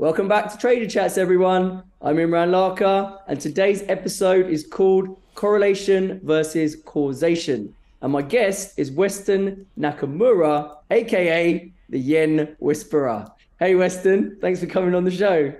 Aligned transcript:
Welcome 0.00 0.28
back 0.28 0.50
to 0.50 0.56
Trader 0.56 0.88
Chats, 0.88 1.18
everyone. 1.18 1.82
I'm 2.00 2.16
Imran 2.16 2.48
Lakha, 2.52 3.18
and 3.28 3.38
today's 3.38 3.82
episode 3.86 4.48
is 4.48 4.66
called 4.66 5.20
Correlation 5.34 6.22
versus 6.24 6.74
Causation. 6.86 7.74
And 8.00 8.10
my 8.10 8.22
guest 8.22 8.78
is 8.78 8.90
Weston 8.90 9.66
Nakamura, 9.78 10.76
aka 10.90 11.70
the 11.90 11.98
Yen 11.98 12.56
Whisperer. 12.60 13.30
Hey, 13.58 13.74
Weston, 13.74 14.38
thanks 14.40 14.60
for 14.60 14.66
coming 14.66 14.94
on 14.94 15.04
the 15.04 15.10
show. 15.10 15.52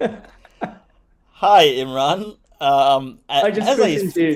Hi, 0.00 1.66
Imran. 1.66 2.38
Um, 2.62 3.18
I 3.28 3.48
as, 3.48 3.80
I, 3.80 3.88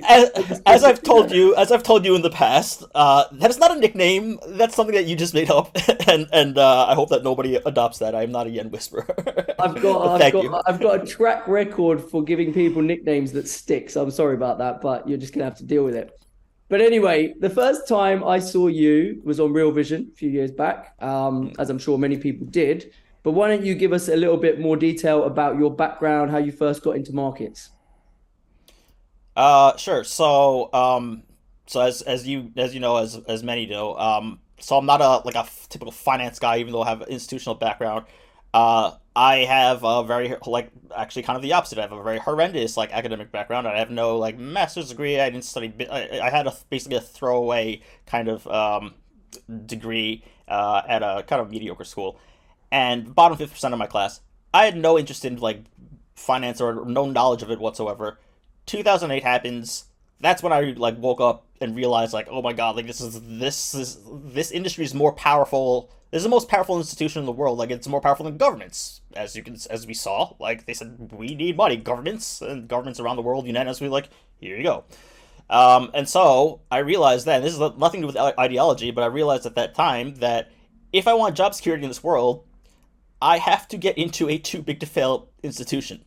as, 0.09 0.63
as 0.67 0.83
I've 0.83 1.01
told 1.01 1.31
you, 1.31 1.55
as 1.55 1.71
I've 1.71 1.85
told 1.85 2.05
you 2.05 2.17
in 2.17 2.23
the 2.23 2.31
past, 2.31 2.83
uh, 2.93 3.27
that 3.31 3.51
is 3.51 3.59
not 3.59 3.77
a 3.77 3.79
nickname. 3.79 4.41
That's 4.49 4.75
something 4.75 4.97
that 4.97 5.05
you 5.05 5.15
just 5.15 5.33
made 5.33 5.49
up, 5.49 5.77
and 6.09 6.27
and 6.33 6.59
uh, 6.59 6.87
I 6.89 6.95
hope 6.95 7.11
that 7.11 7.23
nobody 7.23 7.55
adopts 7.55 7.99
that. 8.01 8.17
I 8.17 8.25
am 8.25 8.33
not 8.33 8.49
a 8.49 8.51
yen 8.51 8.73
whisperer. 8.73 9.07
I've 9.61 9.81
got, 9.81 10.21
I've 10.21 10.33
got, 10.33 10.43
you. 10.43 10.61
I've 10.67 10.81
got 10.81 11.05
a 11.05 11.07
track 11.07 11.47
record 11.47 12.03
for 12.03 12.25
giving 12.25 12.53
people 12.53 12.83
nicknames 12.83 13.31
that 13.31 13.47
sticks. 13.47 13.95
I'm 13.95 14.11
sorry 14.11 14.35
about 14.35 14.59
that, 14.59 14.81
but 14.81 15.09
you're 15.09 15.19
just 15.19 15.33
gonna 15.33 15.45
have 15.45 15.59
to 15.59 15.65
deal 15.65 15.85
with 15.85 15.95
it. 15.95 16.11
But 16.69 16.81
anyway, 16.81 17.33
the 17.39 17.51
first 17.51 17.87
time 17.87 18.25
I 18.25 18.41
saw 18.41 18.67
you 18.67 19.23
was 19.25 19.39
on 19.39 19.53
Real 19.53 19.71
Vision 19.71 20.11
a 20.13 20.17
few 20.17 20.31
years 20.31 20.51
back, 20.51 20.97
um, 21.01 21.53
as 21.61 21.71
I'm 21.71 21.79
sure 21.79 21.97
many 21.97 22.17
people 22.17 22.49
did. 22.49 22.93
But 23.23 23.33
why 23.33 23.47
don't 23.47 23.65
you 23.65 23.77
give 23.77 23.93
us 23.93 24.09
a 24.09 24.17
little 24.17 24.37
bit 24.37 24.59
more 24.59 24.77
detail 24.77 25.25
about 25.25 25.59
your 25.59 25.73
background, 25.73 26.33
how 26.33 26.39
you 26.39 26.51
first 26.51 26.83
got 26.83 26.97
into 26.97 27.13
markets? 27.13 27.71
Uh, 29.37 29.77
sure. 29.77 30.03
So, 30.03 30.73
um, 30.73 31.23
so 31.67 31.81
as 31.81 32.03
as 32.03 32.27
you 32.27 32.53
as 32.57 32.75
you 32.75 32.81
know, 32.81 32.97
as 32.97 33.17
as 33.29 33.43
many 33.43 33.67
do, 33.67 33.95
um, 33.97 34.41
so 34.59 34.79
I'm 34.79 34.87
not 34.87 35.01
a 35.01 35.19
like 35.27 35.35
a 35.35 35.47
typical 35.69 35.93
finance 35.93 36.39
guy, 36.39 36.59
even 36.59 36.73
though 36.73 36.83
I 36.83 36.89
have 36.89 37.03
an 37.03 37.09
institutional 37.09 37.55
background. 37.55 38.07
Uh, 38.55 38.93
I 39.15 39.39
have 39.39 39.85
a 39.85 40.03
very 40.05 40.35
like 40.47 40.71
actually 40.97 41.23
kind 41.23 41.37
of 41.37 41.43
the 41.43 41.53
opposite. 41.53 41.79
I 41.79 41.83
have 41.83 41.93
a 41.93 42.03
very 42.03 42.19
horrendous 42.19 42.77
like 42.77 42.93
academic 42.93 43.31
background. 43.31 43.69
I 43.69 43.79
have 43.79 43.91
no 43.91 44.17
like 44.17 44.39
master's 44.39 44.89
degree. 44.89 45.21
I 45.21 45.29
didn't 45.29 45.45
study. 45.45 45.75
I, 45.91 46.21
I 46.21 46.31
had 46.31 46.47
a 46.47 46.55
basically 46.71 46.97
a 46.97 47.03
throwaway 47.03 47.83
kind 48.07 48.29
of 48.29 48.47
um, 48.47 48.95
degree 49.67 50.25
uh, 50.49 50.83
at 50.89 51.03
a 51.03 51.25
kind 51.27 51.43
of 51.43 51.51
mediocre 51.51 51.85
school, 51.85 52.19
and 52.73 53.15
bottom 53.15 53.37
fifty 53.37 53.53
percent 53.53 53.75
of 53.75 53.79
my 53.79 53.87
class. 53.87 54.21
I 54.55 54.65
had 54.65 54.77
no 54.79 54.99
interest 54.99 55.27
in 55.27 55.37
like 55.37 55.65
finance 56.15 56.63
or 56.63 56.87
no 56.87 57.05
knowledge 57.05 57.43
of 57.43 57.51
it 57.51 57.59
whatsoever. 57.59 58.19
2008 58.67 59.23
happens. 59.23 59.87
That's 60.21 60.43
when 60.43 60.53
I 60.53 60.75
like 60.77 60.99
woke 60.99 61.21
up 61.21 61.47
and 61.61 61.77
realized 61.77 62.13
like, 62.13 62.29
oh 62.31 62.43
my 62.43 62.53
god, 62.53 62.77
like 62.77 62.87
this 62.87 63.01
is 63.01 63.21
this 63.23 63.75
is 63.75 63.99
this 64.07 64.51
industry 64.51 64.85
is 64.85 64.95
more 64.95 65.13
powerful. 65.13 65.91
This 66.11 66.21
is 66.21 66.25
the 66.25 66.31
most 66.31 66.49
powerful 66.49 66.79
institution 66.79 67.21
in 67.21 67.27
the 67.27 67.33
world. 67.33 67.59
Like 67.59 67.71
it's 67.71 67.89
more 67.89 68.01
powerful 68.01 68.25
than 68.25 68.37
governments, 68.37 69.01
as 69.15 69.37
you 69.37 69.43
can 69.43 69.57
as 69.71 69.87
we 69.87 69.95
saw. 69.95 70.35
Like 70.39 70.67
they 70.67 70.75
said, 70.75 71.13
we 71.13 71.35
need 71.35 71.57
money. 71.57 71.77
Governments 71.77 72.41
and 72.41 72.69
governments 72.69 73.01
around 73.01 73.17
the 73.17 73.23
world 73.23 73.47
unanimously 73.47 73.89
like, 73.89 74.09
here 74.39 74.57
you 74.57 74.63
go. 74.63 74.85
Um, 75.49 75.91
and 75.95 76.09
so 76.09 76.63
I 76.71 76.79
realized 76.79 77.25
then 77.25 77.43
this 77.43 77.53
is 77.53 77.61
nothing 77.61 78.03
to 78.03 78.09
do 78.09 78.19
with 78.19 78.39
ideology, 78.39 78.91
but 78.91 79.05
I 79.05 79.07
realized 79.07 79.47
at 79.47 79.55
that 79.55 79.75
time 79.75 80.17
that 80.17 80.51
if 80.93 81.07
I 81.07 81.15
want 81.15 81.37
job 81.37 81.55
security 81.55 81.85
in 81.85 81.91
this 81.91 82.03
world, 82.03 82.45
I 83.23 83.39
have 83.39 83.69
to 83.69 83.77
get 83.77 83.97
into 83.97 84.29
a 84.29 84.39
too 84.39 84.61
big 84.61 84.81
to 84.81 84.87
fail 84.87 85.29
institution 85.43 86.05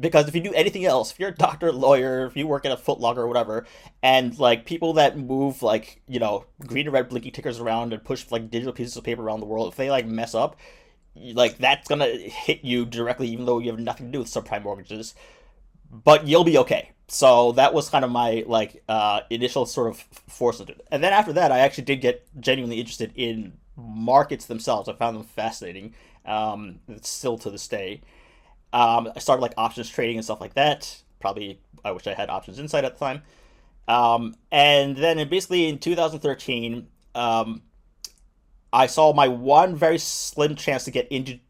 because 0.00 0.26
if 0.26 0.34
you 0.34 0.40
do 0.40 0.54
anything 0.54 0.84
else, 0.84 1.12
if 1.12 1.20
you're 1.20 1.28
a 1.28 1.34
doctor, 1.34 1.70
lawyer, 1.72 2.26
if 2.26 2.36
you 2.36 2.46
work 2.46 2.64
at 2.64 2.72
a 2.72 2.76
Foot 2.76 3.00
Locker 3.00 3.20
or 3.22 3.28
whatever, 3.28 3.66
and 4.02 4.36
like 4.38 4.64
people 4.64 4.94
that 4.94 5.18
move 5.18 5.62
like 5.62 6.00
you 6.08 6.18
know 6.18 6.46
green 6.66 6.86
and 6.86 6.94
red 6.94 7.08
blinking 7.08 7.32
tickers 7.32 7.60
around 7.60 7.92
and 7.92 8.02
push 8.02 8.30
like 8.30 8.50
digital 8.50 8.72
pieces 8.72 8.96
of 8.96 9.04
paper 9.04 9.22
around 9.22 9.40
the 9.40 9.46
world, 9.46 9.72
if 9.72 9.76
they 9.76 9.90
like 9.90 10.06
mess 10.06 10.34
up, 10.34 10.56
like 11.14 11.58
that's 11.58 11.88
gonna 11.88 12.06
hit 12.06 12.64
you 12.64 12.84
directly, 12.86 13.28
even 13.28 13.44
though 13.44 13.58
you 13.58 13.70
have 13.70 13.80
nothing 13.80 14.06
to 14.06 14.12
do 14.12 14.18
with 14.20 14.28
subprime 14.28 14.62
mortgages. 14.62 15.14
But 15.90 16.26
you'll 16.26 16.44
be 16.44 16.58
okay. 16.58 16.92
So 17.08 17.52
that 17.52 17.74
was 17.74 17.88
kind 17.88 18.04
of 18.04 18.10
my 18.10 18.44
like 18.46 18.82
uh, 18.88 19.22
initial 19.30 19.66
sort 19.66 19.88
of 19.88 19.98
force 19.98 20.60
into 20.60 20.72
it. 20.72 20.86
And 20.92 21.02
then 21.02 21.12
after 21.12 21.32
that, 21.32 21.50
I 21.50 21.58
actually 21.58 21.84
did 21.84 22.00
get 22.00 22.24
genuinely 22.40 22.78
interested 22.78 23.12
in 23.16 23.54
markets 23.76 24.46
themselves. 24.46 24.88
I 24.88 24.92
found 24.92 25.16
them 25.16 25.24
fascinating. 25.24 25.94
Um, 26.24 26.78
still 27.02 27.38
to 27.38 27.50
this 27.50 27.66
day. 27.66 28.02
Um, 28.72 29.10
I 29.14 29.18
started 29.18 29.42
like 29.42 29.54
options 29.56 29.88
trading 29.88 30.16
and 30.16 30.24
stuff 30.24 30.40
like 30.40 30.54
that. 30.54 31.02
Probably, 31.20 31.60
I 31.84 31.90
wish 31.92 32.06
I 32.06 32.14
had 32.14 32.30
options 32.30 32.58
insight 32.58 32.84
at 32.84 32.98
the 32.98 33.04
time. 33.04 33.22
Um, 33.88 34.36
and 34.52 34.96
then 34.96 35.28
basically 35.28 35.68
in 35.68 35.78
2013, 35.78 36.86
um, 37.14 37.62
I 38.72 38.86
saw 38.86 39.12
my 39.12 39.28
one 39.28 39.74
very 39.74 39.98
slim 39.98 40.54
chance 40.54 40.84
to 40.84 40.90
get 40.90 41.08
into 41.08 41.40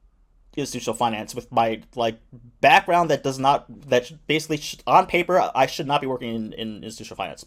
institutional 0.56 0.96
finance 0.96 1.34
with 1.34 1.50
my 1.52 1.80
like 1.94 2.18
background 2.60 3.10
that 3.10 3.22
does 3.22 3.38
not 3.38 3.66
that 3.88 4.10
basically 4.26 4.60
on 4.86 5.06
paper 5.06 5.50
I 5.54 5.66
should 5.66 5.86
not 5.86 6.00
be 6.00 6.06
working 6.06 6.34
in, 6.34 6.52
in 6.54 6.84
institutional 6.84 7.16
finance. 7.16 7.44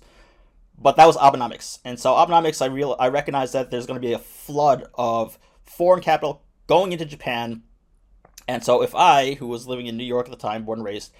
But 0.78 0.96
that 0.96 1.06
was 1.06 1.18
Abenomics, 1.18 1.80
and 1.86 2.00
so 2.00 2.14
Abenomics, 2.14 2.62
I 2.62 2.66
real 2.66 2.96
I 3.00 3.10
recognize 3.10 3.52
that 3.52 3.70
there's 3.70 3.86
going 3.86 4.02
to 4.02 4.06
be 4.06 4.14
a 4.14 4.20
flood 4.20 4.86
of 4.96 5.38
foreign 5.64 6.02
capital 6.02 6.42
going 6.68 6.92
into 6.92 7.06
Japan 7.06 7.64
and 8.48 8.64
so 8.64 8.82
if 8.82 8.94
I, 8.96 9.36
who 9.36 9.48
was 9.48 9.68
living 9.68 9.88
in 9.88 9.98
New 9.98 10.04
York 10.04 10.28
at 10.28 10.32
the 10.32 10.38
time, 10.38 10.66
born 10.66 10.80
and 10.80 10.86
raised, 10.86 11.14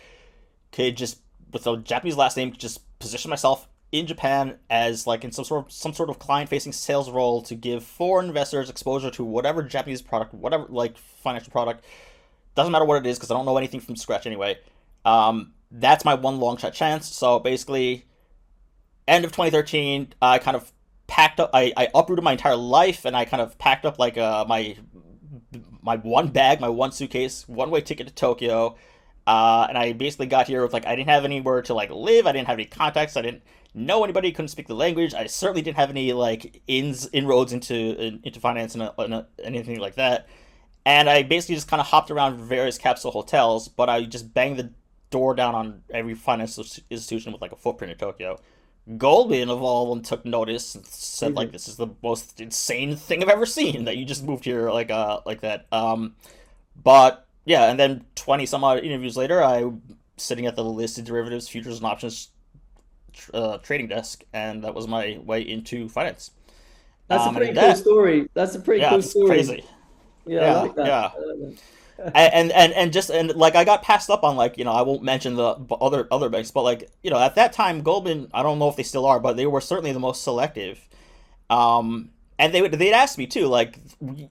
could 0.72 0.98
just 0.98 1.20
with 1.52 1.68
a 1.68 1.78
Japanese 1.78 2.18
last 2.18 2.36
name, 2.36 2.52
just 2.54 2.82
position 3.00 3.30
myself 3.30 3.68
in 3.92 4.08
Japan 4.08 4.58
as 4.70 5.06
like 5.06 5.24
in 5.24 5.32
some 5.32 5.46
sort 5.46 5.66
of 5.66 5.72
some 5.72 5.94
sort 5.94 6.10
of 6.10 6.18
client 6.18 6.50
facing 6.50 6.72
sales 6.72 7.10
role 7.10 7.42
to 7.44 7.54
give 7.56 7.84
foreign 7.84 8.28
investors 8.28 8.70
exposure 8.70 9.12
to 9.12 9.24
whatever 9.24 9.62
Japanese 9.62 10.02
product, 10.02 10.34
whatever 10.34 10.66
like 10.70 10.98
financial 10.98 11.52
product, 11.52 11.86
doesn't 12.56 12.72
matter 12.72 12.86
what 12.86 13.06
it 13.06 13.08
is 13.08 13.18
because 13.18 13.30
I 13.32 13.36
don't 13.36 13.46
know 13.46 13.58
anything 13.58 13.80
from 13.80 13.96
scratch 13.96 14.26
anyway. 14.26 14.58
Um, 15.06 15.54
that's 15.72 16.04
my 16.04 16.16
one 16.16 16.40
long 16.40 16.58
shot 16.58 16.74
chance. 16.74 17.08
So 17.08 17.40
basically, 17.40 18.06
end 19.08 19.26
of 19.26 19.32
2013, 19.32 20.14
I 20.22 20.40
kind 20.40 20.58
of 20.58 20.72
packed 21.08 21.40
up. 21.40 21.52
I, 21.54 21.72
I 21.78 21.90
uprooted 21.94 22.24
my 22.24 22.32
entire 22.32 22.56
life 22.56 23.06
and 23.06 23.16
I 23.16 23.26
kind 23.26 23.42
of 23.42 23.58
packed 23.60 23.86
up 23.86 24.00
like 24.00 24.18
uh, 24.18 24.46
my 24.48 24.76
my 25.84 25.98
one 25.98 26.30
bag, 26.30 26.60
my 26.60 26.70
one 26.70 26.92
suitcase, 26.92 27.48
one 27.48 27.70
way 27.70 27.82
ticket 27.82 28.08
to 28.08 28.14
Tokyo. 28.14 28.76
Uh, 29.26 29.66
and 29.70 29.78
I 29.78 29.94
basically 29.94 30.26
got 30.26 30.48
here 30.48 30.62
with 30.64 30.74
like 30.74 30.86
I 30.86 30.96
didn't 30.96 31.10
have 31.10 31.26
anywhere 31.26 31.62
to 31.64 31.74
like 31.74 31.92
live. 31.92 32.26
I 32.26 32.32
didn't 32.32 32.48
have 32.48 32.58
any 32.58 32.66
contacts. 32.66 33.16
I 33.16 33.22
didn't 33.22 33.44
know 33.74 34.04
anybody. 34.04 34.32
Couldn't 34.32 34.50
speak 34.50 34.68
the 34.68 34.76
language. 34.76 35.14
I 35.14 35.28
certainly 35.28 35.62
didn't 35.62 35.78
have 35.78 35.90
any 35.90 36.14
like 36.14 36.62
ins 36.68 37.08
inroads 37.14 37.54
into 37.54 37.76
in, 37.76 38.20
into 38.24 38.40
finance 38.40 38.76
and, 38.76 38.84
uh, 38.98 39.24
anything 39.44 39.80
like 39.80 39.96
that. 39.96 40.28
And 40.86 41.10
I 41.10 41.24
basically 41.24 41.56
just 41.56 41.70
kind 41.70 41.80
of 41.80 41.88
hopped 41.88 42.12
around 42.12 42.38
various 42.38 42.78
capsule 42.78 43.12
hotels, 43.12 43.70
but 43.70 43.90
I 43.90 44.04
just 44.04 44.34
banged 44.34 44.60
the 44.60 44.72
door 45.12 45.34
down 45.34 45.56
on 45.56 45.84
every 45.90 46.16
financial 46.16 46.66
institution 46.90 47.32
with 47.32 47.42
like 47.42 47.54
a 47.54 47.56
footprint 47.56 47.94
in 47.94 47.98
Tokyo. 47.98 48.40
Goldman 48.98 49.50
of 49.50 49.62
all 49.62 49.84
of 49.84 49.90
them 49.96 50.04
took 50.04 50.26
notice 50.26 50.76
and 50.76 50.86
said 50.86 51.36
like 51.36 51.52
this 51.54 51.68
is 51.70 51.78
the 51.78 51.88
most 52.04 52.42
insane 52.42 52.96
thing 52.98 53.24
I've 53.24 53.30
ever 53.30 53.46
seen 53.46 53.86
that 53.86 53.96
you 53.96 54.04
just 54.04 54.24
moved 54.26 54.44
here 54.44 54.70
like 54.72 54.92
uh 54.92 55.22
like 55.26 55.42
that. 55.42 55.68
Um 55.72 56.16
but 56.84 57.26
yeah, 57.46 57.70
and 57.70 57.80
then 57.80 58.04
twenty 58.16 58.46
some 58.46 58.64
odd 58.64 58.80
interviews 58.84 59.16
later 59.16 59.42
I 59.44 59.72
sitting 60.18 60.46
at 60.48 60.56
the 60.56 60.64
listed 60.64 61.06
derivatives, 61.06 61.48
futures 61.48 61.78
and 61.78 61.86
options 61.86 62.30
uh, 63.34 63.58
trading 63.60 63.88
desk 63.88 64.24
and 64.34 64.64
that 64.64 64.74
was 64.74 64.88
my 64.88 65.20
way 65.24 65.42
into 65.42 65.88
finance. 65.88 66.32
That's 67.08 67.24
Um, 67.26 67.36
a 67.36 67.40
pretty 67.40 67.54
cool 67.54 67.62
that- 67.62 67.78
story. 67.78 68.30
That's 68.34 68.56
a 68.56 68.60
pretty 68.60 68.82
Yeah, 68.82 68.90
cool 68.90 69.02
story. 69.02 69.28
crazy. 69.28 69.64
Yeah, 70.26 70.42
Yeah, 70.42 70.62
like 70.62 70.72
yeah. 70.78 70.84
I 70.84 71.20
like 71.20 71.40
that. 71.40 71.58
and 72.16 72.52
and 72.52 72.74
and 72.74 72.94
just 72.94 73.10
and 73.10 73.34
like 73.36 73.56
I 73.56 73.64
got 73.64 73.82
passed 73.82 74.10
up 74.10 74.24
on 74.24 74.36
like 74.36 74.58
you 74.58 74.66
know 74.66 74.72
I 74.72 74.82
won't 74.82 75.04
mention 75.04 75.36
the 75.36 75.56
other 75.80 76.08
other 76.12 76.30
banks, 76.30 76.52
but 76.52 76.64
like 76.64 76.90
you 77.02 77.10
know 77.10 77.20
at 77.20 77.36
that 77.36 77.54
time 77.54 77.82
Goldman 77.82 78.30
I 78.34 78.44
don't 78.44 78.60
know 78.60 78.70
if 78.70 78.76
they 78.76 78.84
still 78.84 79.06
are, 79.06 79.20
but 79.20 79.38
they 79.38 79.46
were 79.46 79.62
certainly 79.62 79.92
the 79.92 80.00
most 80.00 80.24
selective. 80.24 80.88
Um, 81.50 82.10
and 82.40 82.54
they 82.54 82.62
would 82.62 82.72
they'd 82.74 82.94
ask 82.94 83.18
me 83.18 83.28
too, 83.28 83.48
like 83.48 83.80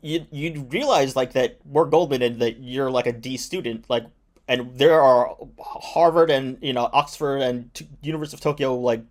you 0.02 0.26
you'd 0.30 0.72
realize 0.72 1.16
like 1.16 1.32
that 1.32 1.58
we're 1.64 1.86
Goldman 1.86 2.22
and 2.22 2.40
that 2.40 2.58
you're 2.60 2.90
like 2.90 3.06
a 3.06 3.12
D 3.12 3.36
student, 3.36 3.88
like 3.88 4.04
and 4.48 4.76
there 4.76 5.00
are 5.00 5.36
Harvard 5.58 6.30
and 6.30 6.58
you 6.60 6.72
know 6.72 6.90
Oxford 6.92 7.38
and 7.38 7.72
t- 7.74 7.88
University 8.02 8.36
of 8.36 8.40
Tokyo 8.40 8.74
like 8.74 9.02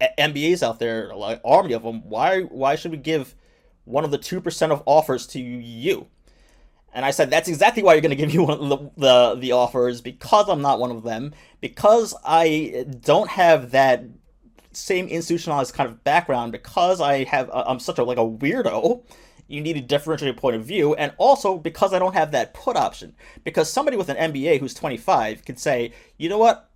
MBAs 0.00 0.62
out 0.62 0.78
there, 0.78 1.14
like 1.14 1.40
army 1.44 1.72
of 1.72 1.82
them. 1.82 2.08
Why 2.08 2.42
why 2.42 2.76
should 2.76 2.90
we 2.90 2.96
give 2.96 3.34
one 3.84 4.04
of 4.04 4.10
the 4.10 4.18
two 4.18 4.40
percent 4.40 4.72
of 4.72 4.82
offers 4.86 5.26
to 5.28 5.40
you? 5.40 6.06
And 6.98 7.04
I 7.04 7.12
said, 7.12 7.30
that's 7.30 7.48
exactly 7.48 7.84
why 7.84 7.94
you're 7.94 8.00
going 8.00 8.10
to 8.10 8.16
give 8.16 8.34
you 8.34 8.42
one 8.48 8.58
of 8.58 8.68
the, 8.68 8.90
the 8.96 9.34
the 9.36 9.52
offers 9.52 10.00
because 10.00 10.48
I'm 10.48 10.60
not 10.60 10.80
one 10.80 10.90
of 10.90 11.04
them 11.04 11.32
because 11.60 12.12
I 12.24 12.86
don't 13.04 13.30
have 13.30 13.70
that 13.70 14.02
same 14.72 15.06
institutionalized 15.06 15.74
kind 15.74 15.88
of 15.88 16.02
background 16.02 16.50
because 16.50 17.00
I 17.00 17.22
have 17.22 17.50
uh, 17.50 17.62
I'm 17.68 17.78
such 17.78 18.00
a 18.00 18.02
like 18.02 18.18
a 18.18 18.22
weirdo. 18.22 19.04
You 19.46 19.60
need 19.60 19.76
a 19.76 19.80
differentiated 19.80 20.38
point 20.38 20.56
of 20.56 20.64
view, 20.64 20.96
and 20.96 21.12
also 21.18 21.56
because 21.56 21.94
I 21.94 22.00
don't 22.00 22.14
have 22.14 22.32
that 22.32 22.52
put 22.52 22.76
option. 22.76 23.14
Because 23.44 23.72
somebody 23.72 23.96
with 23.96 24.08
an 24.08 24.32
MBA 24.32 24.58
who's 24.58 24.74
25 24.74 25.44
could 25.44 25.60
say, 25.60 25.92
you 26.16 26.28
know 26.28 26.36
what, 26.36 26.68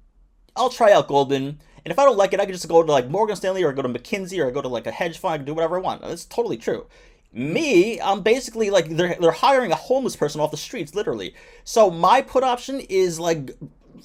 I'll 0.55 0.71
try 0.71 0.93
out 0.93 1.09
Goldman, 1.09 1.59
and 1.85 1.91
if 1.91 1.99
I 1.99 2.05
don't 2.05 2.17
like 2.17 2.33
it, 2.33 2.39
I 2.39 2.45
can 2.45 2.55
just 2.55 2.69
go 2.69 2.81
to 2.85 2.93
like 2.93 3.09
Morgan 3.09 3.35
Stanley 3.35 3.65
or 3.65 3.73
go 3.73 3.83
to 3.83 3.89
McKinsey 3.89 4.39
or 4.39 4.53
go 4.53 4.63
to 4.63 4.69
like 4.69 4.87
a 4.87 4.93
hedge 4.93 5.19
fund, 5.19 5.35
I 5.35 5.37
can 5.39 5.47
do 5.47 5.55
whatever 5.55 5.79
I 5.79 5.81
want. 5.81 6.03
That's 6.03 6.25
totally 6.25 6.59
true. 6.59 6.87
Me, 7.33 8.01
I'm 8.01 8.21
basically 8.23 8.71
like 8.71 8.89
they're 8.89 9.17
they're 9.21 9.31
hiring 9.31 9.73
a 9.73 9.77
homeless 9.77 10.17
person 10.17 10.41
off 10.41 10.51
the 10.51 10.57
streets, 10.57 10.95
literally. 10.95 11.35
So 11.65 11.91
my 11.91 12.21
put 12.23 12.45
option 12.45 12.81
is 12.81 13.19
like 13.19 13.53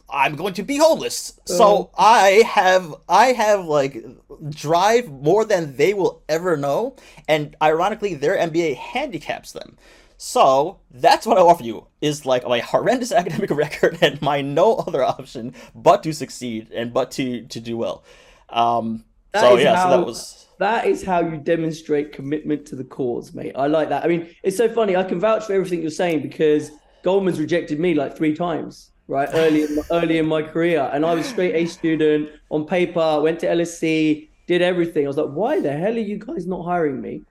I'm 0.10 0.36
going 0.36 0.54
to 0.56 0.64
be 0.64 0.78
homeless. 0.78 1.40
So 1.46 1.66
Oh. 1.66 1.90
I 1.98 2.44
have 2.48 2.96
I 3.10 3.28
have 3.34 3.66
like 3.66 4.04
drive 4.50 5.10
more 5.10 5.44
than 5.44 5.76
they 5.76 5.94
will 5.94 6.24
ever 6.30 6.56
know, 6.56 6.96
and 7.28 7.56
ironically, 7.62 8.14
their 8.16 8.38
MBA 8.38 8.76
handicaps 8.78 9.52
them. 9.52 9.78
So 10.20 10.80
that's 10.90 11.28
what 11.28 11.38
I 11.38 11.42
offer 11.42 11.64
you 11.64 11.88
is 12.02 12.26
like 12.26 12.48
my 12.48 12.60
horrendous 12.60 13.12
academic 13.22 13.52
record 13.52 13.98
and 14.02 14.22
my 14.22 14.42
no 14.42 14.76
other 14.76 15.04
option 15.04 15.54
but 15.76 16.02
to 16.04 16.14
succeed 16.14 16.72
and 16.74 16.94
but 16.94 17.12
to 17.12 17.44
to 17.44 17.60
do 17.60 17.78
well. 17.78 18.04
Um, 18.50 19.04
so 19.36 19.58
yeah, 19.58 19.84
so 19.84 19.90
that 19.90 20.06
was 20.06 20.47
That 20.60 20.88
is 20.88 21.04
how 21.04 21.22
you 21.22 21.38
demonstrate 21.38 22.12
commitment 22.12 22.66
to 22.68 22.76
the 22.76 22.84
cause, 22.84 23.34
mate. 23.34 23.54
I 23.56 23.68
like 23.68 23.90
that. 23.90 24.04
I 24.04 24.08
mean, 24.08 24.34
it's 24.44 24.58
so 24.58 24.68
funny. 24.68 24.96
I 24.96 25.04
can 25.04 25.20
vouch 25.20 25.46
for 25.46 25.54
everything 25.54 25.82
you're 25.82 25.92
saying 25.92 26.24
because 26.24 26.72
Goldman's 27.04 27.40
rejected 27.40 27.80
me 27.80 27.94
like 27.94 28.18
three 28.18 28.36
times, 28.36 28.92
right? 29.08 29.30
Early, 29.34 29.64
in, 29.64 29.80
early 29.92 30.18
in 30.18 30.28
my 30.28 30.42
career, 30.42 30.90
and 30.94 31.06
I 31.06 31.14
was 31.14 31.28
straight 31.28 31.56
A 31.56 31.66
student 31.68 32.30
on 32.50 32.66
paper. 32.66 33.22
Went 33.22 33.40
to 33.42 33.48
LSE, 33.48 34.28
did 34.48 34.62
everything. 34.62 35.06
I 35.06 35.08
was 35.08 35.18
like, 35.18 35.30
why 35.30 35.62
the 35.62 35.72
hell 35.72 35.96
are 35.96 36.00
you 36.00 36.18
guys 36.18 36.48
not 36.48 36.64
hiring 36.64 37.02
me? 37.02 37.22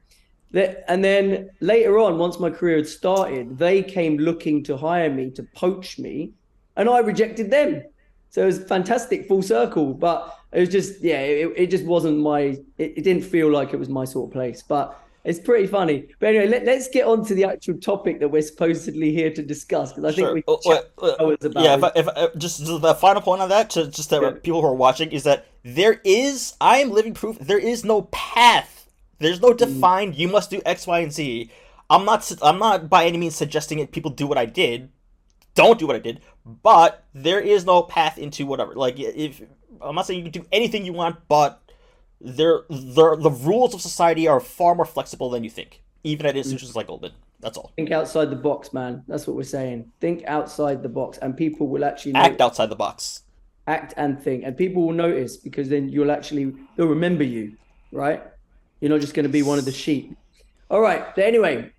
And 0.54 1.04
then 1.04 1.50
later 1.60 1.98
on, 1.98 2.16
once 2.16 2.38
my 2.38 2.48
career 2.48 2.76
had 2.76 2.86
started, 2.86 3.58
they 3.58 3.82
came 3.82 4.16
looking 4.16 4.62
to 4.64 4.76
hire 4.76 5.12
me 5.12 5.30
to 5.32 5.42
poach 5.54 5.98
me, 5.98 6.32
and 6.76 6.88
I 6.88 7.00
rejected 7.00 7.50
them. 7.50 7.82
So 8.30 8.42
it 8.42 8.46
was 8.46 8.64
fantastic 8.64 9.28
full 9.28 9.42
circle, 9.42 9.92
but 9.92 10.34
it 10.56 10.60
was 10.60 10.68
just 10.70 11.02
yeah, 11.02 11.20
it, 11.20 11.52
it 11.54 11.66
just 11.70 11.84
wasn't 11.84 12.18
my. 12.18 12.40
It, 12.78 12.94
it 12.96 13.02
didn't 13.02 13.24
feel 13.24 13.50
like 13.50 13.74
it 13.74 13.76
was 13.76 13.90
my 13.90 14.06
sort 14.06 14.30
of 14.30 14.32
place, 14.32 14.62
but 14.62 14.98
it's 15.22 15.38
pretty 15.38 15.66
funny. 15.66 16.08
But 16.18 16.30
anyway, 16.30 16.48
let, 16.48 16.64
let's 16.64 16.88
get 16.88 17.06
on 17.06 17.26
to 17.26 17.34
the 17.34 17.44
actual 17.44 17.76
topic 17.76 18.20
that 18.20 18.28
we're 18.28 18.40
supposedly 18.40 19.12
here 19.12 19.30
to 19.34 19.42
discuss 19.42 19.92
because 19.92 20.10
I 20.10 20.16
think 20.16 20.32
we 20.32 20.44
Oh, 20.48 20.58
wait, 20.64 20.82
wait, 21.20 21.44
about 21.44 21.62
yeah, 21.62 21.74
if, 21.74 21.96
if 21.96 22.08
I, 22.08 22.28
just 22.38 22.64
the 22.64 22.94
final 22.94 23.20
point 23.20 23.42
on 23.42 23.50
that, 23.50 23.68
to 23.70 23.88
just 23.88 24.08
that 24.08 24.22
Yeah. 24.22 24.30
people 24.42 24.62
who 24.62 24.68
are 24.68 24.74
watching, 24.74 25.12
is 25.12 25.24
that 25.24 25.44
there 25.62 26.00
is, 26.04 26.54
I 26.58 26.78
am 26.78 26.90
living 26.90 27.12
proof, 27.12 27.38
there 27.38 27.58
is 27.58 27.84
no 27.84 28.02
path. 28.02 28.88
There's 29.18 29.42
no 29.42 29.50
mm. 29.50 29.58
defined, 29.58 30.14
you 30.14 30.28
must 30.28 30.48
do 30.48 30.62
X, 30.64 30.86
Y, 30.86 31.00
and 31.00 31.12
Z. 31.12 31.50
I'm 31.90 32.06
not, 32.06 32.32
I'm 32.40 32.58
not 32.58 32.88
by 32.88 33.04
any 33.04 33.18
means 33.18 33.36
suggesting 33.36 33.78
it 33.78 33.92
people 33.92 34.10
do 34.10 34.26
what 34.26 34.38
I 34.38 34.46
did. 34.46 34.88
Don't 35.54 35.78
do 35.78 35.86
what 35.86 35.96
I 35.96 36.00
did, 36.00 36.20
but 36.44 37.04
there 37.14 37.40
is 37.40 37.66
no 37.66 37.82
path 37.82 38.16
into 38.16 38.46
whatever. 38.46 38.74
Like, 38.74 38.98
if, 38.98 39.42
I'm 39.82 39.94
not 39.94 40.06
saying 40.06 40.24
you 40.24 40.30
can 40.30 40.42
do 40.42 40.48
anything 40.52 40.84
you 40.84 40.92
want, 40.92 41.16
but 41.28 41.62
there, 42.20 42.60
there, 42.70 43.16
the 43.16 43.30
rules 43.30 43.74
of 43.74 43.80
society 43.80 44.26
are 44.28 44.40
far 44.40 44.74
more 44.74 44.84
flexible 44.86 45.30
than 45.30 45.44
you 45.44 45.50
think, 45.50 45.82
even 46.04 46.26
at 46.26 46.36
institutions 46.36 46.74
like 46.76 46.86
Goldman. 46.86 47.12
That's 47.40 47.58
all. 47.58 47.70
think 47.76 47.90
outside 47.90 48.30
the 48.30 48.36
box, 48.36 48.72
man. 48.72 49.04
That's 49.06 49.26
what 49.26 49.36
we're 49.36 49.42
saying. 49.42 49.92
Think 50.00 50.24
outside 50.26 50.82
the 50.82 50.88
box, 50.88 51.18
and 51.18 51.36
people 51.36 51.66
will 51.68 51.84
actually 51.84 52.14
Act 52.14 52.38
know- 52.38 52.46
outside 52.46 52.70
the 52.70 52.76
box. 52.76 53.22
act 53.68 53.92
and 53.96 54.20
think, 54.22 54.42
and 54.44 54.56
people 54.56 54.84
will 54.86 54.94
notice 54.94 55.36
because 55.36 55.68
then 55.68 55.88
you'll 55.90 56.10
actually 56.10 56.54
they'll 56.76 56.86
remember 56.86 57.24
you, 57.24 57.56
right? 57.92 58.22
You're 58.80 58.90
not 58.90 59.00
just 59.00 59.12
going 59.14 59.24
to 59.24 59.32
be 59.32 59.42
one 59.42 59.58
of 59.58 59.64
the 59.66 59.72
sheep. 59.72 60.16
All 60.70 60.80
right. 60.80 61.14
But 61.14 61.24
anyway, 61.24 61.70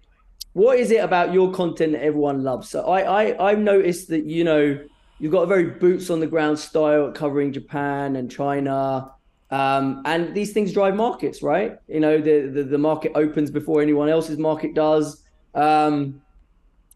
what 0.54 0.78
is 0.80 0.92
it 0.92 0.98
about 1.04 1.34
your 1.34 1.52
content 1.52 1.94
that 1.94 2.04
everyone 2.04 2.44
loves? 2.44 2.70
So 2.70 2.86
I 2.86 3.00
I 3.30 3.50
I've 3.52 3.60
noticed 3.60 4.10
that 4.10 4.26
you 4.26 4.44
know 4.44 4.80
you've 5.20 5.32
got 5.32 5.42
a 5.42 5.48
very 5.48 5.66
boots 5.66 6.10
on 6.10 6.20
the 6.20 6.28
ground 6.28 6.60
style 6.60 7.12
covering 7.12 7.52
Japan 7.52 8.16
and 8.16 8.30
China. 8.30 9.12
Um, 9.50 10.02
and 10.06 10.36
these 10.36 10.54
things 10.54 10.74
drive 10.74 10.96
markets, 10.96 11.42
right? 11.42 11.78
You 11.88 12.00
know, 12.00 12.20
the, 12.20 12.48
the 12.48 12.64
the 12.64 12.78
market 12.78 13.14
opens 13.16 13.50
before 13.50 13.82
anyone 13.82 14.10
else's 14.10 14.38
market 14.38 14.74
does. 14.74 15.24
Um, 15.56 16.22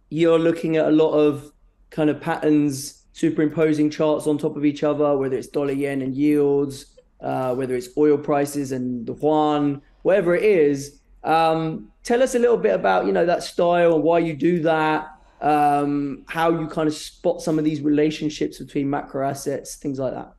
you're 0.10 0.40
looking 0.40 0.76
at 0.76 0.88
a 0.88 0.92
lot 0.92 1.14
of 1.14 1.52
kind 1.90 2.10
of 2.10 2.20
patterns 2.20 3.06
superimposing 3.14 3.90
charts 3.90 4.28
on 4.28 4.38
top 4.38 4.58
of 4.58 4.66
each 4.66 4.84
other, 4.84 5.18
whether 5.18 5.38
it's 5.38 5.48
dollar 5.48 5.74
yen 5.74 6.02
and 6.02 6.16
yields, 6.16 6.98
uh, 7.22 7.54
whether 7.56 7.76
it's 7.76 7.90
oil 7.98 8.18
prices 8.18 8.72
and 8.72 9.06
the 9.06 9.14
yuan, 9.14 9.82
whatever 10.04 10.36
it 10.36 10.44
is. 10.44 11.00
Um, 11.24 11.92
tell 12.04 12.22
us 12.24 12.36
a 12.36 12.40
little 12.40 12.58
bit 12.58 12.74
about 12.74 13.06
you 13.06 13.14
know 13.14 13.26
that 13.26 13.44
style 13.44 13.96
and 13.96 14.04
why 14.04 14.20
you 14.20 14.34
do 14.34 14.62
that, 14.64 15.11
um, 15.42 16.24
how 16.28 16.52
you 16.52 16.68
kind 16.68 16.88
of 16.88 16.94
spot 16.94 17.42
some 17.42 17.58
of 17.58 17.66
these 17.66 17.82
relationships 17.82 18.60
between 18.60 18.90
macro 18.90 19.28
assets, 19.28 19.76
things 19.76 20.00
like 20.00 20.14
that. 20.14 20.34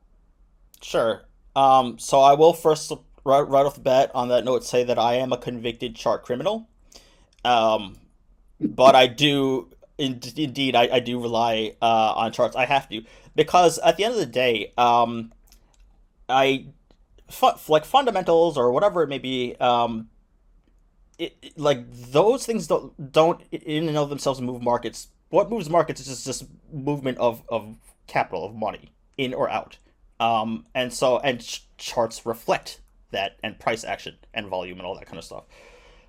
Sure. 0.81 1.23
Um, 1.55 1.99
so 1.99 2.19
I 2.19 2.33
will 2.33 2.53
first, 2.53 2.91
right, 3.23 3.41
right 3.41 3.65
off 3.65 3.75
the 3.75 3.81
bat, 3.81 4.11
on 4.15 4.29
that 4.29 4.45
note, 4.45 4.63
say 4.63 4.83
that 4.83 4.97
I 4.97 5.15
am 5.15 5.31
a 5.31 5.37
convicted 5.37 5.95
chart 5.95 6.23
criminal. 6.23 6.67
Um, 7.45 7.97
but 8.59 8.95
I 8.95 9.07
do, 9.07 9.69
in, 9.97 10.21
indeed, 10.35 10.75
I, 10.75 10.89
I 10.93 10.99
do 10.99 11.21
rely 11.21 11.75
uh, 11.81 12.13
on 12.15 12.31
charts. 12.31 12.55
I 12.55 12.65
have 12.65 12.89
to 12.89 13.03
because 13.35 13.79
at 13.79 13.97
the 13.97 14.05
end 14.05 14.13
of 14.13 14.19
the 14.19 14.25
day, 14.25 14.73
um, 14.77 15.33
I, 16.29 16.67
like 17.67 17.85
fundamentals 17.85 18.57
or 18.57 18.71
whatever 18.71 19.03
it 19.03 19.09
may 19.09 19.17
be, 19.17 19.55
um, 19.59 20.09
it, 21.17 21.35
it- 21.41 21.57
like 21.57 21.85
those 21.91 22.45
things 22.45 22.67
don't 22.67 23.11
don't 23.11 23.41
in 23.51 23.87
and 23.87 23.97
of 23.97 24.09
themselves 24.09 24.41
move 24.41 24.61
markets. 24.61 25.07
What 25.29 25.49
moves 25.49 25.69
markets 25.69 25.99
is 26.01 26.07
just, 26.07 26.25
just 26.25 26.45
movement 26.71 27.17
of, 27.17 27.41
of 27.49 27.75
capital 28.05 28.45
of 28.45 28.53
money 28.55 28.91
in 29.17 29.33
or 29.33 29.49
out. 29.49 29.77
Um, 30.19 30.65
and 30.75 30.93
so 30.93 31.17
and 31.19 31.41
ch- 31.41 31.67
charts 31.77 32.25
reflect 32.25 32.81
that 33.11 33.37
and 33.43 33.59
price 33.59 33.83
action 33.83 34.17
and 34.33 34.47
volume 34.47 34.77
and 34.77 34.85
all 34.85 34.95
that 34.95 35.05
kind 35.05 35.17
of 35.17 35.23
stuff. 35.23 35.45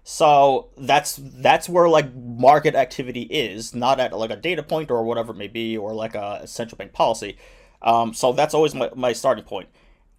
So 0.06 0.68
that's 0.76 1.18
that's 1.22 1.68
where 1.68 1.88
like 1.88 2.14
market 2.14 2.74
activity 2.74 3.22
is, 3.22 3.74
not 3.74 3.98
at 4.00 4.16
like 4.16 4.30
a 4.30 4.36
data 4.36 4.62
point 4.62 4.90
or 4.90 5.02
whatever 5.04 5.32
it 5.32 5.36
may 5.36 5.48
be, 5.48 5.76
or 5.78 5.94
like 5.94 6.14
a 6.14 6.46
central 6.46 6.76
bank 6.76 6.92
policy. 6.92 7.38
Um, 7.80 8.12
so 8.12 8.32
that's 8.32 8.54
always 8.54 8.74
my, 8.74 8.90
my 8.94 9.12
starting 9.14 9.44
point. 9.44 9.68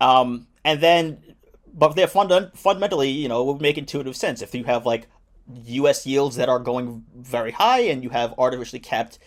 Um, 0.01 0.47
and 0.63 0.81
then, 0.81 1.21
but 1.75 1.95
they're 1.95 2.07
funda- 2.07 2.51
fundamentally, 2.55 3.09
you 3.09 3.27
know, 3.27 3.41
it 3.41 3.53
would 3.53 3.61
make 3.61 3.77
intuitive 3.77 4.15
sense 4.15 4.41
if 4.41 4.55
you 4.55 4.63
have 4.63 4.85
like 4.85 5.07
U.S. 5.65 6.07
yields 6.07 6.37
that 6.37 6.49
are 6.49 6.59
going 6.59 7.05
very 7.15 7.51
high, 7.51 7.81
and 7.81 8.03
you 8.03 8.09
have 8.09 8.33
artificially 8.37 8.79
capped 8.79 9.19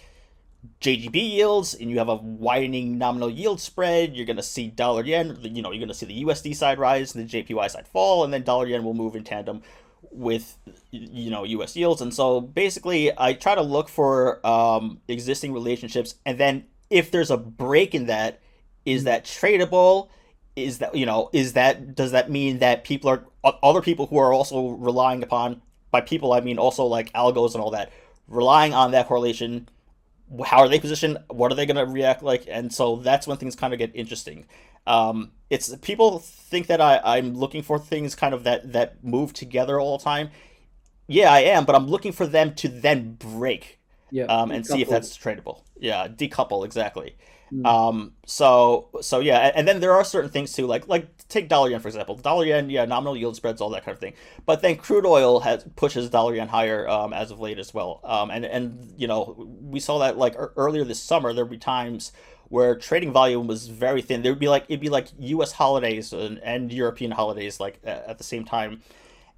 JGB 0.80 1.14
yields, 1.14 1.74
and 1.74 1.90
you 1.90 1.98
have 1.98 2.08
a 2.08 2.16
widening 2.16 2.98
nominal 2.98 3.30
yield 3.30 3.60
spread. 3.60 4.16
You're 4.16 4.26
going 4.26 4.36
to 4.36 4.42
see 4.42 4.68
dollar 4.68 5.04
yen, 5.04 5.38
you 5.42 5.62
know, 5.62 5.70
you're 5.70 5.78
going 5.78 5.88
to 5.88 5.94
see 5.94 6.06
the 6.06 6.24
USD 6.24 6.56
side 6.56 6.78
rise, 6.78 7.14
and 7.14 7.28
the 7.28 7.42
JPY 7.44 7.70
side 7.70 7.86
fall, 7.86 8.24
and 8.24 8.32
then 8.32 8.42
dollar 8.42 8.66
yen 8.66 8.82
will 8.82 8.94
move 8.94 9.14
in 9.14 9.24
tandem 9.24 9.62
with 10.10 10.56
you 10.90 11.30
know 11.30 11.44
US 11.44 11.76
yields 11.76 12.00
and 12.00 12.14
so 12.14 12.40
basically 12.40 13.10
I 13.18 13.32
try 13.32 13.54
to 13.54 13.62
look 13.62 13.88
for 13.88 14.44
um, 14.46 15.00
existing 15.08 15.52
relationships 15.52 16.14
and 16.24 16.38
then 16.38 16.64
if 16.88 17.10
there's 17.10 17.30
a 17.30 17.36
break 17.36 17.94
in 17.94 18.06
that 18.06 18.40
is 18.84 19.04
that 19.04 19.24
tradable 19.24 20.08
is 20.64 20.78
that 20.78 20.94
you 20.94 21.06
know 21.06 21.30
is 21.32 21.54
that 21.54 21.94
does 21.94 22.12
that 22.12 22.30
mean 22.30 22.58
that 22.58 22.84
people 22.84 23.10
are 23.10 23.24
other 23.62 23.80
people 23.80 24.06
who 24.06 24.18
are 24.18 24.32
also 24.32 24.68
relying 24.70 25.22
upon 25.22 25.62
by 25.90 26.00
people 26.00 26.32
I 26.32 26.40
mean 26.40 26.58
also 26.58 26.84
like 26.84 27.12
algos 27.12 27.54
and 27.54 27.62
all 27.62 27.70
that 27.72 27.92
relying 28.26 28.74
on 28.74 28.90
that 28.92 29.06
correlation 29.06 29.68
how 30.44 30.58
are 30.58 30.68
they 30.68 30.78
positioned 30.78 31.18
what 31.28 31.50
are 31.50 31.54
they 31.54 31.64
going 31.64 31.76
to 31.76 31.90
react 31.90 32.22
like 32.22 32.44
and 32.48 32.72
so 32.72 32.96
that's 32.96 33.26
when 33.26 33.38
things 33.38 33.56
kind 33.56 33.72
of 33.72 33.78
get 33.78 33.90
interesting 33.94 34.46
um, 34.88 35.32
it's 35.50 35.74
people 35.76 36.18
think 36.18 36.66
that 36.68 36.80
I, 36.80 37.00
I'm 37.04 37.36
looking 37.36 37.62
for 37.62 37.78
things 37.78 38.14
kind 38.14 38.32
of 38.32 38.44
that 38.44 38.72
that 38.72 39.04
move 39.04 39.34
together 39.34 39.78
all 39.78 39.98
the 39.98 40.04
time. 40.04 40.30
Yeah, 41.06 41.30
I 41.32 41.40
am, 41.40 41.64
but 41.66 41.74
I'm 41.74 41.86
looking 41.86 42.12
for 42.12 42.26
them 42.26 42.54
to 42.56 42.68
then 42.68 43.14
break 43.14 43.78
Yeah. 44.10 44.24
um, 44.24 44.50
and 44.50 44.66
see 44.66 44.80
if 44.80 44.88
that's 44.88 45.16
tradable. 45.16 45.60
Yeah, 45.78 46.08
decouple 46.08 46.64
exactly. 46.64 47.16
Mm. 47.52 47.66
Um, 47.66 48.12
so 48.26 48.88
so 49.00 49.20
yeah, 49.20 49.52
and, 49.54 49.66
then 49.66 49.80
there 49.80 49.92
are 49.92 50.04
certain 50.04 50.30
things 50.30 50.52
too, 50.52 50.66
like 50.66 50.86
like 50.88 51.06
take 51.28 51.48
dollar 51.48 51.70
yen 51.70 51.80
for 51.80 51.88
example. 51.88 52.16
Dollar 52.16 52.44
yen, 52.44 52.70
yeah, 52.70 52.84
nominal 52.84 53.16
yield 53.16 53.36
spreads, 53.36 53.60
all 53.60 53.70
that 53.70 53.84
kind 53.84 53.94
of 53.94 54.00
thing. 54.00 54.14
But 54.44 54.62
then 54.62 54.76
crude 54.76 55.06
oil 55.06 55.40
has 55.40 55.64
pushes 55.76 56.10
dollar 56.10 56.34
yen 56.34 56.48
higher 56.48 56.88
um, 56.88 57.12
as 57.12 57.30
of 57.30 57.40
late 57.40 57.58
as 57.58 57.72
well. 57.72 58.00
Um, 58.04 58.30
and 58.30 58.44
and 58.44 58.92
you 58.96 59.06
know 59.06 59.48
we 59.60 59.80
saw 59.80 59.98
that 60.00 60.18
like 60.18 60.34
earlier 60.56 60.84
this 60.84 61.00
summer, 61.00 61.32
there'd 61.32 61.50
be 61.50 61.58
times 61.58 62.12
where 62.48 62.74
trading 62.74 63.12
volume 63.12 63.46
was 63.46 63.68
very 63.68 64.02
thin. 64.02 64.22
There 64.22 64.32
would 64.32 64.38
be 64.38 64.48
like 64.48 64.64
it'd 64.68 64.80
be 64.80 64.90
like 64.90 65.08
U.S. 65.18 65.52
holidays 65.52 66.12
and, 66.12 66.38
and 66.40 66.72
European 66.72 67.10
holidays 67.10 67.60
like 67.60 67.80
at 67.84 68.18
the 68.18 68.24
same 68.24 68.44
time, 68.44 68.82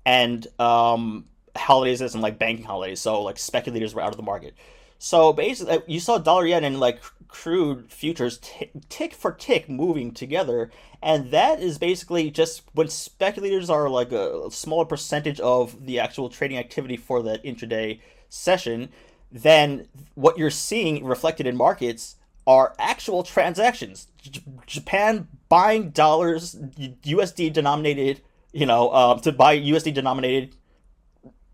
and 0.04 0.46
um, 0.58 1.26
holidays 1.56 2.00
in 2.00 2.20
like 2.20 2.38
banking 2.38 2.64
holidays. 2.64 3.00
So 3.00 3.22
like 3.22 3.38
speculators 3.38 3.94
were 3.94 4.02
out 4.02 4.10
of 4.10 4.16
the 4.16 4.22
market. 4.22 4.54
So 4.98 5.32
basically, 5.32 5.82
you 5.86 5.98
saw 5.98 6.18
dollar 6.18 6.46
yen 6.46 6.64
and 6.64 6.78
like 6.78 7.00
crude 7.30 7.90
futures 7.92 8.38
t- 8.38 8.70
tick 8.88 9.14
for 9.14 9.32
tick 9.32 9.68
moving 9.68 10.12
together, 10.12 10.70
and 11.02 11.30
that 11.30 11.60
is 11.60 11.78
basically 11.78 12.30
just 12.30 12.62
when 12.72 12.88
speculators 12.88 13.70
are 13.70 13.88
like 13.88 14.12
a 14.12 14.50
smaller 14.50 14.84
percentage 14.84 15.40
of 15.40 15.86
the 15.86 15.98
actual 15.98 16.28
trading 16.28 16.58
activity 16.58 16.96
for 16.96 17.22
that 17.22 17.42
intraday 17.44 18.00
session. 18.28 18.90
Then 19.32 19.86
what 20.14 20.38
you're 20.38 20.50
seeing 20.50 21.04
reflected 21.04 21.46
in 21.46 21.56
markets 21.56 22.16
are 22.46 22.74
actual 22.78 23.22
transactions. 23.22 24.08
J- 24.20 24.42
Japan 24.66 25.28
buying 25.48 25.90
dollars, 25.90 26.56
USD 26.56 27.52
denominated, 27.52 28.22
you 28.52 28.66
know, 28.66 28.92
um, 28.92 29.20
to 29.20 29.30
buy 29.30 29.56
USD 29.56 29.94
denominated 29.94 30.56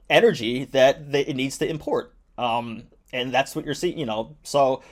energy 0.09 0.65
that 0.67 1.13
they, 1.13 1.23
it 1.23 1.37
needs 1.37 1.59
to 1.59 1.69
import. 1.69 2.15
Um, 2.39 2.85
and 3.13 3.33
that's 3.33 3.55
what 3.55 3.65
you're 3.65 3.75
seeing, 3.75 3.99
you 3.99 4.07
know. 4.07 4.37
So 4.43 4.83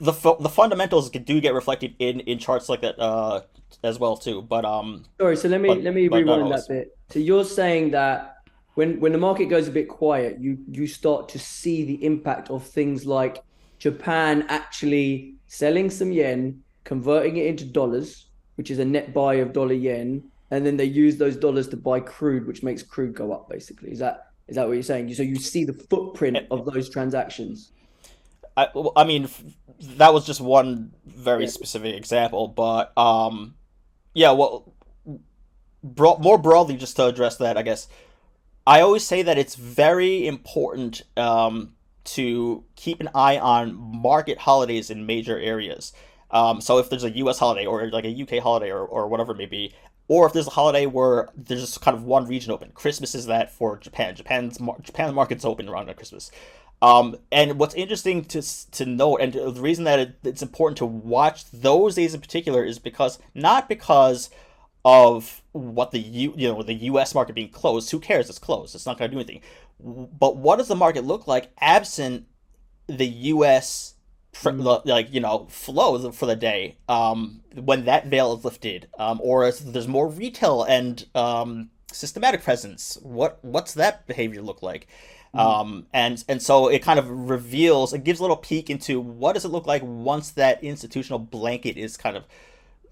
the 0.00 0.12
the 0.40 0.48
fundamentals 0.48 1.10
do 1.10 1.40
get 1.40 1.54
reflected 1.54 1.94
in 1.98 2.20
in 2.20 2.38
charts 2.38 2.68
like 2.68 2.80
that 2.82 2.98
uh, 2.98 3.42
as 3.82 3.98
well 3.98 4.16
too. 4.16 4.42
But 4.42 4.64
um, 4.64 5.04
sorry. 5.20 5.36
So 5.36 5.48
let 5.48 5.60
me 5.60 5.68
but, 5.68 5.82
let 5.82 5.94
me 5.94 6.08
rewind 6.08 6.52
that 6.52 6.66
bit. 6.68 6.96
So 7.10 7.18
you're 7.18 7.44
saying 7.44 7.90
that 7.92 8.36
when 8.74 9.00
when 9.00 9.12
the 9.12 9.18
market 9.18 9.46
goes 9.46 9.68
a 9.68 9.72
bit 9.72 9.88
quiet, 9.88 10.38
you 10.40 10.58
you 10.70 10.86
start 10.86 11.28
to 11.30 11.38
see 11.38 11.84
the 11.84 12.04
impact 12.04 12.50
of 12.50 12.64
things 12.64 13.06
like 13.06 13.42
Japan 13.78 14.44
actually 14.48 15.34
selling 15.46 15.90
some 15.90 16.12
yen, 16.12 16.62
converting 16.84 17.36
it 17.36 17.46
into 17.46 17.64
dollars, 17.64 18.26
which 18.56 18.70
is 18.70 18.78
a 18.78 18.84
net 18.84 19.12
buy 19.12 19.34
of 19.34 19.52
dollar 19.52 19.72
yen, 19.72 20.22
and 20.50 20.64
then 20.64 20.76
they 20.76 20.84
use 20.84 21.16
those 21.16 21.36
dollars 21.36 21.68
to 21.68 21.76
buy 21.76 21.98
crude, 21.98 22.46
which 22.46 22.62
makes 22.62 22.82
crude 22.82 23.14
go 23.14 23.32
up. 23.32 23.48
Basically, 23.48 23.90
is 23.90 23.98
that 23.98 24.28
is 24.46 24.54
that 24.54 24.66
what 24.66 24.74
you're 24.74 24.82
saying? 24.82 25.12
So 25.14 25.24
you 25.24 25.36
see 25.36 25.64
the 25.64 25.74
footprint 25.74 26.38
of 26.50 26.64
those 26.64 26.88
transactions. 26.88 27.72
I, 28.58 28.68
I 28.96 29.04
mean, 29.04 29.28
that 29.80 30.12
was 30.12 30.26
just 30.26 30.40
one 30.40 30.92
very 31.06 31.44
yeah. 31.44 31.50
specific 31.50 31.94
example, 31.94 32.48
but 32.48 32.96
um, 32.98 33.54
yeah, 34.14 34.32
well, 34.32 34.72
bro- 35.82 36.18
more 36.18 36.38
broadly, 36.38 36.76
just 36.76 36.96
to 36.96 37.06
address 37.06 37.36
that, 37.36 37.56
I 37.56 37.62
guess 37.62 37.88
I 38.66 38.80
always 38.80 39.06
say 39.06 39.22
that 39.22 39.38
it's 39.38 39.54
very 39.54 40.26
important 40.26 41.02
um, 41.16 41.74
to 42.04 42.64
keep 42.76 43.00
an 43.00 43.08
eye 43.14 43.38
on 43.38 43.74
market 43.74 44.38
holidays 44.38 44.90
in 44.90 45.06
major 45.06 45.38
areas. 45.38 45.92
Um, 46.30 46.60
so 46.60 46.78
if 46.78 46.90
there's 46.90 47.04
a 47.04 47.10
U.S. 47.10 47.38
holiday 47.38 47.64
or 47.64 47.88
like 47.90 48.04
a 48.04 48.22
UK 48.22 48.42
holiday 48.42 48.70
or, 48.70 48.84
or 48.84 49.08
whatever 49.08 49.32
it 49.32 49.38
may 49.38 49.46
be, 49.46 49.72
or 50.08 50.26
if 50.26 50.32
there's 50.32 50.46
a 50.46 50.50
holiday 50.50 50.86
where 50.86 51.28
there's 51.36 51.60
just 51.60 51.80
kind 51.80 51.96
of 51.96 52.02
one 52.02 52.26
region 52.26 52.50
open. 52.50 52.70
Christmas 52.72 53.14
is 53.14 53.26
that 53.26 53.52
for 53.52 53.78
Japan. 53.78 54.14
Japan's 54.14 54.58
Japan 54.82 55.14
market's 55.14 55.44
open 55.44 55.68
around 55.68 55.94
Christmas. 55.96 56.30
Um, 56.80 57.16
and 57.32 57.58
what's 57.58 57.74
interesting 57.74 58.24
to 58.26 58.42
to 58.70 58.86
note, 58.86 59.20
and 59.20 59.32
the 59.32 59.60
reason 59.60 59.84
that 59.84 59.98
it, 59.98 60.18
it's 60.22 60.42
important 60.42 60.78
to 60.78 60.86
watch 60.86 61.50
those 61.50 61.96
days 61.96 62.14
in 62.14 62.20
particular, 62.20 62.64
is 62.64 62.78
because 62.78 63.18
not 63.34 63.68
because 63.68 64.30
of 64.84 65.42
what 65.52 65.90
the 65.90 65.98
U, 65.98 66.34
you 66.36 66.48
know 66.48 66.62
the 66.62 66.74
U.S. 66.74 67.14
market 67.14 67.34
being 67.34 67.50
closed. 67.50 67.90
Who 67.90 67.98
cares? 67.98 68.28
It's 68.30 68.38
closed. 68.38 68.74
It's 68.74 68.86
not 68.86 68.98
going 68.98 69.10
to 69.10 69.14
do 69.14 69.20
anything. 69.20 69.42
But 69.80 70.36
what 70.36 70.56
does 70.56 70.68
the 70.68 70.76
market 70.76 71.04
look 71.04 71.26
like 71.26 71.50
absent 71.60 72.26
the 72.86 73.06
U.S. 73.06 73.94
Mm. 74.34 74.86
like 74.86 75.12
you 75.12 75.20
know 75.20 75.46
flow 75.50 76.10
for 76.12 76.26
the 76.26 76.36
day 76.36 76.78
um, 76.88 77.42
when 77.54 77.86
that 77.86 78.06
veil 78.06 78.34
is 78.36 78.44
lifted, 78.44 78.88
um, 78.98 79.20
or 79.22 79.50
there's 79.50 79.88
more 79.88 80.08
retail 80.08 80.62
and 80.62 81.06
um, 81.14 81.70
systematic 81.92 82.42
presence. 82.42 82.98
What 83.02 83.42
what's 83.42 83.74
that 83.74 84.06
behavior 84.06 84.42
look 84.42 84.62
like? 84.62 84.86
Mm. 85.34 85.40
Um, 85.40 85.86
and 85.92 86.24
and 86.28 86.42
so 86.42 86.68
it 86.68 86.82
kind 86.82 86.98
of 86.98 87.10
reveals, 87.10 87.92
it 87.92 88.04
gives 88.04 88.18
a 88.18 88.22
little 88.22 88.36
peek 88.36 88.70
into 88.70 89.00
what 89.00 89.34
does 89.34 89.44
it 89.44 89.48
look 89.48 89.66
like 89.66 89.82
once 89.84 90.30
that 90.32 90.62
institutional 90.64 91.18
blanket 91.18 91.76
is 91.76 91.96
kind 91.96 92.16
of 92.16 92.24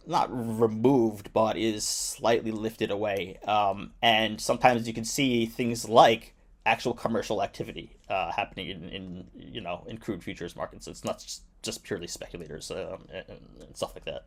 not 0.07 0.29
removed, 0.31 1.33
but 1.33 1.57
is 1.57 1.85
slightly 1.85 2.51
lifted 2.51 2.91
away. 2.91 3.39
Um, 3.47 3.93
and 4.03 4.41
sometimes 4.41 4.87
you 4.87 4.95
can 4.95 5.05
see 5.05 5.47
things 5.47 5.89
like 5.89 6.35
actual 6.65 6.93
commercial 6.93 7.43
activity 7.43 7.97
uh, 8.09 8.33
happening 8.33 8.69
in, 8.69 8.89
in 8.91 9.27
you 9.35 9.61
know 9.61 9.85
in 9.89 9.99
crude 9.99 10.23
futures 10.23 10.57
markets. 10.57 10.87
It's 10.87 11.05
not 11.05 11.21
just, 11.21 11.43
just 11.63 11.83
purely 11.83 12.07
speculators 12.07 12.71
um, 12.71 13.07
and, 13.13 13.41
and, 13.61 13.77
stuff 13.77 13.95
like 13.95 14.05
that. 14.05 14.25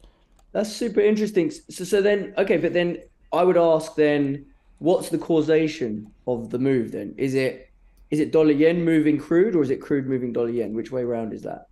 That's 0.51 0.71
super 0.71 1.01
interesting. 1.01 1.51
So 1.51 1.83
so 1.83 2.01
then 2.01 2.33
okay, 2.37 2.57
but 2.57 2.73
then 2.73 2.99
I 3.31 3.43
would 3.43 3.57
ask 3.57 3.95
then, 3.95 4.45
what's 4.79 5.09
the 5.09 5.17
causation 5.17 6.11
of 6.27 6.49
the 6.49 6.59
move? 6.59 6.91
Then 6.91 7.13
is 7.17 7.35
it 7.35 7.68
is 8.11 8.19
it 8.19 8.31
dollar 8.31 8.51
yen 8.51 8.83
moving 8.83 9.17
crude 9.17 9.55
or 9.55 9.61
is 9.61 9.69
it 9.69 9.81
crude 9.81 10.07
moving 10.07 10.33
dollar 10.33 10.49
yen? 10.49 10.73
Which 10.73 10.91
way 10.91 11.01
around 11.03 11.33
is 11.33 11.43
that? 11.43 11.67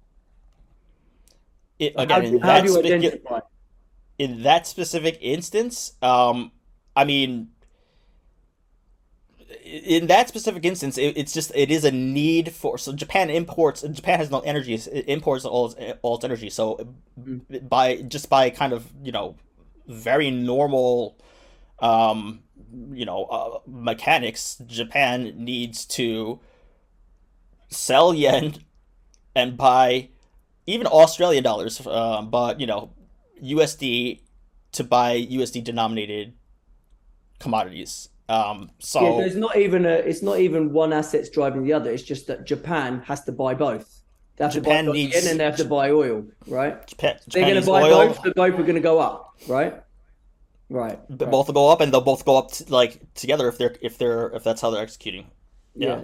It, 1.80 1.94
again, 1.96 2.22
do 2.22 2.28
you 2.30 2.80
identify? 2.80 3.40
In 4.18 4.44
that 4.44 4.66
specific 4.66 5.20
instance, 5.22 5.94
um, 6.02 6.52
I 6.96 7.04
mean, 7.04 7.50
in 9.64 10.08
that 10.08 10.28
specific 10.28 10.66
instance, 10.66 10.98
it, 10.98 11.18
it's 11.18 11.34
just 11.34 11.52
it 11.54 11.70
is 11.70 11.86
a 11.86 11.92
need 11.92 12.52
for 12.52 12.78
so 12.78 12.94
Japan 12.94 13.30
imports 13.30 13.84
Japan 13.84 14.20
has 14.20 14.32
no 14.32 14.40
energy, 14.40 14.74
it 14.74 15.08
imports 15.08 15.46
all 15.46 15.68
its, 15.72 16.00
all 16.02 16.16
its 16.16 16.26
energy. 16.26 16.50
So 16.50 16.96
mm-hmm. 17.20 17.68
by 17.68 17.98
just 17.98 18.30
by 18.30 18.50
kind 18.50 18.74
of 18.74 18.88
you 19.04 19.12
know 19.12 19.36
very 19.88 20.32
normal 20.32 21.18
um, 21.80 22.42
you 22.92 23.06
know 23.06 23.26
uh, 23.26 23.60
mechanics, 23.66 24.62
Japan 24.66 25.34
needs 25.38 25.86
to 25.86 26.40
sell 27.70 28.14
yen 28.14 28.56
and 29.36 29.58
buy 29.58 30.10
even 30.66 30.88
Australian 30.88 31.44
dollars, 31.44 31.86
uh, 31.86 32.22
but 32.22 32.60
you 32.60 32.68
know 32.68 32.92
USD 33.42 34.22
to 34.74 34.84
buy 34.84 35.22
USD 35.22 35.64
denominated 35.64 36.34
commodities. 37.40 38.10
Um, 38.30 38.72
so 38.80 39.02
yeah, 39.02 39.22
there's 39.22 39.36
not 39.36 39.56
even 39.56 39.86
a. 39.86 39.90
It's 39.90 40.22
not 40.22 40.40
even 40.40 40.74
one 40.74 40.92
asset's 40.92 41.30
driving 41.30 41.64
the 41.64 41.74
other. 41.74 41.90
It's 41.92 42.04
just 42.04 42.28
that 42.28 42.46
Japan 42.46 43.02
has 43.06 43.24
to 43.24 43.32
buy 43.32 43.54
both. 43.54 44.02
They 44.36 44.44
have 44.44 44.54
Japan 44.54 44.86
to 44.86 44.92
buy 44.92 44.98
needs, 44.98 45.26
and 45.26 45.40
they 45.40 45.44
have 45.44 45.58
to 45.58 45.66
buy 45.66 45.92
oil, 45.92 46.26
right? 46.48 46.86
Japan, 46.86 47.20
They're 47.28 47.44
going 47.44 47.62
to 47.62 47.66
buy 47.66 47.84
oil. 47.84 48.08
both. 48.10 48.22
The 48.24 48.34
both 48.36 48.54
are 48.54 48.64
going 48.64 48.76
to 48.76 48.82
go 48.82 49.00
up, 49.00 49.34
right? 49.48 49.82
Right. 50.70 51.00
But 51.10 51.26
right. 51.26 51.32
both 51.32 51.48
will 51.48 51.54
go 51.54 51.70
up, 51.70 51.82
and 51.82 51.94
they'll 51.94 52.02
both 52.02 52.26
go 52.26 52.38
up 52.38 52.52
t- 52.52 52.66
like 52.68 53.14
together 53.14 53.48
if 53.48 53.58
they're 53.58 53.76
if 53.82 53.98
they're 53.98 54.30
if 54.30 54.44
that's 54.44 54.62
how 54.62 54.70
they're 54.70 54.84
executing. 54.84 55.28
Yeah. 55.76 56.04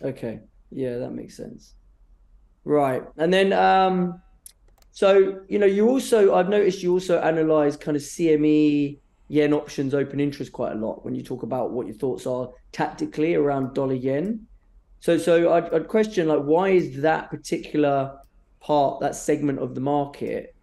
yeah. 0.00 0.08
Okay. 0.08 0.40
Yeah, 0.70 0.98
that 0.98 1.10
makes 1.10 1.36
sense. 1.36 1.74
Right, 2.64 3.02
and 3.16 3.32
then 3.32 3.52
um, 3.52 4.20
so 4.90 5.42
you 5.48 5.58
know, 5.58 5.66
you 5.66 5.88
also 5.88 6.34
I've 6.34 6.48
noticed 6.48 6.82
you 6.82 6.92
also 6.92 7.20
analyze 7.20 7.76
kind 7.76 7.96
of 7.96 8.02
CME 8.02 8.98
yen 9.28 9.52
options 9.52 9.94
open 9.94 10.20
interest 10.20 10.52
quite 10.52 10.72
a 10.72 10.74
lot 10.74 11.04
when 11.04 11.14
you 11.14 11.22
talk 11.22 11.42
about 11.42 11.70
what 11.70 11.86
your 11.86 11.94
thoughts 11.94 12.26
are 12.26 12.48
tactically 12.72 13.34
around 13.34 13.74
dollar 13.74 13.94
yen. 13.94 14.46
So 15.00 15.18
so 15.18 15.52
I'd, 15.52 15.72
I'd 15.72 15.88
question 15.88 16.28
like 16.28 16.42
why 16.42 16.70
is 16.70 17.00
that 17.02 17.30
particular 17.30 18.18
part 18.60 19.00
that 19.00 19.14
segment 19.14 19.60
of 19.60 19.74
the 19.74 19.80
market 19.80 20.54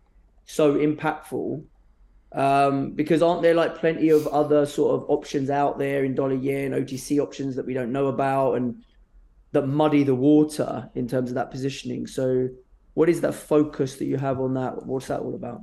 so 0.45 0.75
impactful 0.75 1.63
um, 2.35 2.91
because 2.91 3.21
aren't 3.21 3.41
there 3.41 3.53
like 3.53 3.77
plenty 3.77 4.09
of 4.09 4.27
other 4.27 4.65
sort 4.65 4.93
of 4.93 5.09
options 5.09 5.49
out 5.49 5.79
there 5.79 6.03
in 6.03 6.13
dollar 6.13 6.35
yen, 6.35 6.71
OTC 6.71 7.19
options 7.19 7.55
that 7.55 7.65
we 7.65 7.73
don't 7.73 7.93
know 7.93 8.07
about 8.07 8.55
and 8.55 8.83
that 9.53 9.67
muddy 9.67 10.03
the 10.03 10.13
water 10.13 10.89
in 10.95 11.07
terms 11.07 11.29
of 11.29 11.35
that 11.35 11.49
positioning? 11.49 12.05
So, 12.05 12.49
what 12.93 13.07
is 13.07 13.21
that 13.21 13.33
focus 13.33 13.95
that 13.95 14.05
you 14.05 14.17
have 14.17 14.41
on 14.41 14.53
that? 14.55 14.85
What's 14.85 15.07
that 15.07 15.21
all 15.21 15.33
about? 15.33 15.61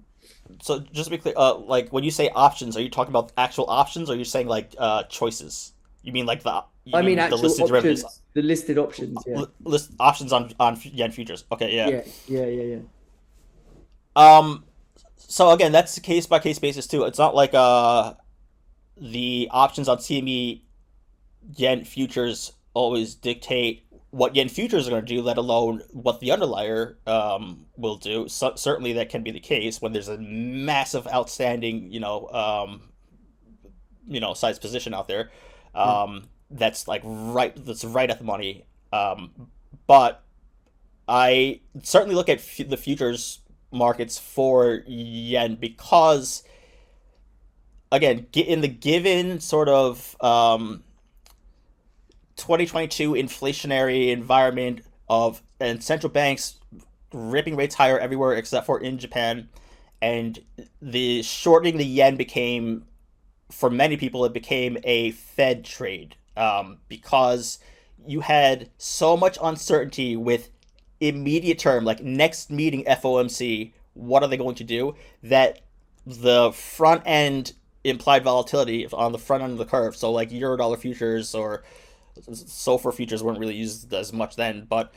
So, 0.63 0.79
just 0.79 1.05
to 1.05 1.11
be 1.11 1.19
clear, 1.19 1.35
uh, 1.37 1.55
like 1.57 1.91
when 1.91 2.05
you 2.05 2.11
say 2.11 2.31
options, 2.31 2.75
are 2.75 2.83
you 2.83 2.89
talking 2.89 3.13
about 3.13 3.33
actual 3.37 3.67
options, 3.69 4.09
or 4.09 4.15
are 4.15 4.17
you 4.17 4.25
saying 4.25 4.47
like 4.47 4.75
uh, 4.79 5.03
choices? 5.05 5.75
You 6.03 6.13
mean 6.13 6.25
like 6.25 6.43
the? 6.43 6.65
I 6.95 7.03
mean, 7.03 7.17
mean 7.17 7.31
the 7.31 7.37
listed 7.37 7.65
options, 7.65 7.69
derivatives? 7.69 8.21
the 8.33 8.43
listed 8.43 8.79
options, 8.79 9.19
yeah. 9.27 9.45
List 9.63 9.93
options 10.01 10.33
on 10.33 10.53
on 10.59 10.81
yen 10.83 11.13
futures. 11.13 11.45
Okay, 11.53 11.77
yeah. 11.77 11.89
Yeah, 11.89 12.03
yeah, 12.27 12.47
yeah, 12.47 12.77
yeah. 12.77 12.79
Um, 14.17 14.65
so 15.33 15.51
again, 15.51 15.73
that's 15.73 15.99
case 15.99 16.27
by 16.27 16.39
case 16.39 16.59
basis 16.59 16.87
too. 16.87 17.05
It's 17.05 17.19
not 17.19 17.35
like 17.35 17.55
uh 17.55 18.15
the 19.01 19.49
options 19.51 19.89
on 19.89 19.97
CME 19.97 20.63
yen 21.57 21.85
futures 21.85 22.53
always 22.75 23.15
dictate 23.15 23.87
what 24.11 24.37
yen 24.37 24.51
futures 24.51 24.87
are 24.87 24.91
going 24.91 25.05
to 25.05 25.15
do, 25.15 25.23
let 25.23 25.39
alone 25.39 25.83
what 25.91 26.21
the 26.21 26.33
underlier 26.33 26.99
um, 27.07 27.65
will 27.79 27.97
do. 27.97 28.29
So, 28.29 28.53
certainly, 28.57 28.93
that 28.93 29.09
can 29.09 29.23
be 29.23 29.31
the 29.31 29.41
case 29.41 29.81
when 29.81 29.95
there's 29.95 30.09
a 30.09 30.19
massive 30.19 31.07
outstanding, 31.07 31.91
you 31.91 31.99
know, 31.99 32.29
um, 32.29 32.91
you 34.07 34.21
know, 34.21 34.35
size 34.35 34.59
position 34.59 34.93
out 34.93 35.09
there 35.09 35.31
um, 35.75 35.87
mm. 35.87 36.25
that's 36.51 36.87
like 36.87 37.01
right, 37.05 37.55
that's 37.65 37.85
right 37.85 38.11
at 38.11 38.19
the 38.19 38.25
money. 38.25 38.67
Um, 38.93 39.49
but 39.87 40.23
I 41.09 41.61
certainly 41.83 42.15
look 42.15 42.29
at 42.29 42.39
f- 42.39 42.69
the 42.69 42.77
futures 42.77 43.41
markets 43.73 44.19
for 44.19 44.83
yen 44.87 45.57
because 45.57 46.43
again 47.91 48.27
in 48.33 48.61
the 48.61 48.69
given 48.69 49.41
sort 49.41 49.69
of 49.69 50.17
um, 50.23 50.83
2022 52.37 53.13
inflationary 53.13 54.11
environment 54.11 54.83
of 55.09 55.43
and 55.61 55.83
central 55.83 56.11
banks 56.11 56.59
ripping 57.13 57.57
rates 57.57 57.75
higher 57.75 57.99
everywhere 57.99 58.35
except 58.35 58.67
for 58.67 58.81
in 58.81 58.99
Japan 58.99 59.49
and 60.01 60.39
the 60.81 61.23
shortening 61.23 61.77
the 61.77 61.85
yen 61.85 62.17
became 62.17 62.85
for 63.51 63.71
many 63.71 63.97
people 63.97 64.25
it 64.25 64.33
became 64.33 64.79
a 64.85 65.11
fed 65.13 65.65
trade 65.65 66.17
um, 66.37 66.79
because 66.89 67.59
you 68.07 68.21
had 68.21 68.71
so 68.79 69.17
much 69.17 69.39
uncertainty 69.43 70.17
with 70.17 70.51
immediate 71.09 71.59
term, 71.59 71.85
like 71.85 72.03
next 72.03 72.51
meeting 72.51 72.85
FOMC, 72.85 73.73
what 73.95 74.23
are 74.23 74.29
they 74.29 74.37
going 74.37 74.55
to 74.57 74.65
do? 74.65 74.95
That 75.23 75.61
the 76.07 76.53
front 76.53 77.03
end 77.05 77.53
implied 77.85 78.25
volatility 78.25 78.87
on 78.93 79.13
the 79.13 79.19
front 79.19 79.43
end 79.43 79.53
of 79.53 79.59
the 79.59 79.65
curve, 79.65 79.97
so 79.97 80.13
like 80.13 80.31
euro 80.33 80.57
dollar 80.57 80.77
futures 80.77 81.35
or 81.35 81.63
SOFR 82.21 82.95
futures 82.95 83.23
weren't 83.23 83.39
really 83.39 83.55
used 83.55 83.93
as 83.93 84.13
much 84.13 84.37
then, 84.37 84.67
but 84.69 84.93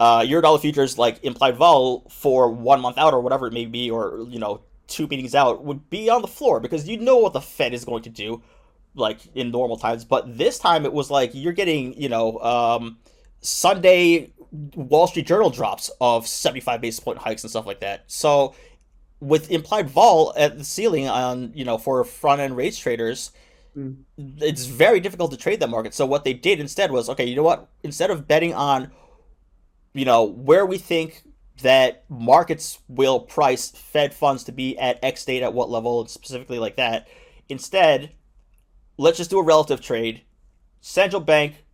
uh, 0.00 0.20
Eurodollar 0.20 0.58
futures 0.58 0.96
like 0.96 1.22
implied 1.22 1.56
vol 1.56 2.06
for 2.08 2.50
one 2.50 2.80
month 2.80 2.96
out 2.96 3.12
or 3.12 3.20
whatever 3.20 3.46
it 3.46 3.52
may 3.52 3.66
be, 3.66 3.90
or 3.90 4.24
you 4.30 4.38
know 4.38 4.62
two 4.86 5.06
meetings 5.06 5.34
out 5.34 5.62
would 5.62 5.90
be 5.90 6.08
on 6.08 6.22
the 6.22 6.28
floor 6.28 6.58
because 6.58 6.88
you 6.88 6.96
know 6.96 7.18
what 7.18 7.34
the 7.34 7.40
Fed 7.40 7.74
is 7.74 7.84
going 7.84 8.02
to 8.02 8.08
do, 8.08 8.42
like 8.94 9.20
in 9.34 9.50
normal 9.50 9.76
times. 9.76 10.06
But 10.06 10.38
this 10.38 10.58
time 10.58 10.86
it 10.86 10.92
was 10.92 11.10
like 11.10 11.32
you're 11.34 11.52
getting 11.52 11.92
you 12.00 12.08
know 12.08 12.38
um, 12.38 12.96
Sunday 13.42 14.32
Wall 14.52 15.06
Street 15.06 15.26
Journal 15.26 15.50
drops 15.50 15.90
of 16.00 16.26
75 16.26 16.80
basis 16.80 17.00
point 17.00 17.18
hikes 17.18 17.42
and 17.44 17.50
stuff 17.50 17.66
like 17.66 17.80
that. 17.80 18.04
So 18.08 18.54
with 19.20 19.50
implied 19.50 19.88
vol 19.88 20.32
at 20.36 20.58
the 20.58 20.64
ceiling 20.64 21.06
on 21.06 21.52
you 21.54 21.64
know 21.64 21.78
for 21.78 22.02
front 22.04 22.40
end 22.40 22.56
rates 22.56 22.78
traders 22.78 23.32
mm. 23.76 23.96
it's 24.38 24.64
very 24.64 24.98
difficult 24.98 25.30
to 25.30 25.36
trade 25.36 25.60
that 25.60 25.68
market 25.68 25.92
so 25.94 26.06
what 26.06 26.24
they 26.24 26.32
did 26.32 26.58
instead 26.58 26.90
was 26.90 27.08
okay 27.08 27.26
you 27.26 27.36
know 27.36 27.42
what 27.42 27.68
instead 27.82 28.10
of 28.10 28.26
betting 28.26 28.54
on 28.54 28.90
you 29.92 30.04
know 30.04 30.24
where 30.24 30.64
we 30.64 30.78
think 30.78 31.22
that 31.62 32.04
markets 32.08 32.78
will 32.88 33.20
price 33.20 33.70
fed 33.70 34.14
funds 34.14 34.44
to 34.44 34.52
be 34.52 34.78
at 34.78 34.98
x 35.02 35.24
date 35.26 35.42
at 35.42 35.52
what 35.52 35.68
level 35.68 36.00
and 36.00 36.08
specifically 36.08 36.58
like 36.58 36.76
that 36.76 37.06
instead 37.50 38.12
let's 38.96 39.18
just 39.18 39.28
do 39.30 39.38
a 39.38 39.44
relative 39.44 39.82
trade 39.82 40.22
central 40.80 41.20
bank 41.20 41.64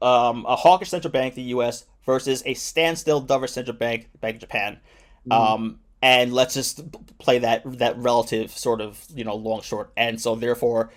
um, 0.00 0.46
a 0.48 0.56
hawkish 0.56 0.88
central 0.88 1.12
bank 1.12 1.34
the 1.34 1.42
us 1.42 1.84
versus 2.04 2.42
a 2.46 2.54
standstill 2.54 3.24
dovish 3.24 3.50
central 3.50 3.76
bank 3.76 4.08
bank 4.20 4.36
of 4.36 4.40
japan. 4.40 4.80
Mm. 5.28 5.32
um, 5.32 5.80
and 6.02 6.32
let's 6.32 6.54
just 6.54 6.80
play 7.18 7.38
that 7.38 7.62
that 7.78 7.96
relative 7.98 8.50
sort 8.50 8.80
of 8.80 9.04
you 9.14 9.24
know 9.24 9.34
long 9.34 9.62
short. 9.62 9.92
And 9.96 10.20
so 10.20 10.34
therefore 10.34 10.92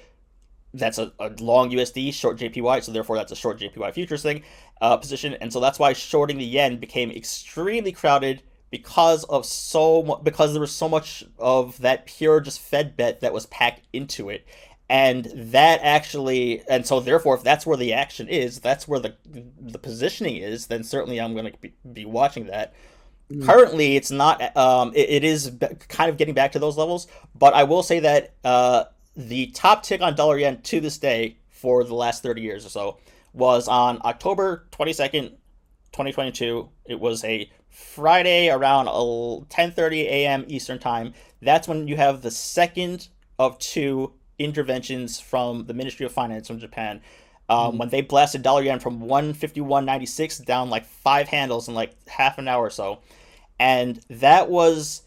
that's 0.74 0.98
a, 0.98 1.12
a 1.20 1.30
long 1.40 1.70
USD 1.70 2.14
short 2.14 2.38
JPY 2.38 2.84
so 2.84 2.92
therefore 2.92 3.16
that's 3.16 3.32
a 3.32 3.36
short 3.36 3.60
JPY 3.60 3.94
futures 3.94 4.24
thing 4.24 4.44
uh, 4.82 4.98
position. 4.98 5.34
And 5.36 5.52
so 5.52 5.60
that's 5.60 5.80
why 5.80 5.94
shorting 5.94 6.38
the 6.38 6.46
yen 6.46 6.78
became 6.78 7.12
extremely 7.12 7.92
crowded 7.92 8.44
because 8.72 9.24
of 9.26 9.46
so 9.46 10.20
because 10.24 10.54
there 10.54 10.62
was 10.62 10.72
so 10.72 10.90
much 10.90 11.24
of 11.38 11.80
that 11.82 12.06
pure 12.06 12.40
just 12.40 12.60
Fed 12.60 12.98
bet 12.98 13.22
that 13.22 13.34
was 13.34 13.46
packed 13.48 13.86
into 13.94 14.30
it 14.30 14.46
and 14.94 15.26
that 15.36 15.80
actually 15.82 16.62
and 16.70 16.86
so 16.86 17.00
therefore 17.00 17.36
if 17.36 17.44
that's 17.44 17.66
where 17.66 17.78
the 17.78 17.94
action 17.94 18.28
is 18.28 18.60
that's 18.60 18.88
where 18.88 19.00
the 19.00 19.16
the 19.60 19.80
positioning 19.80 20.38
is 20.38 20.68
then 20.68 20.84
certainly 20.84 21.20
I'm 21.20 21.34
going 21.34 21.52
to 21.52 21.58
be, 21.60 21.74
be 21.92 22.06
watching 22.06 22.46
that 22.48 22.74
Mm. 23.32 23.46
Currently, 23.46 23.96
it's 23.96 24.12
not. 24.12 24.56
Um, 24.56 24.92
it, 24.94 25.10
it 25.10 25.24
is 25.24 25.52
kind 25.88 26.10
of 26.10 26.18
getting 26.18 26.34
back 26.34 26.52
to 26.54 26.60
those 26.60 26.78
levels, 26.78 27.08
but 27.36 27.54
I 27.54 27.64
will 27.64 27.84
say 27.84 28.00
that 28.00 28.34
uh, 28.44 28.86
the 29.16 29.48
top 29.48 29.84
tick 29.84 30.02
on 30.02 30.16
dollar 30.16 30.38
yen 30.38 30.62
to 30.64 30.80
this 30.80 30.98
day 30.98 31.38
for 31.50 31.84
the 31.84 31.96
last 31.96 32.22
thirty 32.22 32.42
years 32.42 32.66
or 32.66 32.70
so 32.70 32.98
was 33.34 33.68
on 33.68 34.02
October 34.04 34.68
twenty 34.72 34.94
second, 34.94 35.32
twenty 35.92 36.12
twenty 36.12 36.32
two. 36.32 36.70
It 36.86 37.00
was 37.00 37.24
a 37.24 37.50
Friday 37.70 38.50
around 38.50 38.88
ten 39.50 39.72
thirty 39.72 40.02
a.m. 40.08 40.46
Eastern 40.48 40.80
time. 40.80 41.14
That's 41.42 41.68
when 41.68 41.88
you 41.88 41.96
have 41.96 42.22
the 42.22 42.32
second 42.32 43.08
of 43.40 43.58
two 43.58 44.14
interventions 44.44 45.20
from 45.20 45.66
the 45.66 45.74
Ministry 45.74 46.06
of 46.06 46.12
Finance 46.12 46.48
from 46.48 46.60
Japan. 46.60 47.02
Um, 47.50 47.74
mm 47.74 47.78
When 47.80 47.90
they 47.90 48.02
blasted 48.02 48.42
dollar 48.42 48.64
yen 48.64 48.80
from 48.80 49.02
151.96 49.02 50.46
down 50.46 50.70
like 50.70 50.86
five 50.86 51.28
handles 51.28 51.68
in 51.68 51.74
like 51.74 51.92
half 52.08 52.38
an 52.38 52.48
hour 52.48 52.66
or 52.66 52.70
so 52.70 53.00
and 53.60 54.02
that 54.10 54.50
was 54.50 55.04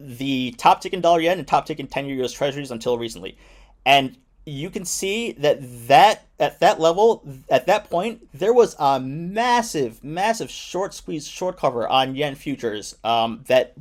the 0.00 0.52
top 0.58 0.80
tick 0.80 0.92
in 0.92 1.00
dollar 1.00 1.20
yen 1.20 1.38
and 1.38 1.46
top 1.46 1.66
tick 1.66 1.80
in 1.80 1.86
10 1.86 2.06
year 2.06 2.24
US 2.24 2.32
treasuries 2.32 2.70
until 2.70 2.98
recently. 2.98 3.36
And 3.84 4.16
you 4.44 4.70
can 4.70 4.84
see 4.84 5.32
that 5.32 5.58
that 5.88 6.26
at 6.38 6.60
that 6.60 6.80
level 6.80 7.22
at 7.50 7.66
that 7.66 7.90
point 7.90 8.26
there 8.32 8.52
was 8.52 8.74
a 8.78 8.98
massive 8.98 10.02
massive 10.02 10.50
short 10.50 10.94
squeeze 10.94 11.26
short 11.28 11.58
cover 11.58 11.86
on 11.86 12.14
yen 12.14 12.34
futures 12.34 12.96
um, 13.04 13.44
that 13.48 13.74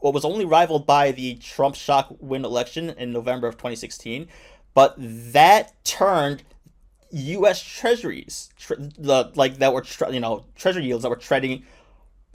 what 0.00 0.14
was 0.14 0.24
only 0.24 0.44
rivaled 0.44 0.86
by 0.86 1.12
the 1.12 1.36
Trump 1.36 1.74
shock 1.74 2.14
win 2.20 2.44
election 2.44 2.90
in 2.90 3.12
November 3.12 3.46
of 3.46 3.56
2016 3.56 4.28
but 4.74 4.94
that 4.98 5.84
turned 5.84 6.42
US 7.10 7.62
treasuries 7.62 8.50
tre- 8.56 8.76
the 8.98 9.32
like 9.34 9.58
that 9.58 9.72
were 9.72 9.84
you 10.10 10.20
know 10.20 10.44
treasury 10.54 10.84
yields 10.84 11.02
that 11.02 11.08
were 11.08 11.16
trading 11.16 11.64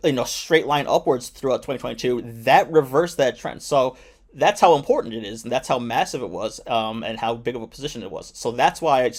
you 0.03 0.11
know 0.11 0.25
straight 0.25 0.67
line 0.67 0.85
upwards 0.87 1.29
throughout 1.29 1.63
2022 1.63 2.21
that 2.43 2.71
reversed 2.71 3.17
that 3.17 3.37
trend. 3.37 3.61
So 3.61 3.97
that's 4.33 4.59
how 4.59 4.75
important 4.75 5.13
it 5.13 5.23
is 5.23 5.43
and 5.43 5.51
that's 5.51 5.69
how 5.69 5.79
massive 5.79 6.21
it 6.21 6.29
was 6.29 6.59
um, 6.67 7.03
and 7.03 7.17
how 7.17 7.35
big 7.35 7.55
of 7.55 7.61
a 7.61 7.67
position 7.67 8.03
it 8.03 8.11
was. 8.11 8.33
So 8.35 8.51
that's 8.51 8.81
why 8.81 9.09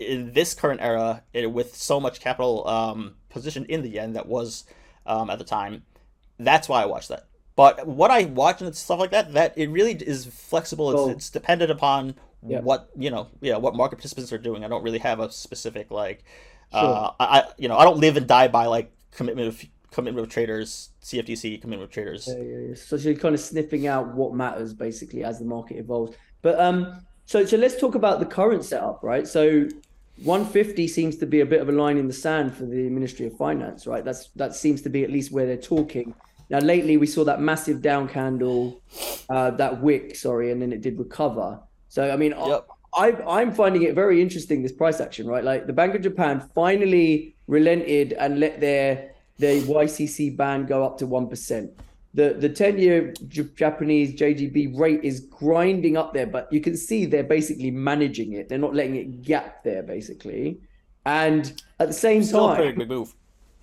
in 0.00 0.32
this 0.32 0.54
current 0.54 0.80
era 0.80 1.22
it, 1.34 1.52
with 1.52 1.76
so 1.76 2.00
much 2.00 2.20
capital 2.20 2.66
um, 2.66 3.16
position 3.28 3.66
in 3.66 3.82
the 3.82 3.88
yen 3.88 4.14
that 4.14 4.26
was 4.26 4.64
um, 5.06 5.28
at 5.28 5.38
the 5.38 5.44
time 5.44 5.82
that's 6.38 6.68
why 6.68 6.82
i 6.82 6.86
watched 6.86 7.08
that 7.08 7.26
but 7.56 7.86
what 7.86 8.10
i 8.10 8.24
watch 8.24 8.60
and 8.60 8.74
stuff 8.74 8.98
like 8.98 9.10
that 9.10 9.32
that 9.32 9.56
it 9.56 9.68
really 9.68 9.92
is 9.92 10.26
flexible 10.26 11.08
it's, 11.08 11.16
it's 11.16 11.30
dependent 11.30 11.70
upon 11.70 12.14
what 12.40 12.90
you 12.96 13.10
know 13.10 13.28
yeah 13.40 13.56
what 13.56 13.74
market 13.74 13.96
participants 13.96 14.32
are 14.32 14.38
doing 14.38 14.64
i 14.64 14.68
don't 14.68 14.82
really 14.82 14.98
have 14.98 15.18
a 15.18 15.30
specific 15.30 15.90
like 15.90 16.24
sure. 16.72 16.80
uh, 16.80 17.10
i 17.18 17.44
you 17.56 17.68
know 17.68 17.76
i 17.78 17.84
don't 17.84 17.98
live 17.98 18.16
and 18.16 18.26
die 18.26 18.48
by 18.48 18.66
like 18.66 18.92
commitment 19.12 19.48
of 19.48 19.64
commitment 19.94 20.26
with 20.26 20.30
traders, 20.30 20.90
CFTC 21.02 21.60
commitment 21.60 21.82
with 21.82 21.90
traders. 21.90 22.28
Yeah, 22.28 22.42
yeah, 22.42 22.58
yeah. 22.68 22.74
So 22.74 22.96
you're 22.96 23.14
kind 23.14 23.34
of 23.34 23.40
sniffing 23.40 23.86
out 23.86 24.14
what 24.14 24.34
matters 24.34 24.74
basically 24.74 25.24
as 25.24 25.38
the 25.38 25.44
market 25.44 25.78
evolves. 25.78 26.16
But 26.42 26.60
um, 26.60 27.06
so 27.26 27.46
so 27.46 27.56
let's 27.56 27.80
talk 27.80 27.94
about 27.94 28.18
the 28.20 28.26
current 28.26 28.64
setup, 28.64 29.02
right? 29.02 29.26
So 29.26 29.68
150 30.22 30.88
seems 30.88 31.16
to 31.18 31.26
be 31.26 31.40
a 31.40 31.46
bit 31.46 31.60
of 31.60 31.68
a 31.68 31.72
line 31.72 31.96
in 31.96 32.08
the 32.08 32.12
sand 32.12 32.54
for 32.54 32.66
the 32.66 32.90
Ministry 32.90 33.26
of 33.26 33.36
Finance, 33.36 33.86
right? 33.86 34.04
That's 34.04 34.28
that 34.36 34.54
seems 34.54 34.82
to 34.82 34.90
be 34.90 35.04
at 35.04 35.10
least 35.10 35.30
where 35.32 35.46
they're 35.46 35.56
talking. 35.56 36.14
Now, 36.50 36.58
lately 36.58 36.96
we 36.96 37.06
saw 37.06 37.24
that 37.24 37.40
massive 37.40 37.80
down 37.80 38.08
candle, 38.08 38.82
uh, 39.28 39.50
that 39.52 39.80
wick, 39.80 40.16
sorry, 40.16 40.50
and 40.50 40.60
then 40.60 40.72
it 40.72 40.82
did 40.82 40.98
recover. 40.98 41.60
So, 41.88 42.10
I 42.10 42.16
mean, 42.16 42.34
yep. 42.46 42.66
I, 42.94 43.12
I'm 43.26 43.52
finding 43.52 43.82
it 43.82 43.94
very 43.94 44.20
interesting 44.20 44.62
this 44.62 44.72
price 44.72 45.00
action, 45.00 45.26
right? 45.26 45.42
Like 45.42 45.66
the 45.66 45.72
Bank 45.72 45.94
of 45.94 46.02
Japan 46.02 46.48
finally 46.54 47.34
relented 47.46 48.12
and 48.14 48.40
let 48.40 48.60
their 48.60 49.14
the 49.38 49.60
YCC 49.62 50.36
band 50.36 50.68
go 50.68 50.84
up 50.84 50.96
to 50.98 51.06
1%. 51.06 51.70
The 52.14 52.34
the 52.34 52.48
10 52.48 52.78
year 52.78 53.12
J- 53.26 53.48
Japanese 53.56 54.14
JGB 54.14 54.78
rate 54.78 55.00
is 55.02 55.20
grinding 55.20 55.96
up 55.96 56.14
there, 56.14 56.26
but 56.26 56.52
you 56.52 56.60
can 56.60 56.76
see 56.76 57.06
they're 57.06 57.24
basically 57.24 57.72
managing 57.72 58.34
it. 58.34 58.48
They're 58.48 58.58
not 58.58 58.74
letting 58.74 58.94
it 58.94 59.22
gap 59.22 59.64
there, 59.64 59.82
basically. 59.82 60.60
And 61.04 61.60
at 61.80 61.88
the 61.88 61.94
same 61.94 62.22
Still 62.22 62.46
time. 62.46 62.56
Still 62.56 62.68
a 62.68 62.72
big 62.76 62.88
move. 62.88 63.14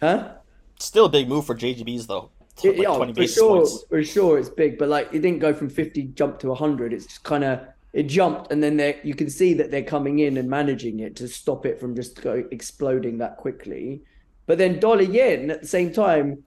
Huh? 0.02 0.34
Still 0.80 1.06
a 1.06 1.10
big 1.10 1.30
move 1.30 1.46
for 1.46 1.56
JGBs, 1.56 2.08
though. 2.08 2.30
Like 2.64 2.78
oh, 2.88 3.06
yeah, 3.06 3.14
for 3.14 3.28
sure, 3.28 3.58
points. 3.58 3.84
for 3.90 4.04
sure, 4.04 4.38
it's 4.40 4.50
big, 4.50 4.78
but 4.78 4.90
like 4.90 5.08
it 5.14 5.20
didn't 5.20 5.40
go 5.40 5.54
from 5.54 5.70
50 5.70 6.04
jump 6.14 6.40
to 6.40 6.50
100. 6.50 6.94
It's 6.94 7.06
just 7.06 7.24
kind 7.24 7.44
of 7.44 7.62
it 7.94 8.04
jumped, 8.04 8.52
and 8.52 8.62
then 8.62 8.78
they 8.78 9.00
you 9.04 9.16
can 9.16 9.30
see 9.30 9.54
that 9.56 9.72
they're 9.72 9.84
coming 9.84 10.20
in 10.20 10.38
and 10.38 10.50
managing 10.50 11.00
it 11.00 11.16
to 11.18 11.28
stop 11.28 11.66
it 11.66 11.80
from 11.80 11.96
just 11.96 12.22
go 12.22 12.44
exploding 12.52 13.18
that 13.18 13.38
quickly. 13.38 14.02
But 14.46 14.58
then 14.58 14.80
dollar 14.80 15.02
yen 15.02 15.52
at 15.52 15.62
the 15.62 15.68
same 15.68 15.92
time, 15.92 16.44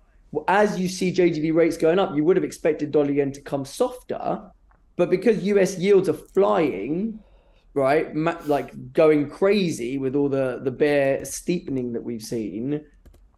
as 0.48 0.78
you 0.78 0.88
see 0.88 1.12
JGB 1.12 1.54
rates 1.54 1.76
going 1.76 1.98
up, 1.98 2.14
you 2.14 2.24
would 2.24 2.36
have 2.36 2.44
expected 2.44 2.92
dollar 2.92 3.10
yen 3.10 3.32
to 3.32 3.40
come 3.40 3.64
softer. 3.64 4.42
But 4.96 5.10
because 5.10 5.42
US 5.42 5.78
yields 5.78 6.08
are 6.08 6.12
flying, 6.12 7.18
right, 7.74 8.14
like 8.46 8.92
going 8.92 9.28
crazy 9.28 9.98
with 9.98 10.14
all 10.14 10.28
the 10.28 10.60
the 10.62 10.70
bear 10.70 11.24
steepening 11.24 11.92
that 11.92 12.02
we've 12.02 12.22
seen, 12.22 12.84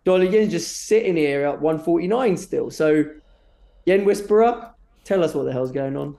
dollar 0.06 0.24
yen 0.24 0.48
just 0.48 0.86
sitting 0.86 1.16
here 1.16 1.44
at 1.46 1.60
149 1.60 2.36
still. 2.38 2.70
So, 2.70 3.04
yen 3.84 4.04
whisperer, 4.04 4.70
tell 5.04 5.22
us 5.22 5.34
what 5.34 5.44
the 5.44 5.52
hell's 5.52 5.72
going 5.72 5.96
on. 5.96 6.16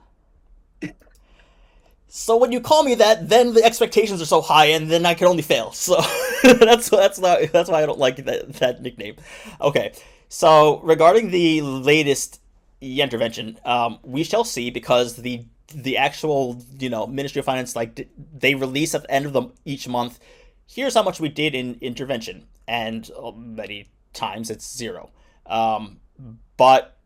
So 2.10 2.38
when 2.38 2.52
you 2.52 2.60
call 2.60 2.84
me 2.84 2.94
that, 2.94 3.28
then 3.28 3.52
the 3.52 3.62
expectations 3.62 4.22
are 4.22 4.26
so 4.26 4.40
high, 4.40 4.66
and 4.66 4.90
then 4.90 5.04
I 5.04 5.12
can 5.12 5.26
only 5.26 5.42
fail. 5.42 5.72
So 5.72 6.00
that's 6.42 6.88
that's 6.88 7.18
not 7.18 7.52
that's 7.52 7.68
why 7.68 7.82
I 7.82 7.86
don't 7.86 7.98
like 7.98 8.24
that 8.24 8.50
that 8.54 8.80
nickname. 8.80 9.16
Okay, 9.60 9.92
so 10.30 10.80
regarding 10.80 11.30
the 11.30 11.60
latest 11.60 12.40
intervention, 12.80 13.58
um, 13.64 13.98
we 14.02 14.24
shall 14.24 14.44
see 14.44 14.70
because 14.70 15.16
the 15.16 15.44
the 15.74 15.98
actual 15.98 16.64
you 16.78 16.88
know 16.88 17.06
Ministry 17.06 17.40
of 17.40 17.44
Finance 17.44 17.76
like 17.76 18.08
they 18.34 18.54
release 18.54 18.94
at 18.94 19.02
the 19.02 19.10
end 19.10 19.26
of 19.26 19.34
the 19.34 19.42
each 19.66 19.86
month. 19.86 20.18
Here's 20.66 20.94
how 20.94 21.02
much 21.02 21.20
we 21.20 21.28
did 21.28 21.54
in 21.54 21.76
intervention, 21.82 22.46
and 22.68 23.10
uh, 23.20 23.32
many 23.32 23.88
times 24.12 24.50
it's 24.50 24.76
zero. 24.76 25.10
Um, 25.46 26.00
but 26.56 26.98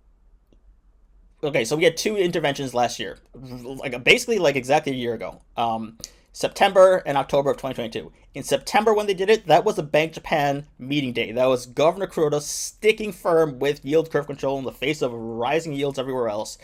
okay, 1.43 1.65
so 1.65 1.77
we 1.77 1.85
had 1.85 1.97
two 1.97 2.17
interventions 2.17 2.75
last 2.75 2.99
year, 2.99 3.19
like 3.35 4.03
basically 4.05 4.39
like 4.39 4.57
exactly 4.57 4.93
a 4.93 4.97
year 4.97 5.15
ago. 5.15 5.41
Um, 5.57 5.97
September 6.35 7.03
and 7.05 7.19
October 7.19 7.51
of 7.51 7.59
2022. 7.59 8.11
In 8.35 8.43
September, 8.43 8.95
when 8.95 9.07
they 9.07 9.15
did 9.15 9.29
it, 9.29 9.47
that 9.47 9.65
was 9.65 9.79
a 9.79 9.83
Bank 9.83 10.15
Japan 10.15 10.67
meeting 10.79 11.13
day. 11.13 11.31
That 11.31 11.47
was 11.47 11.67
Governor 11.67 12.07
Kuroda 12.07 12.41
sticking 12.41 13.13
firm 13.13 13.59
with 13.59 13.85
yield 13.85 14.11
curve 14.11 14.27
control 14.27 14.59
in 14.59 14.65
the 14.65 14.73
face 14.73 15.03
of 15.03 15.13
rising 15.13 15.75
yields 15.75 15.99
everywhere 15.99 16.29
else, 16.29 16.59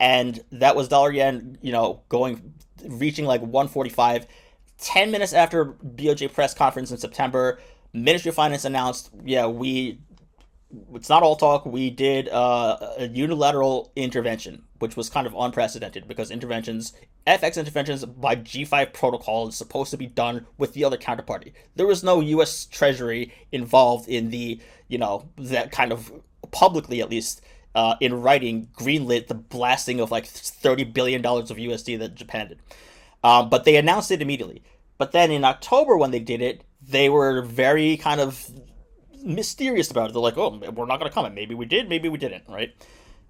and 0.00 0.42
that 0.50 0.74
was 0.74 0.88
dollar 0.88 1.12
yen, 1.12 1.58
you 1.62 1.70
know, 1.70 2.02
going 2.08 2.54
reaching 2.88 3.26
like 3.26 3.42
145 3.42 4.26
10 4.80 5.10
minutes 5.10 5.32
after 5.34 5.66
BOJ 5.66 6.32
press 6.32 6.54
conference 6.54 6.90
in 6.90 6.96
September, 6.96 7.60
Ministry 7.92 8.28
of 8.30 8.34
Finance 8.36 8.64
announced, 8.64 9.10
yeah, 9.24 9.46
we 9.46 10.00
it's 10.94 11.08
not 11.08 11.22
all 11.22 11.36
talk. 11.36 11.66
We 11.66 11.90
did 11.90 12.28
uh, 12.28 12.76
a 12.98 13.08
unilateral 13.08 13.92
intervention, 13.96 14.62
which 14.78 14.96
was 14.96 15.10
kind 15.10 15.26
of 15.26 15.34
unprecedented 15.36 16.06
because 16.06 16.30
interventions, 16.30 16.92
FX 17.26 17.58
interventions 17.58 18.04
by 18.04 18.36
G5 18.36 18.92
protocol 18.92 19.48
is 19.48 19.56
supposed 19.56 19.90
to 19.90 19.96
be 19.96 20.06
done 20.06 20.46
with 20.58 20.74
the 20.74 20.84
other 20.84 20.96
counterparty. 20.96 21.52
There 21.74 21.86
was 21.86 22.04
no 22.04 22.20
U.S. 22.20 22.66
Treasury 22.66 23.32
involved 23.50 24.08
in 24.08 24.30
the, 24.30 24.60
you 24.88 24.98
know, 24.98 25.28
that 25.38 25.72
kind 25.72 25.92
of 25.92 26.12
publicly 26.52 27.00
at 27.00 27.10
least 27.10 27.42
uh, 27.74 27.96
in 28.00 28.20
writing 28.20 28.68
greenlit 28.76 29.28
the 29.28 29.34
blasting 29.34 30.00
of 30.00 30.10
like 30.10 30.26
thirty 30.26 30.84
billion 30.84 31.22
dollars 31.22 31.50
of 31.50 31.56
USD 31.56 31.98
that 31.98 32.14
Japan 32.14 32.48
did. 32.48 32.58
Um, 33.22 33.50
but 33.50 33.64
they 33.64 33.76
announced 33.76 34.10
it 34.10 34.22
immediately. 34.22 34.62
But 34.98 35.12
then 35.12 35.30
in 35.30 35.44
October 35.44 35.96
when 35.96 36.10
they 36.10 36.20
did 36.20 36.40
it, 36.42 36.62
they 36.82 37.08
were 37.08 37.42
very 37.42 37.96
kind 37.96 38.20
of 38.20 38.50
mysterious 39.22 39.90
about 39.90 40.10
it. 40.10 40.12
They're 40.12 40.22
like, 40.22 40.38
oh, 40.38 40.58
we're 40.58 40.86
not 40.86 40.98
going 40.98 41.10
to 41.10 41.14
comment. 41.14 41.34
Maybe 41.34 41.54
we 41.54 41.66
did, 41.66 41.88
maybe 41.88 42.08
we 42.08 42.18
didn't, 42.18 42.44
right? 42.48 42.74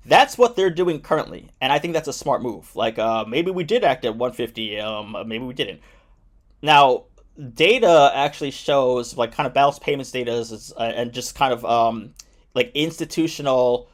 That's 0.07 0.39
what 0.39 0.57
they're 0.57 0.71
doing 0.71 1.01
currently, 1.01 1.51
and 1.61 1.73
I 1.73 1.79
think 1.79 1.93
that's 1.93 2.09
a 2.09 2.13
smart 2.13 2.43
move. 2.43 2.75
Like, 2.75 2.99
uh, 2.99 3.25
maybe 3.29 3.51
we 3.51 3.65
did 3.65 3.85
act 3.85 4.05
at 4.05 4.17
150, 4.17 4.81
um, 4.81 5.17
maybe 5.27 5.45
we 5.45 5.53
didn't. 5.53 5.81
Now, 6.63 7.05
data 7.55 8.11
actually 8.15 8.51
shows 8.51 9.17
like 9.17 9.33
kind 9.33 9.47
of 9.47 9.55
balance 9.55 9.79
payments 9.79 10.11
data 10.11 10.33
is, 10.33 10.73
uh, 10.77 10.83
and 10.83 11.13
just 11.13 11.35
kind 11.35 11.53
of 11.53 11.65
um, 11.65 12.15
like 12.55 12.71
institutional 12.75 13.89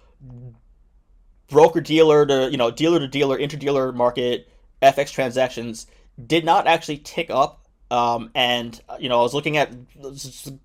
broker 1.48 1.80
dealer 1.80 2.26
to 2.26 2.50
you 2.50 2.56
know 2.56 2.70
dealer 2.70 2.98
to 2.98 3.06
dealer 3.06 3.38
interdealer 3.38 3.94
market 3.94 4.48
FX 4.82 5.12
transactions 5.12 5.86
did 6.26 6.44
not 6.44 6.66
actually 6.66 6.98
tick 6.98 7.30
up 7.30 7.65
um, 7.90 8.30
and 8.34 8.80
uh, 8.88 8.96
you 8.98 9.08
know, 9.08 9.20
I 9.20 9.22
was 9.22 9.34
looking 9.34 9.56
at 9.56 9.72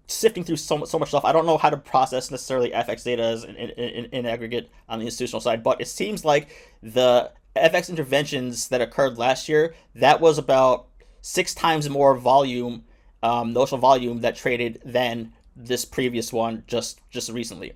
sifting 0.07 0.43
through 0.43 0.55
so 0.55 0.79
much, 0.79 0.89
so 0.89 0.97
much 0.97 1.09
stuff. 1.09 1.23
I 1.23 1.31
don't 1.31 1.45
know 1.45 1.57
how 1.57 1.69
to 1.69 1.77
process 1.77 2.31
necessarily 2.31 2.71
FX 2.71 3.03
data 3.03 3.45
in, 3.47 3.55
in, 3.55 4.05
in, 4.05 4.25
aggregate 4.25 4.71
on 4.89 4.99
the 4.99 5.05
institutional 5.05 5.39
side, 5.39 5.61
but 5.61 5.79
it 5.79 5.87
seems 5.87 6.25
like 6.25 6.49
the 6.81 7.31
FX 7.55 7.89
interventions 7.89 8.69
that 8.69 8.81
occurred 8.81 9.19
last 9.19 9.47
year 9.47 9.75
that 9.93 10.19
was 10.19 10.39
about 10.39 10.87
six 11.21 11.53
times 11.53 11.87
more 11.89 12.15
volume, 12.17 12.85
um, 13.21 13.53
notional 13.53 13.79
volume 13.79 14.21
that 14.21 14.35
traded 14.35 14.81
than 14.83 15.31
this 15.55 15.85
previous 15.85 16.33
one 16.33 16.63
just 16.65 17.01
just 17.11 17.29
recently. 17.29 17.73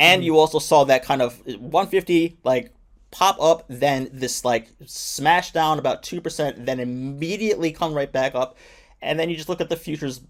And 0.00 0.24
you 0.24 0.38
also 0.38 0.58
saw 0.58 0.84
that 0.84 1.04
kind 1.04 1.22
of 1.22 1.38
150 1.46 2.38
like 2.42 2.72
pop 3.12 3.40
up, 3.40 3.64
then 3.68 4.08
this 4.12 4.44
like 4.44 4.68
smash 4.86 5.52
down 5.52 5.78
about 5.78 6.02
two 6.02 6.20
percent, 6.20 6.66
then 6.66 6.80
immediately 6.80 7.70
come 7.70 7.94
right 7.94 8.10
back 8.10 8.34
up 8.34 8.56
and 9.02 9.18
then 9.18 9.30
you 9.30 9.36
just 9.36 9.48
look 9.48 9.60
at 9.60 9.68
the 9.68 9.76
futures, 9.76 10.20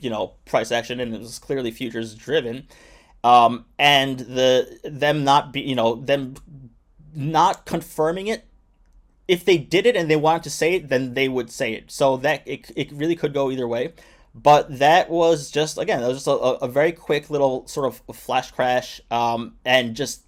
you 0.00 0.10
know, 0.10 0.34
price 0.44 0.72
action, 0.72 1.00
and 1.00 1.14
it 1.14 1.20
was 1.20 1.38
clearly 1.38 1.70
futures 1.70 2.14
driven. 2.14 2.66
Um, 3.24 3.64
and 3.78 4.20
the 4.20 4.78
them 4.84 5.24
not 5.24 5.52
be, 5.52 5.60
you 5.60 5.74
know, 5.74 5.96
them 5.96 6.34
not 7.14 7.64
confirming 7.66 8.28
it. 8.28 8.44
If 9.26 9.44
they 9.44 9.58
did 9.58 9.86
it 9.86 9.96
and 9.96 10.08
they 10.08 10.16
wanted 10.16 10.44
to 10.44 10.50
say 10.50 10.74
it, 10.74 10.88
then 10.88 11.14
they 11.14 11.28
would 11.28 11.50
say 11.50 11.72
it. 11.72 11.90
So 11.90 12.16
that 12.18 12.46
it, 12.46 12.70
it 12.76 12.92
really 12.92 13.16
could 13.16 13.34
go 13.34 13.50
either 13.50 13.66
way. 13.66 13.94
But 14.34 14.78
that 14.78 15.08
was 15.08 15.50
just 15.50 15.78
again, 15.78 16.02
that 16.02 16.08
was 16.08 16.18
just 16.18 16.26
a, 16.26 16.32
a 16.32 16.68
very 16.68 16.92
quick 16.92 17.30
little 17.30 17.66
sort 17.66 17.86
of 17.86 18.16
flash 18.16 18.50
crash, 18.50 19.00
um, 19.10 19.56
and 19.64 19.96
just 19.96 20.25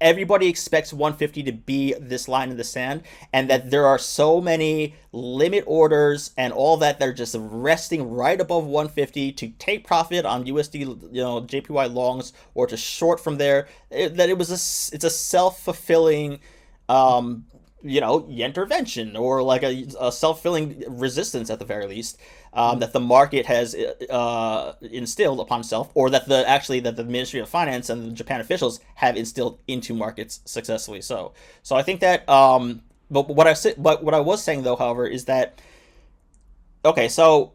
everybody 0.00 0.48
expects 0.48 0.92
150 0.92 1.42
to 1.44 1.52
be 1.52 1.94
this 2.00 2.28
line 2.28 2.50
in 2.50 2.56
the 2.56 2.64
sand 2.64 3.02
and 3.32 3.50
that 3.50 3.70
there 3.70 3.86
are 3.86 3.98
so 3.98 4.40
many 4.40 4.94
limit 5.12 5.64
orders 5.66 6.30
and 6.36 6.52
all 6.52 6.76
that 6.78 6.98
they're 6.98 7.12
just 7.12 7.36
resting 7.38 8.10
right 8.10 8.40
above 8.40 8.64
150 8.64 9.32
to 9.32 9.48
take 9.58 9.86
profit 9.86 10.24
on 10.24 10.44
USD 10.44 10.80
you 10.80 11.22
know 11.22 11.42
JPY 11.42 11.92
longs 11.92 12.32
or 12.54 12.66
to 12.66 12.76
short 12.76 13.20
from 13.20 13.36
there 13.36 13.68
it, 13.90 14.16
that 14.16 14.28
it 14.28 14.38
was 14.38 14.50
a 14.50 14.94
it's 14.94 15.04
a 15.04 15.10
self-fulfilling 15.10 16.40
um 16.88 17.44
you 17.82 18.00
know 18.00 18.26
intervention 18.28 19.16
or 19.16 19.42
like 19.42 19.62
a, 19.62 19.86
a 19.98 20.12
self-fulfilling 20.12 20.84
resistance 20.88 21.50
at 21.50 21.58
the 21.58 21.64
very 21.64 21.86
least 21.86 22.18
um, 22.52 22.80
that 22.80 22.92
the 22.92 23.00
market 23.00 23.46
has 23.46 23.74
uh, 23.74 24.74
instilled 24.82 25.40
upon 25.40 25.60
itself, 25.60 25.90
or 25.94 26.10
that 26.10 26.26
the 26.26 26.48
actually 26.48 26.80
that 26.80 26.96
the 26.96 27.04
Ministry 27.04 27.40
of 27.40 27.48
Finance 27.48 27.88
and 27.90 28.10
the 28.10 28.12
Japan 28.12 28.40
officials 28.40 28.80
have 28.96 29.16
instilled 29.16 29.58
into 29.68 29.94
markets 29.94 30.40
successfully. 30.44 31.00
So, 31.00 31.32
so 31.62 31.76
I 31.76 31.82
think 31.82 32.00
that. 32.00 32.28
Um, 32.28 32.82
but 33.10 33.28
what 33.28 33.46
I 33.46 33.54
said, 33.54 33.74
but 33.76 34.04
what 34.04 34.14
I 34.14 34.20
was 34.20 34.42
saying 34.42 34.62
though, 34.62 34.76
however, 34.76 35.06
is 35.06 35.24
that 35.24 35.60
okay. 36.84 37.08
So 37.08 37.52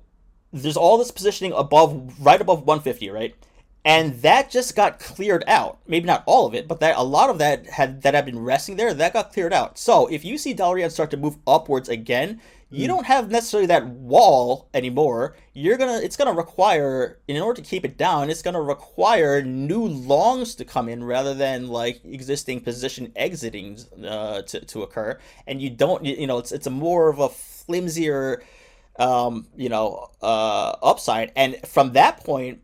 there's 0.52 0.78
all 0.78 0.98
this 0.98 1.12
positioning 1.12 1.54
above, 1.54 2.26
right 2.26 2.40
above 2.40 2.66
150, 2.66 3.10
right? 3.10 3.36
And 3.86 4.16
that 4.24 4.50
just 4.50 4.76
got 4.76 5.00
cleared 5.00 5.44
out. 5.48 5.78
Maybe 5.88 6.08
not 6.08 6.24
all 6.26 6.48
of 6.48 6.56
it, 6.56 6.68
but 6.68 6.80
that 6.80 6.98
a 6.98 7.04
lot 7.04 7.30
of 7.30 7.38
that 7.38 7.68
had 7.68 8.02
that 8.02 8.16
had 8.16 8.26
been 8.26 8.40
resting 8.40 8.76
there, 8.76 8.94
that 8.96 9.14
got 9.14 9.32
cleared 9.32 9.54
out. 9.54 9.78
So 9.78 10.08
if 10.08 10.26
you 10.26 10.40
see 10.40 10.54
dollar 10.54 10.80
yen 10.80 10.90
start 10.90 11.12
to 11.12 11.18
move 11.18 11.38
upwards 11.46 11.88
again, 11.88 12.42
you 12.72 12.86
mm. 12.86 12.88
don't 12.88 13.06
have 13.06 13.30
necessarily 13.30 13.68
that 13.68 13.86
wall 13.86 14.70
anymore. 14.74 15.36
You're 15.54 15.78
gonna 15.78 16.00
it's 16.00 16.18
gonna 16.18 16.34
require 16.34 17.20
in 17.28 17.40
order 17.40 17.62
to 17.62 17.70
keep 17.70 17.86
it 17.86 17.96
down, 17.96 18.32
it's 18.32 18.42
gonna 18.42 18.62
require 18.62 19.44
new 19.44 19.86
longs 19.86 20.56
to 20.56 20.66
come 20.66 20.90
in 20.90 21.04
rather 21.04 21.36
than 21.36 21.68
like 21.68 22.02
existing 22.04 22.62
position 22.62 23.12
exiting 23.16 23.78
uh, 24.04 24.42
to 24.42 24.62
to 24.66 24.82
occur. 24.82 25.20
And 25.46 25.62
you 25.62 25.70
don't 25.70 26.04
you 26.04 26.26
know 26.26 26.40
it's 26.40 26.52
it's 26.52 26.66
a 26.66 26.72
more 26.72 27.08
of 27.10 27.20
a 27.20 27.30
flimsier 27.30 28.42
um, 28.98 29.46
you 29.56 29.70
know 29.70 30.10
uh, 30.24 30.76
upside. 30.82 31.32
And 31.36 31.58
from 31.68 31.94
that 31.94 32.24
point 32.24 32.62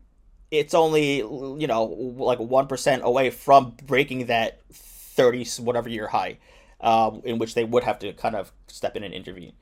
it's 0.51 0.73
only 0.73 1.17
you 1.17 1.67
know 1.67 1.85
like 1.85 2.39
one 2.39 2.67
percent 2.67 3.01
away 3.05 3.29
from 3.29 3.75
breaking 3.85 4.27
that 4.27 4.61
thirty 4.71 5.45
whatever 5.59 5.89
year 5.89 6.07
high, 6.07 6.37
um, 6.81 7.21
in 7.23 7.39
which 7.39 7.55
they 7.55 7.63
would 7.63 7.83
have 7.83 7.97
to 7.99 8.13
kind 8.13 8.35
of 8.35 8.51
step 8.67 8.95
in 8.95 9.03
and 9.03 9.13
intervene. 9.13 9.53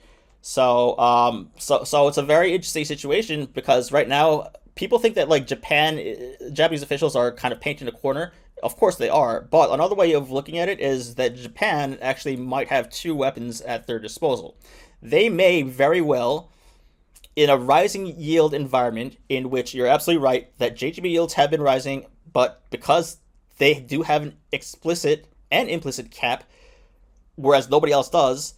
So 0.41 0.97
um, 0.97 1.52
so 1.58 1.84
so 1.84 2.08
it's 2.08 2.17
a 2.17 2.23
very 2.23 2.54
interesting 2.54 2.86
situation 2.86 3.45
because 3.45 3.91
right 3.91 4.08
now 4.08 4.49
people 4.75 4.97
think 4.97 5.15
that 5.15 5.30
like 5.30 5.45
Japan, 5.45 5.99
uh, 5.99 6.49
Japanese 6.52 6.82
officials 6.82 7.15
are 7.15 7.32
kind 7.32 7.54
of 7.54 7.62
painting 7.62 7.88
a 7.88 7.91
corner. 7.91 8.34
Of 8.63 8.75
course 8.75 8.97
they 8.97 9.10
are, 9.10 9.41
but 9.41 9.71
another 9.71 9.95
way 9.95 10.13
of 10.13 10.32
looking 10.32 10.58
at 10.58 10.67
it 10.67 10.82
is 10.82 11.15
that 11.15 11.36
Japan 11.36 11.97
actually 12.02 12.36
might 12.36 12.67
have 12.67 12.89
two 12.89 13.15
weapons 13.15 13.62
at 13.62 13.88
their 13.88 13.99
disposal. 13.99 14.58
They 15.02 15.30
may 15.30 15.62
very 15.62 16.02
well 16.02 16.52
in 17.39 17.49
a 17.49 17.56
rising 17.56 18.06
yield 18.19 18.54
environment 18.54 19.15
in 19.30 19.49
which 19.49 19.73
you're 19.73 19.88
absolutely 19.88 20.21
right 20.21 20.52
that 20.58 20.75
JGB 20.75 21.10
yields 21.10 21.36
have 21.36 21.49
been 21.49 21.62
rising, 21.62 22.06
but 22.34 22.62
because 22.69 23.15
they 23.60 23.75
do 23.75 24.02
have 24.02 24.23
an 24.23 24.36
explicit 24.52 25.25
and 25.49 25.69
implicit 25.69 26.12
cap, 26.12 26.43
whereas 27.36 27.69
nobody 27.69 27.93
else 27.93 28.10
does, 28.10 28.56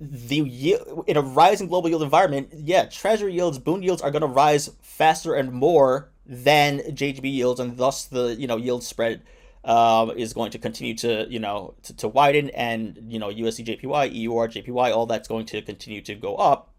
the 0.00 0.36
yield, 0.36 1.04
in 1.06 1.18
a 1.18 1.20
rising 1.20 1.68
global 1.68 1.90
yield 1.90 2.02
environment, 2.02 2.48
yeah, 2.54 2.86
treasury 2.86 3.34
yields, 3.34 3.58
bond 3.58 3.84
yields 3.84 4.00
are 4.00 4.10
going 4.10 4.22
to 4.22 4.26
rise 4.26 4.70
faster 4.80 5.34
and 5.34 5.52
more 5.52 6.08
than 6.24 6.78
JGB 6.78 7.30
yields, 7.30 7.60
and 7.60 7.76
thus 7.76 8.06
the 8.06 8.34
you 8.36 8.46
know 8.46 8.56
yield 8.56 8.82
spread 8.82 9.20
uh, 9.62 10.10
is 10.16 10.32
going 10.32 10.52
to 10.52 10.58
continue 10.58 10.94
to 10.94 11.26
you 11.28 11.38
know 11.38 11.74
to, 11.82 11.94
to 11.96 12.08
widen, 12.08 12.48
and 12.50 12.98
you 13.08 13.18
know 13.18 13.28
USD 13.28 13.78
JPY, 13.78 14.24
EUR 14.24 14.48
JPY, 14.48 14.96
all 14.96 15.04
that's 15.04 15.28
going 15.28 15.44
to 15.44 15.60
continue 15.60 16.00
to 16.00 16.14
go 16.14 16.36
up. 16.36 16.72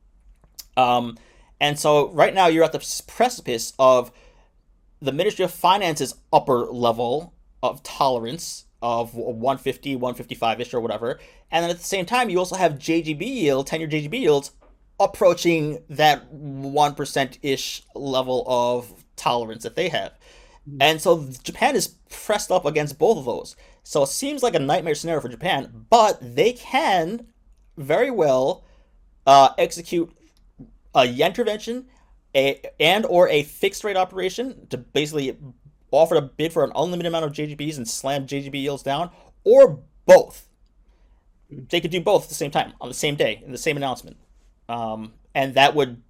Um, 0.77 1.17
and 1.59 1.77
so 1.77 2.09
right 2.11 2.33
now 2.33 2.47
you're 2.47 2.63
at 2.63 2.71
the 2.71 3.03
precipice 3.07 3.73
of 3.79 4.11
the 5.01 5.11
Ministry 5.11 5.43
of 5.43 5.51
Finance's 5.51 6.15
upper 6.31 6.65
level 6.67 7.33
of 7.61 7.83
tolerance 7.83 8.65
of 8.81 9.15
150, 9.15 9.95
155 9.95 10.61
ish 10.61 10.73
or 10.73 10.79
whatever. 10.79 11.19
And 11.51 11.63
then 11.63 11.71
at 11.71 11.77
the 11.77 11.83
same 11.83 12.05
time, 12.05 12.29
you 12.29 12.37
also 12.37 12.55
have 12.55 12.73
JGB 12.73 13.21
yield, 13.21 13.67
10 13.67 13.79
year 13.79 13.89
JGB 13.89 14.19
yields 14.21 14.51
approaching 14.99 15.79
that 15.89 16.31
1% 16.33 17.37
ish 17.41 17.83
level 17.93 18.43
of 18.47 19.05
tolerance 19.15 19.63
that 19.63 19.75
they 19.75 19.89
have. 19.89 20.11
Mm-hmm. 20.67 20.81
And 20.81 21.01
so 21.01 21.27
Japan 21.43 21.75
is 21.75 21.87
pressed 22.09 22.51
up 22.51 22.65
against 22.65 22.97
both 22.97 23.17
of 23.17 23.25
those. 23.25 23.55
So 23.83 24.03
it 24.03 24.07
seems 24.07 24.43
like 24.43 24.55
a 24.55 24.59
nightmare 24.59 24.95
scenario 24.95 25.21
for 25.21 25.29
Japan, 25.29 25.85
but 25.89 26.17
they 26.21 26.53
can 26.53 27.27
very 27.77 28.11
well 28.11 28.65
uh, 29.25 29.49
execute 29.57 30.16
a 30.97 31.05
yen 31.05 31.29
intervention, 31.29 31.85
a 32.35 32.61
and 32.79 33.05
or 33.05 33.29
a 33.29 33.43
fixed 33.43 33.83
rate 33.83 33.95
operation 33.95 34.67
to 34.69 34.77
basically 34.77 35.37
offer 35.91 36.15
a 36.15 36.21
bid 36.21 36.51
for 36.51 36.63
an 36.63 36.71
unlimited 36.75 37.05
amount 37.05 37.23
of 37.23 37.31
JGBs 37.31 37.77
and 37.77 37.87
slam 37.87 38.27
JGB 38.27 38.55
yields 38.55 38.83
down, 38.83 39.11
or 39.45 39.79
both. 40.05 40.49
They 41.49 41.79
could 41.79 41.91
do 41.91 42.01
both 42.01 42.23
at 42.23 42.29
the 42.29 42.35
same 42.35 42.51
time 42.51 42.73
on 42.81 42.89
the 42.89 42.93
same 42.93 43.15
day 43.15 43.41
in 43.45 43.53
the 43.53 43.57
same 43.57 43.77
announcement, 43.77 44.17
um, 44.67 45.13
and 45.33 45.53
that 45.53 45.75
would 45.75 46.01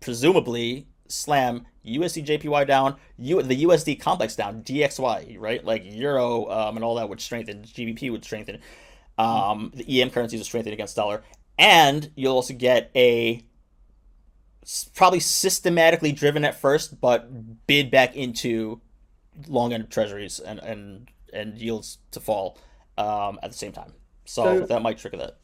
presumably 0.00 0.88
slam 1.06 1.64
USD 1.86 2.26
JPY 2.26 2.66
down, 2.66 2.96
U- 3.16 3.42
the 3.42 3.64
USD 3.64 3.98
complex 3.98 4.36
down, 4.36 4.62
DXY, 4.62 5.36
right? 5.38 5.64
Like 5.64 5.82
Euro 5.86 6.50
um, 6.50 6.76
and 6.76 6.84
all 6.84 6.96
that 6.96 7.08
would 7.08 7.20
strengthen, 7.20 7.62
GBP 7.62 8.10
would 8.10 8.24
strengthen, 8.24 8.60
um, 9.16 9.72
the 9.74 10.02
EM 10.02 10.10
currencies 10.10 10.40
would 10.40 10.46
strengthen 10.46 10.74
against 10.74 10.96
dollar, 10.96 11.22
and 11.56 12.10
you'll 12.14 12.34
also 12.34 12.52
get 12.52 12.90
a 12.94 13.42
probably 14.94 15.20
systematically 15.20 16.12
driven 16.12 16.44
at 16.44 16.60
first, 16.60 17.00
but 17.00 17.66
bid 17.66 17.90
back 17.90 18.16
into 18.16 18.80
long 19.46 19.72
end 19.72 19.90
treasuries 19.90 20.40
and 20.40 20.58
and 20.60 21.10
and 21.32 21.58
yields 21.58 21.98
to 22.10 22.20
fall 22.20 22.58
um, 22.96 23.38
at 23.42 23.50
the 23.50 23.56
same 23.56 23.72
time. 23.72 23.92
So, 24.24 24.60
so 24.60 24.66
that 24.66 24.82
might 24.82 24.98
trigger 24.98 25.16
that. 25.18 25.38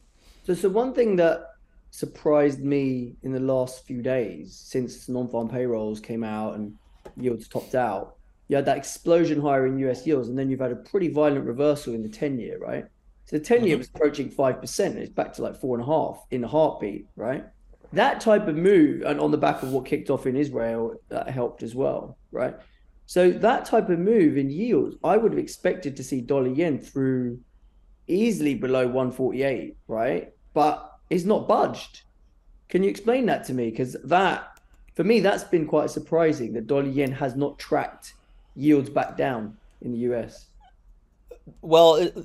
So, 0.45 0.53
so 0.53 0.69
one 0.69 0.93
thing 0.93 1.15
that 1.15 1.55
surprised 1.89 2.59
me 2.59 3.15
in 3.23 3.31
the 3.31 3.39
last 3.39 3.85
few 3.85 4.01
days 4.01 4.61
since 4.63 5.07
non-farm 5.07 5.47
payrolls 5.47 5.99
came 5.99 6.23
out 6.23 6.55
and 6.55 6.75
yields 7.17 7.47
topped 7.47 7.73
out, 7.73 8.17
you 8.47 8.55
had 8.55 8.65
that 8.65 8.77
explosion 8.77 9.41
higher 9.41 9.65
in 9.65 9.79
US 9.79 10.05
yields, 10.05 10.27
and 10.27 10.37
then 10.37 10.49
you've 10.49 10.59
had 10.59 10.71
a 10.71 10.75
pretty 10.75 11.07
violent 11.07 11.45
reversal 11.45 11.93
in 11.93 12.03
the 12.03 12.09
10 12.09 12.37
year, 12.37 12.59
right? 12.59 12.85
So 13.25 13.37
the 13.37 13.43
10 13.43 13.65
year 13.65 13.75
mm-hmm. 13.75 13.79
was 13.79 13.87
approaching 13.87 14.29
5%, 14.29 14.85
and 14.85 14.99
it's 14.99 15.09
back 15.09 15.33
to 15.33 15.41
like 15.41 15.55
four 15.55 15.75
and 15.77 15.83
a 15.83 15.87
half 15.87 16.23
in 16.29 16.43
a 16.43 16.47
heartbeat, 16.47 17.07
right? 17.15 17.45
That 17.93 18.19
type 18.19 18.47
of 18.47 18.55
move, 18.55 19.03
and 19.03 19.19
on 19.19 19.31
the 19.31 19.37
back 19.37 19.63
of 19.63 19.71
what 19.71 19.85
kicked 19.85 20.09
off 20.09 20.25
in 20.25 20.35
Israel, 20.35 20.95
that 21.09 21.29
helped 21.29 21.63
as 21.63 21.75
well, 21.75 22.17
right? 22.31 22.55
So 23.05 23.31
that 23.31 23.65
type 23.65 23.89
of 23.89 23.99
move 23.99 24.37
in 24.37 24.49
yields, 24.49 24.95
I 25.03 25.17
would 25.17 25.31
have 25.31 25.39
expected 25.39 25.95
to 25.97 26.03
see 26.03 26.21
dollar 26.21 26.47
yen 26.47 26.79
through 26.79 27.39
easily 28.07 28.55
below 28.55 28.85
148, 28.85 29.77
right? 29.87 30.33
But 30.53 30.91
it's 31.09 31.23
not 31.23 31.47
budged. 31.47 32.01
Can 32.69 32.83
you 32.83 32.89
explain 32.89 33.27
that 33.27 33.43
to 33.45 33.53
me? 33.53 33.69
Because 33.69 33.95
that, 34.03 34.59
for 34.95 35.03
me, 35.03 35.19
that's 35.19 35.43
been 35.43 35.67
quite 35.67 35.89
surprising 35.91 36.53
that 36.53 36.67
dollar 36.67 36.89
yen 36.89 37.11
has 37.11 37.35
not 37.35 37.59
tracked 37.59 38.13
yields 38.55 38.89
back 38.89 39.17
down 39.17 39.57
in 39.81 39.91
the 39.91 39.99
US. 39.99 40.47
Well, 41.61 41.95
it, 41.95 42.17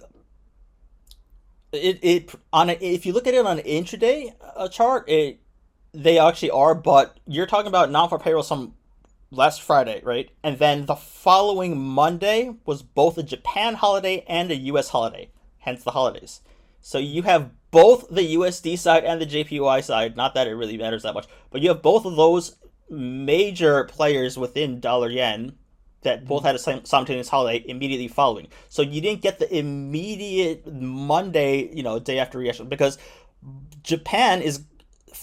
it, 1.72 1.98
it 2.02 2.34
on 2.52 2.70
a, 2.70 2.72
if 2.80 3.04
you 3.04 3.12
look 3.12 3.26
at 3.26 3.34
it 3.34 3.44
on 3.44 3.58
an 3.58 3.64
intraday 3.64 4.32
uh, 4.56 4.68
chart, 4.68 5.08
it 5.08 5.40
they 5.92 6.18
actually 6.18 6.50
are, 6.50 6.74
but 6.74 7.18
you're 7.26 7.46
talking 7.46 7.68
about 7.68 7.90
non-farm 7.90 8.22
payroll 8.22 8.42
some 8.42 8.74
last 9.30 9.62
Friday, 9.62 10.00
right? 10.04 10.30
And 10.42 10.58
then 10.58 10.86
the 10.86 10.96
following 10.96 11.78
Monday 11.78 12.54
was 12.64 12.82
both 12.82 13.18
a 13.18 13.22
Japan 13.22 13.74
holiday 13.74 14.24
and 14.28 14.50
a 14.50 14.56
US 14.56 14.88
holiday, 14.88 15.30
hence 15.58 15.82
the 15.82 15.92
holidays. 15.92 16.40
So 16.80 16.98
you 16.98 17.22
have 17.22 17.50
both 17.70 18.08
the 18.08 18.34
USD 18.34 18.78
side 18.78 19.04
and 19.04 19.20
the 19.20 19.26
JPY 19.26 19.84
side, 19.84 20.16
not 20.16 20.34
that 20.34 20.48
it 20.48 20.54
really 20.54 20.76
matters 20.76 21.02
that 21.02 21.14
much, 21.14 21.26
but 21.50 21.60
you 21.60 21.68
have 21.68 21.82
both 21.82 22.04
of 22.04 22.16
those 22.16 22.56
major 22.88 23.84
players 23.84 24.36
within 24.36 24.80
dollar 24.80 25.08
yen 25.08 25.56
that 26.02 26.24
both 26.24 26.42
had 26.44 26.54
a 26.54 26.58
simultaneous 26.58 27.28
holiday 27.28 27.62
immediately 27.68 28.08
following. 28.08 28.48
So 28.68 28.82
you 28.82 29.00
didn't 29.00 29.20
get 29.20 29.38
the 29.38 29.54
immediate 29.54 30.66
Monday, 30.72 31.70
you 31.74 31.82
know, 31.82 31.98
day 31.98 32.18
after 32.18 32.38
reaction 32.38 32.68
because 32.68 32.98
Japan 33.82 34.40
is 34.42 34.64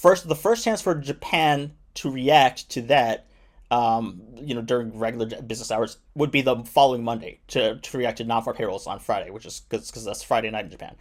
first 0.02 0.28
the 0.28 0.36
first 0.36 0.64
chance 0.64 0.82
for 0.82 0.96
Japan 0.96 1.74
to 1.96 2.12
react 2.12 2.70
to 2.70 2.82
that 2.84 3.28
um, 3.70 4.22
you 4.36 4.56
know, 4.56 4.62
during 4.62 4.98
regular 4.98 5.26
business 5.42 5.72
hours 5.72 5.98
would 6.16 6.32
be 6.32 6.42
the 6.42 6.64
following 6.64 7.04
Monday 7.04 7.40
to, 7.50 7.78
to 7.78 7.98
react 7.98 8.20
to 8.20 8.24
non-farm 8.24 8.56
payrolls 8.56 8.88
on 8.88 9.00
Friday, 9.00 9.30
which 9.30 9.46
is 9.46 9.62
because 9.70 10.06
that's 10.06 10.24
Friday 10.24 10.50
night 10.50 10.66
in 10.66 10.72
Japan. 10.72 10.96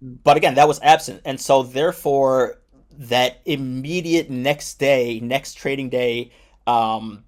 But 0.00 0.36
again, 0.36 0.54
that 0.54 0.68
was 0.68 0.80
absent, 0.82 1.22
and 1.24 1.40
so 1.40 1.62
therefore 1.62 2.60
that 2.98 3.40
immediate 3.44 4.30
next 4.30 4.78
day, 4.78 5.20
next 5.20 5.54
trading 5.54 5.88
day, 5.88 6.30
um, 6.66 7.24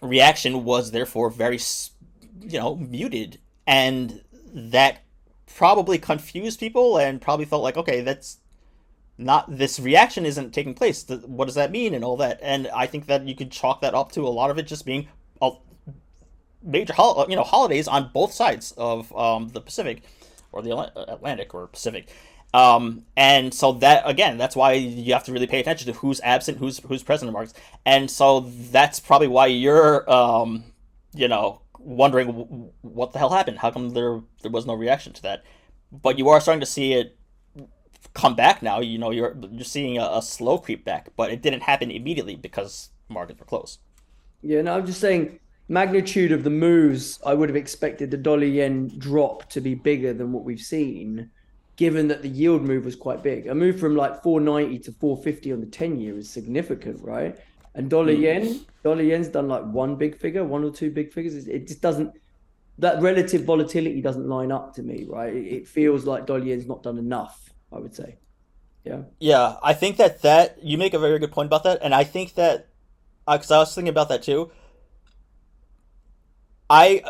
reaction 0.00 0.64
was 0.64 0.92
therefore 0.92 1.30
very, 1.30 1.58
you 2.40 2.58
know, 2.58 2.76
muted, 2.76 3.38
and 3.66 4.22
that 4.54 5.02
probably 5.56 5.98
confused 5.98 6.58
people 6.58 6.96
and 6.96 7.20
probably 7.20 7.44
felt 7.44 7.62
like, 7.62 7.76
okay, 7.76 8.00
that's 8.00 8.38
not 9.18 9.56
this 9.56 9.80
reaction 9.80 10.26
isn't 10.26 10.52
taking 10.52 10.74
place. 10.74 11.06
What 11.24 11.46
does 11.46 11.54
that 11.54 11.70
mean 11.70 11.94
and 11.94 12.04
all 12.04 12.16
that? 12.18 12.38
And 12.42 12.68
I 12.68 12.86
think 12.86 13.06
that 13.06 13.26
you 13.26 13.34
could 13.34 13.50
chalk 13.50 13.80
that 13.80 13.94
up 13.94 14.12
to 14.12 14.22
a 14.22 14.28
lot 14.28 14.50
of 14.50 14.58
it 14.58 14.66
just 14.66 14.84
being 14.84 15.08
a 15.40 15.52
major, 16.62 16.92
hol- 16.92 17.26
you 17.28 17.36
know, 17.36 17.42
holidays 17.42 17.88
on 17.88 18.10
both 18.12 18.32
sides 18.32 18.72
of 18.76 19.16
um, 19.16 19.48
the 19.48 19.60
Pacific 19.60 20.02
or 20.52 20.62
the 20.62 20.76
Atlantic 21.08 21.54
or 21.54 21.66
Pacific. 21.66 22.08
Um, 22.52 23.04
and 23.16 23.52
so 23.52 23.72
that 23.72 24.02
again, 24.06 24.38
that's 24.38 24.56
why 24.56 24.72
you 24.72 25.12
have 25.12 25.24
to 25.24 25.32
really 25.32 25.46
pay 25.46 25.60
attention 25.60 25.92
to 25.92 25.98
who's 25.98 26.20
absent, 26.22 26.58
who's 26.58 26.78
who's 26.78 27.02
present 27.02 27.28
in 27.28 27.32
markets. 27.32 27.58
And 27.84 28.10
so 28.10 28.40
that's 28.40 29.00
probably 29.00 29.28
why 29.28 29.46
you're, 29.46 30.10
um, 30.10 30.64
you 31.14 31.28
know, 31.28 31.60
wondering 31.78 32.70
what 32.82 33.12
the 33.12 33.18
hell 33.18 33.30
happened. 33.30 33.58
How 33.58 33.70
come 33.70 33.90
there 33.90 34.20
there 34.42 34.50
was 34.50 34.64
no 34.64 34.74
reaction 34.74 35.12
to 35.14 35.22
that? 35.22 35.44
But 35.92 36.18
you 36.18 36.28
are 36.28 36.40
starting 36.40 36.60
to 36.60 36.66
see 36.66 36.94
it 36.94 37.18
come 38.16 38.34
back 38.34 38.62
now. 38.62 38.80
You 38.80 38.98
know, 38.98 39.10
you're 39.10 39.36
you're 39.50 39.64
seeing 39.64 39.98
a, 39.98 40.08
a 40.14 40.22
slow 40.22 40.58
creep 40.58 40.84
back, 40.84 41.10
but 41.16 41.30
it 41.30 41.42
didn't 41.42 41.62
happen 41.62 41.90
immediately 41.90 42.36
because 42.36 42.90
markets 43.08 43.38
were 43.38 43.46
closed. 43.46 43.80
Yeah, 44.42 44.62
no, 44.62 44.74
I'm 44.74 44.86
just 44.86 45.00
saying 45.00 45.38
magnitude 45.68 46.32
of 46.32 46.42
the 46.42 46.50
moves. 46.50 47.20
I 47.24 47.34
would 47.34 47.48
have 47.48 47.56
expected 47.56 48.10
the 48.10 48.16
dollar 48.16 48.44
yen 48.44 48.90
drop 48.98 49.48
to 49.50 49.60
be 49.60 49.74
bigger 49.74 50.12
than 50.12 50.32
what 50.32 50.44
we've 50.44 50.60
seen 50.60 51.30
given 51.76 52.08
that 52.08 52.22
the 52.22 52.28
yield 52.28 52.62
move 52.62 52.84
was 52.84 52.96
quite 52.96 53.22
big. 53.22 53.46
A 53.46 53.54
move 53.54 53.78
from 53.78 53.94
like 53.94 54.22
490 54.22 54.78
to 54.80 54.92
450 54.92 55.52
on 55.52 55.60
the 55.60 55.66
10 55.66 56.00
year 56.00 56.16
is 56.18 56.28
significant, 56.28 57.02
right? 57.02 57.38
And 57.74 57.90
dollar 57.90 58.14
hmm. 58.14 58.22
yen, 58.22 58.60
dollar 58.82 59.02
yen's 59.02 59.28
done 59.28 59.48
like 59.48 59.64
one 59.64 59.96
big 59.96 60.16
figure, 60.16 60.42
one 60.42 60.64
or 60.64 60.70
two 60.70 60.90
big 60.90 61.12
figures. 61.12 61.46
It 61.46 61.68
just 61.68 61.82
doesn't, 61.82 62.12
that 62.78 63.00
relative 63.02 63.44
volatility 63.44 64.00
doesn't 64.00 64.26
line 64.26 64.50
up 64.50 64.74
to 64.74 64.82
me, 64.82 65.04
right? 65.06 65.34
It 65.34 65.68
feels 65.68 66.06
like 66.06 66.26
dollar 66.26 66.44
yen's 66.44 66.66
not 66.66 66.82
done 66.82 66.96
enough, 66.96 67.50
I 67.76 67.80
would 67.80 67.94
say. 67.94 68.16
Yeah. 68.84 69.02
Yeah. 69.18 69.56
I 69.62 69.74
think 69.74 69.96
that 69.98 70.22
that, 70.22 70.62
you 70.62 70.78
make 70.78 70.94
a 70.94 70.98
very 70.98 71.18
good 71.18 71.32
point 71.32 71.46
about 71.46 71.64
that. 71.64 71.78
And 71.82 71.94
I 71.94 72.04
think 72.04 72.34
that, 72.34 72.68
because 73.26 73.50
uh, 73.50 73.56
I 73.56 73.58
was 73.58 73.74
thinking 73.74 73.88
about 73.88 74.08
that 74.08 74.22
too. 74.22 74.50
I, 76.70 77.02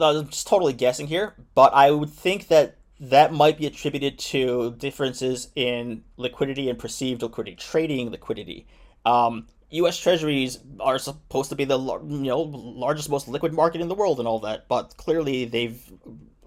I'm 0.00 0.28
just 0.28 0.46
totally 0.46 0.72
guessing 0.72 1.06
here, 1.06 1.34
but 1.54 1.72
I 1.74 1.90
would 1.90 2.10
think 2.10 2.48
that 2.48 2.78
that 2.98 3.32
might 3.32 3.58
be 3.58 3.66
attributed 3.66 4.18
to 4.18 4.74
differences 4.78 5.48
in 5.54 6.02
liquidity 6.16 6.68
and 6.68 6.78
perceived 6.78 7.22
liquidity, 7.22 7.56
trading 7.56 8.10
liquidity. 8.10 8.66
Um, 9.04 9.46
U.S. 9.70 9.98
Treasuries 9.98 10.58
are 10.80 10.98
supposed 10.98 11.50
to 11.50 11.56
be 11.56 11.64
the 11.64 11.78
you 11.78 12.00
know 12.24 12.40
largest, 12.40 13.10
most 13.10 13.28
liquid 13.28 13.52
market 13.52 13.80
in 13.80 13.88
the 13.88 13.94
world 13.94 14.18
and 14.18 14.26
all 14.26 14.40
that, 14.40 14.66
but 14.68 14.96
clearly 14.96 15.44
they've 15.44 15.80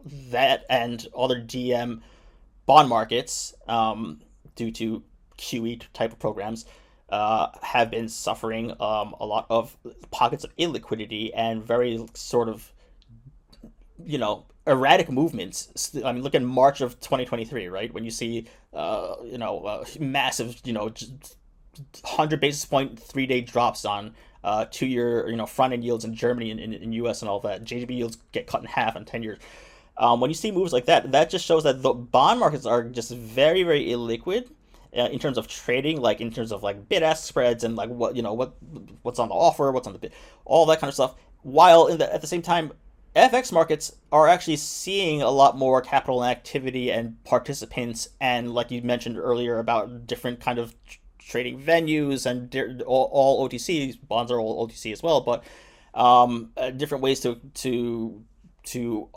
that 0.06 0.66
and 0.70 1.08
other 1.16 1.42
DM 1.42 2.02
bond 2.70 2.88
markets, 2.88 3.56
um, 3.68 4.22
due 4.56 4.70
to 4.70 5.02
QE 5.40 5.82
type 5.92 6.12
of 6.12 6.20
programs, 6.20 6.68
uh, 7.10 7.48
have 7.64 7.90
been 7.90 8.08
suffering 8.08 8.70
um, 8.80 9.16
a 9.20 9.26
lot 9.26 9.48
of 9.50 9.76
pockets 10.12 10.44
of 10.44 10.56
illiquidity 10.56 11.32
and 11.36 11.66
very 11.66 12.06
sort 12.14 12.48
of 12.48 12.72
you 14.06 14.20
know 14.20 14.46
erratic 14.68 15.10
movements. 15.10 15.98
I 16.06 16.12
mean, 16.12 16.22
look 16.22 16.36
at 16.36 16.44
March 16.44 16.82
of 16.82 17.00
2023, 17.00 17.70
right? 17.70 17.92
When 17.92 18.04
you 18.04 18.12
see, 18.12 18.46
uh, 18.72 19.16
you 19.24 19.40
know, 19.40 19.62
uh, 19.62 19.86
massive, 20.00 20.62
you 20.64 20.74
know, 20.74 20.94
hundred 22.04 22.40
basis 22.40 22.66
point 22.66 23.00
three 23.00 23.26
day 23.26 23.42
drops 23.42 23.84
on 23.84 24.14
uh, 24.44 24.66
two 24.70 24.86
year, 24.86 25.28
you 25.28 25.38
know, 25.38 25.48
front 25.48 25.74
end 25.74 25.84
yields 25.84 26.06
in 26.06 26.14
Germany 26.14 26.52
and 26.52 26.60
in, 26.60 26.74
in 26.74 26.92
U.S. 26.94 27.24
and 27.24 27.30
all 27.30 27.40
that. 27.40 27.64
JGB 27.64 27.90
yields 27.90 28.20
get 28.32 28.46
cut 28.46 28.62
in 28.62 28.68
half 28.68 28.96
in 28.96 29.06
ten 29.06 29.24
years. 29.24 29.40
Um, 30.00 30.22
when 30.22 30.30
you 30.30 30.36
see 30.36 30.50
moves 30.50 30.72
like 30.72 30.86
that, 30.86 31.12
that 31.12 31.30
just 31.30 31.46
shows 31.46 31.66
that 31.66 31.82
the 31.82 31.94
bond 31.94 32.40
markets 32.40 32.66
are 32.66 32.84
just 32.84 33.12
very, 33.12 33.64
very 33.64 33.86
illiquid. 33.88 34.50
Uh, 34.98 35.08
in 35.12 35.20
terms 35.20 35.38
of 35.38 35.48
trading, 35.48 36.02
like 36.02 36.20
in 36.20 36.32
terms 36.32 36.52
of 36.52 36.64
like 36.64 36.90
bid 36.90 37.04
ask 37.04 37.28
spreads 37.28 37.64
and 37.64 37.76
like 37.76 37.90
what 37.90 38.16
you 38.16 38.24
know 38.24 38.34
what 38.34 38.56
what's 39.04 39.20
on 39.20 39.30
the 39.30 39.36
offer, 39.36 39.72
what's 39.72 39.86
on 39.86 39.94
the 39.94 40.00
bid, 40.00 40.12
all 40.46 40.66
that 40.66 40.80
kind 40.80 40.90
of 40.90 40.96
stuff. 40.96 41.14
While 41.44 41.86
in 41.86 42.00
the, 42.00 42.12
at 42.12 42.22
the 42.22 42.28
same 42.28 42.42
time, 42.42 42.72
FX 43.16 43.52
markets 43.52 43.96
are 44.12 44.28
actually 44.28 44.56
seeing 44.56 45.22
a 45.22 45.30
lot 45.30 45.56
more 45.56 45.80
capital 45.82 46.24
and 46.24 46.32
activity 46.32 46.92
and 46.92 47.24
participants, 47.24 48.10
and 48.20 48.52
like 48.52 48.72
you 48.72 48.82
mentioned 48.82 49.20
earlier 49.20 49.60
about 49.60 50.08
different 50.08 50.40
kind 50.40 50.58
of 50.58 50.74
trading 51.20 51.62
venues 51.62 52.26
and 52.26 52.82
all, 52.82 53.10
all 53.12 53.48
OTC 53.48 53.96
bonds 54.08 54.32
are 54.32 54.40
all 54.40 54.68
OTC 54.68 54.92
as 54.92 55.04
well, 55.04 55.22
but 55.22 55.44
um, 55.94 56.52
uh, 56.58 56.72
different 56.72 57.04
ways 57.04 57.20
to 57.20 57.40
to 57.54 58.24
to 58.64 59.10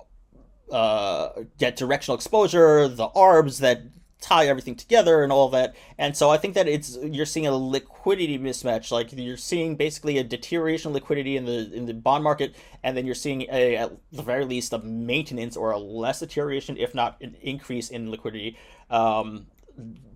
uh, 0.72 1.44
get 1.58 1.76
directional 1.76 2.16
exposure, 2.16 2.88
the 2.88 3.08
ARBs 3.10 3.58
that 3.60 3.82
tie 4.22 4.46
everything 4.46 4.76
together 4.76 5.22
and 5.22 5.32
all 5.32 5.48
that. 5.50 5.74
And 5.98 6.16
so 6.16 6.30
I 6.30 6.38
think 6.38 6.54
that 6.54 6.68
it's 6.68 6.96
you're 7.02 7.26
seeing 7.26 7.46
a 7.46 7.54
liquidity 7.54 8.38
mismatch. 8.38 8.90
Like 8.90 9.12
you're 9.12 9.36
seeing 9.36 9.76
basically 9.76 10.16
a 10.18 10.24
deterioration 10.24 10.88
of 10.88 10.94
liquidity 10.94 11.36
in 11.36 11.44
the 11.44 11.70
in 11.74 11.86
the 11.86 11.92
bond 11.92 12.24
market, 12.24 12.54
and 12.82 12.96
then 12.96 13.04
you're 13.04 13.14
seeing 13.14 13.42
a 13.50 13.76
at 13.76 13.92
the 14.12 14.22
very 14.22 14.44
least 14.44 14.72
a 14.72 14.78
maintenance 14.78 15.56
or 15.56 15.72
a 15.72 15.78
less 15.78 16.20
deterioration, 16.20 16.76
if 16.78 16.94
not 16.94 17.20
an 17.20 17.36
increase 17.42 17.90
in 17.90 18.10
liquidity. 18.10 18.56
Um, 18.88 19.46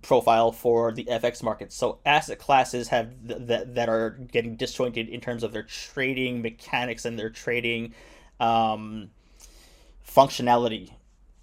profile 0.03 0.51
for 0.51 0.91
the 0.91 1.03
FX 1.05 1.41
market. 1.41 1.73
So 1.73 1.97
asset 2.05 2.37
classes 2.37 2.89
have 2.89 3.09
th- 3.27 3.41
that 3.47 3.75
that 3.75 3.89
are 3.89 4.11
getting 4.31 4.55
disjointed 4.55 5.09
in 5.09 5.19
terms 5.19 5.43
of 5.43 5.51
their 5.51 5.63
trading 5.63 6.41
mechanics 6.41 7.05
and 7.05 7.17
their 7.17 7.31
trading 7.31 7.93
um, 8.39 9.09
functionality 10.07 10.91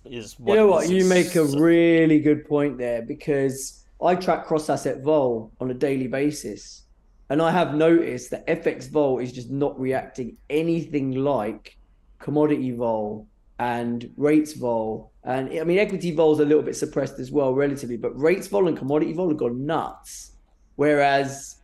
is 0.05 0.38
what 0.38 0.55
you 0.55 0.61
know 0.61 0.66
what 0.66 0.88
you 0.88 1.05
make 1.05 1.35
a 1.37 1.44
really 1.44 2.20
good 2.20 2.46
point 2.46 2.79
there 2.79 3.03
because 3.03 3.85
I 4.03 4.14
track 4.14 4.44
cross 4.44 4.68
asset 4.68 5.03
vol 5.03 5.53
on 5.61 5.70
a 5.70 5.74
daily 5.74 6.09
basis, 6.09 6.83
And 7.31 7.40
I 7.40 7.50
have 7.50 7.74
noticed 7.74 8.31
that 8.31 8.46
FX 8.46 8.90
vol 8.90 9.18
is 9.18 9.33
just 9.33 9.50
not 9.50 9.81
reacting 9.81 10.37
anything 10.50 11.12
like 11.12 11.79
commodity 12.18 12.70
vol 12.72 13.27
and 13.59 14.11
rates 14.16 14.53
vol. 14.53 15.12
And 15.22 15.48
I 15.59 15.64
mean, 15.64 15.79
equity 15.79 16.11
vol 16.11 16.35
is 16.35 16.40
a 16.40 16.44
little 16.44 16.62
bit 16.62 16.77
suppressed 16.77 17.18
as 17.18 17.31
well, 17.33 17.55
relatively, 17.55 17.96
but 17.96 18.18
rates 18.18 18.46
vol 18.48 18.68
and 18.68 18.77
commodity 18.77 19.14
vol 19.14 19.29
have 19.29 19.38
gone 19.38 19.64
nuts. 19.64 20.33
Whereas 20.77 21.57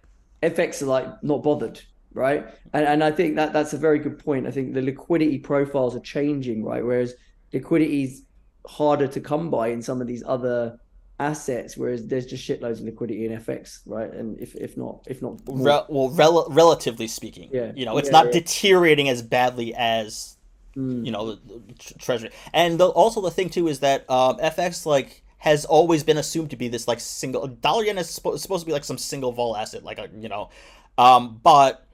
FX 0.42 0.82
are 0.82 0.86
like 0.86 1.22
not 1.22 1.42
bothered, 1.42 1.82
right? 2.14 2.46
And, 2.72 2.84
and 2.86 3.04
I 3.04 3.10
think 3.10 3.36
that 3.36 3.52
that's 3.52 3.72
a 3.72 3.78
very 3.78 3.98
good 3.98 4.18
point. 4.18 4.46
I 4.46 4.50
think 4.50 4.74
the 4.74 4.82
liquidity 4.82 5.38
profiles 5.38 5.94
are 5.96 6.00
changing, 6.00 6.64
right? 6.64 6.84
Whereas 6.84 7.14
liquidity 7.52 8.04
is 8.04 8.22
harder 8.66 9.06
to 9.08 9.20
come 9.20 9.50
by 9.50 9.68
in 9.68 9.82
some 9.82 10.00
of 10.00 10.06
these 10.06 10.22
other 10.26 10.78
assets, 11.18 11.76
whereas 11.76 12.06
there's 12.06 12.26
just 12.26 12.46
shitloads 12.48 12.78
of 12.78 12.82
liquidity 12.82 13.26
in 13.26 13.32
FX, 13.32 13.80
right? 13.86 14.12
And 14.12 14.40
if 14.40 14.54
if 14.56 14.76
not 14.76 15.00
if 15.06 15.20
not 15.20 15.40
Re- 15.46 15.82
well, 15.88 16.10
rel- 16.10 16.46
relatively 16.50 17.06
speaking, 17.06 17.50
Yeah. 17.52 17.72
you 17.74 17.84
know, 17.84 17.98
it's 17.98 18.08
Yeah, 18.08 18.12
not 18.12 18.26
yeah. 18.26 18.32
deteriorating 18.32 19.08
as 19.08 19.22
badly 19.22 19.74
as 19.74 20.36
Mm. 20.76 21.04
you 21.04 21.10
know 21.10 21.34
the, 21.34 21.60
treasury. 21.98 22.30
And 22.54 22.78
the, 22.78 22.86
also 22.86 23.20
the 23.20 23.30
thing 23.32 23.50
too 23.50 23.66
is 23.66 23.80
that 23.80 24.08
um, 24.08 24.38
FX 24.38 24.86
like 24.86 25.24
has 25.38 25.64
always 25.64 26.04
been 26.04 26.16
assumed 26.16 26.50
to 26.50 26.56
be 26.56 26.68
this 26.68 26.86
like 26.86 27.00
single 27.00 27.46
dollar 27.48 27.82
yen 27.84 27.98
is 27.98 28.06
suppo- 28.06 28.38
supposed 28.38 28.62
to 28.62 28.66
be 28.66 28.72
like 28.72 28.84
some 28.84 28.96
single 28.96 29.32
vol 29.32 29.56
asset, 29.56 29.82
like 29.82 29.98
a 29.98 30.08
you 30.16 30.28
know, 30.28 30.48
um, 30.96 31.40
but 31.42 31.84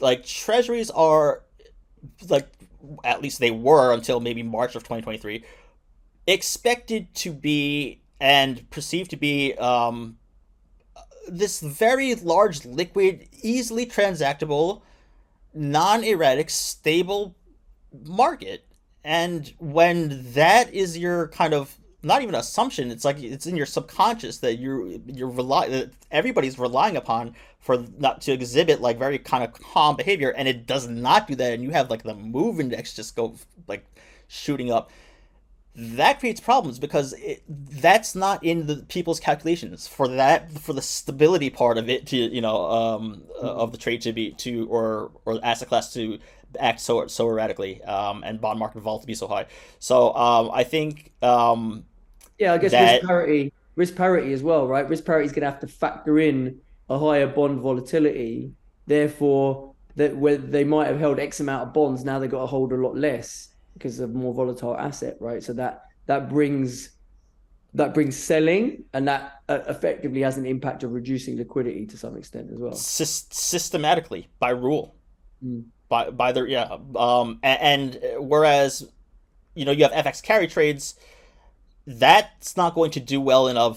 like 0.00 0.24
treasuries 0.24 0.90
are 0.90 1.42
like 2.28 2.48
at 3.04 3.22
least 3.22 3.40
they 3.40 3.50
were 3.50 3.92
until 3.92 4.20
maybe 4.20 4.42
March 4.42 4.74
of 4.74 4.82
2023 4.82 5.44
expected 6.26 7.12
to 7.14 7.32
be 7.32 8.00
and 8.20 8.68
perceived 8.70 9.10
to 9.10 9.16
be 9.16 9.54
um, 9.54 10.18
this 11.28 11.60
very 11.60 12.14
large 12.14 12.64
liquid 12.64 13.28
easily 13.42 13.86
transactable 13.86 14.82
non-erratic 15.54 16.50
stable 16.50 17.34
market. 18.04 18.64
And 19.04 19.52
when 19.58 20.32
that 20.32 20.72
is 20.72 20.98
your 20.98 21.28
kind 21.28 21.54
of 21.54 21.76
not 22.00 22.22
even 22.22 22.36
assumption 22.36 22.92
it's 22.92 23.04
like 23.04 23.20
it's 23.20 23.46
in 23.46 23.56
your 23.56 23.66
subconscious 23.66 24.38
that 24.38 24.60
you're 24.60 24.86
you're 25.06 25.28
rely 25.28 25.68
that 25.68 25.90
everybody's 26.12 26.56
relying 26.56 26.96
upon 26.96 27.34
for 27.60 27.84
not 27.98 28.20
to 28.22 28.32
exhibit 28.32 28.80
like 28.80 28.98
very 28.98 29.18
kind 29.18 29.44
of 29.44 29.52
calm 29.52 29.96
behavior 29.96 30.30
and 30.30 30.48
it 30.48 30.66
does 30.66 30.86
not 30.88 31.26
do 31.26 31.34
that 31.34 31.52
and 31.52 31.62
you 31.62 31.70
have 31.70 31.90
like 31.90 32.02
the 32.02 32.14
move 32.14 32.60
index 32.60 32.94
just 32.94 33.16
go 33.16 33.34
like 33.66 33.84
shooting 34.28 34.70
up 34.70 34.90
that 35.74 36.18
creates 36.18 36.40
problems 36.40 36.78
because 36.78 37.12
it, 37.14 37.42
that's 37.48 38.14
not 38.16 38.42
in 38.44 38.66
the 38.66 38.76
people's 38.88 39.20
calculations 39.20 39.86
for 39.86 40.08
that 40.08 40.50
for 40.52 40.72
the 40.72 40.82
stability 40.82 41.50
part 41.50 41.78
of 41.78 41.88
it 41.88 42.06
to 42.06 42.16
you 42.16 42.40
know 42.40 42.64
um, 42.70 43.22
uh, 43.42 43.54
of 43.56 43.70
the 43.72 43.78
trade 43.78 44.00
to 44.00 44.12
be 44.12 44.32
to 44.32 44.66
or 44.68 45.10
or 45.24 45.38
asset 45.44 45.68
class 45.68 45.92
to 45.92 46.18
act 46.58 46.80
so 46.80 47.06
so 47.06 47.28
erratically 47.28 47.82
um, 47.84 48.24
and 48.24 48.40
bond 48.40 48.58
market 48.58 48.80
vol 48.80 48.98
to 48.98 49.06
be 49.06 49.14
so 49.14 49.28
high 49.28 49.46
so 49.78 50.14
um, 50.14 50.50
I 50.52 50.64
think 50.64 51.12
um, 51.22 51.84
Yeah, 52.38 52.54
I 52.54 52.58
guess 52.58 52.72
that- 52.72 52.94
risk 52.94 53.06
parity, 53.06 53.52
risk 53.76 53.96
parity 53.96 54.32
as 54.32 54.42
well, 54.42 54.66
right? 54.66 54.88
Risk 54.88 55.04
parity 55.04 55.26
is 55.26 55.32
going 55.32 55.42
to 55.42 55.50
have 55.50 55.60
to 55.60 55.66
factor 55.66 56.18
in 56.18 56.60
a 56.88 56.98
higher 56.98 57.26
bond 57.26 57.60
volatility. 57.60 58.52
Therefore, 58.86 59.74
that 59.96 60.16
where 60.16 60.36
they 60.38 60.64
might 60.64 60.86
have 60.86 60.98
held 60.98 61.18
X 61.18 61.40
amount 61.40 61.68
of 61.68 61.74
bonds, 61.74 62.04
now 62.04 62.18
they've 62.18 62.30
got 62.30 62.40
to 62.40 62.46
hold 62.46 62.72
a 62.72 62.76
lot 62.76 62.96
less 62.96 63.48
because 63.74 64.00
of 64.00 64.14
more 64.14 64.32
volatile 64.34 64.76
asset, 64.76 65.16
right? 65.20 65.42
So 65.42 65.52
that 65.54 65.84
that 66.06 66.28
brings 66.28 66.90
that 67.74 67.92
brings 67.94 68.16
selling, 68.16 68.84
and 68.94 69.06
that 69.08 69.42
uh, 69.48 69.58
effectively 69.68 70.22
has 70.22 70.38
an 70.38 70.46
impact 70.46 70.82
of 70.84 70.92
reducing 70.92 71.36
liquidity 71.36 71.84
to 71.86 71.98
some 71.98 72.16
extent 72.16 72.48
as 72.50 72.58
well. 72.58 72.72
sys- 72.72 73.32
systematically 73.32 74.28
by 74.38 74.50
rule 74.50 74.94
Mm. 75.44 75.66
by 75.88 76.10
by 76.10 76.32
their 76.32 76.48
yeah 76.48 76.78
um 76.96 77.38
a- 77.44 77.46
and, 77.46 78.00
whereas 78.18 78.90
you 79.54 79.64
know 79.64 79.70
you 79.70 79.84
have 79.84 79.92
fx 80.04 80.20
carry 80.20 80.48
trades 80.48 80.96
that's 81.86 82.56
not 82.56 82.74
going 82.74 82.90
to 82.90 82.98
do 83.00 83.20
well 83.20 83.46
a 83.56 83.76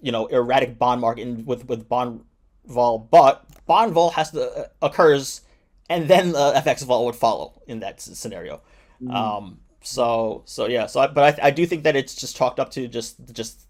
you 0.00 0.12
know 0.12 0.26
erratic 0.26 0.78
bond 0.78 1.00
market 1.00 1.22
in, 1.22 1.44
with 1.44 1.66
with 1.68 1.88
bond 1.88 2.22
vol 2.66 2.98
but 2.98 3.44
bond 3.66 3.92
vol 3.92 4.10
has 4.10 4.30
to 4.30 4.42
uh, 4.42 4.64
occurs 4.82 5.42
and 5.88 6.08
then 6.08 6.32
the 6.32 6.52
fx 6.64 6.84
vol 6.84 7.06
would 7.06 7.16
follow 7.16 7.62
in 7.66 7.80
that 7.80 8.00
scenario 8.00 8.60
Mm. 9.02 9.12
um 9.14 9.58
so 9.80 10.42
so 10.44 10.66
yeah 10.68 10.86
so 10.86 11.00
I, 11.00 11.08
but 11.08 11.40
I, 11.40 11.48
I 11.48 11.50
do 11.50 11.66
think 11.66 11.82
that 11.82 11.96
it's 11.96 12.14
just 12.14 12.36
chalked 12.36 12.60
up 12.60 12.70
to 12.72 12.86
just 12.86 13.16
just 13.32 13.66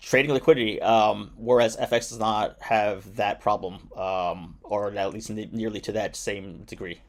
trading 0.00 0.32
liquidity 0.32 0.80
um 0.82 1.32
whereas 1.36 1.76
fx 1.76 2.08
does 2.10 2.18
not 2.18 2.56
have 2.60 3.16
that 3.16 3.40
problem 3.40 3.90
um 3.96 4.56
or 4.62 4.90
at 4.94 5.12
least 5.12 5.30
ne- 5.30 5.48
nearly 5.52 5.80
to 5.82 5.92
that 5.92 6.16
same 6.16 6.64
degree 6.64 7.00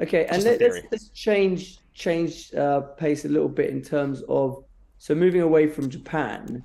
Okay, 0.00 0.26
and 0.26 0.42
Just 0.42 0.46
a 0.46 0.50
let, 0.50 0.60
let's, 0.60 0.80
let's 0.92 1.08
change 1.10 1.78
change 1.94 2.54
uh, 2.54 2.80
pace 2.80 3.24
a 3.24 3.28
little 3.28 3.48
bit 3.48 3.70
in 3.70 3.82
terms 3.82 4.22
of 4.28 4.64
so 4.98 5.14
moving 5.14 5.40
away 5.40 5.66
from 5.66 5.90
Japan. 5.90 6.64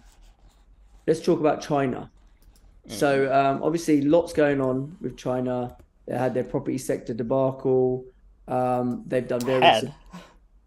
Let's 1.08 1.22
talk 1.22 1.40
about 1.40 1.62
China. 1.62 2.10
So 2.88 3.26
Mm-hmm. 3.26 3.34
um, 3.34 3.64
obviously, 3.64 4.02
lots 4.02 4.34
going 4.34 4.60
on 4.60 4.98
with 5.02 5.16
China. 5.18 5.76
They 6.06 6.18
had 6.18 6.34
their 6.34 6.44
property 6.44 6.78
sector 6.78 7.14
debacle. 7.14 8.04
Um, 8.48 9.04
they've 9.08 9.28
done 9.28 9.40
various 9.40 9.84
had 9.84 9.94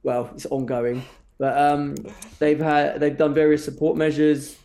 well, 0.02 0.30
it's 0.34 0.46
ongoing, 0.46 1.02
but 1.36 1.58
um, 1.58 1.94
they've 2.38 2.58
had 2.60 3.00
they've 3.00 3.16
done 3.18 3.34
various 3.34 3.64
support 3.64 3.96
measures. 3.96 4.56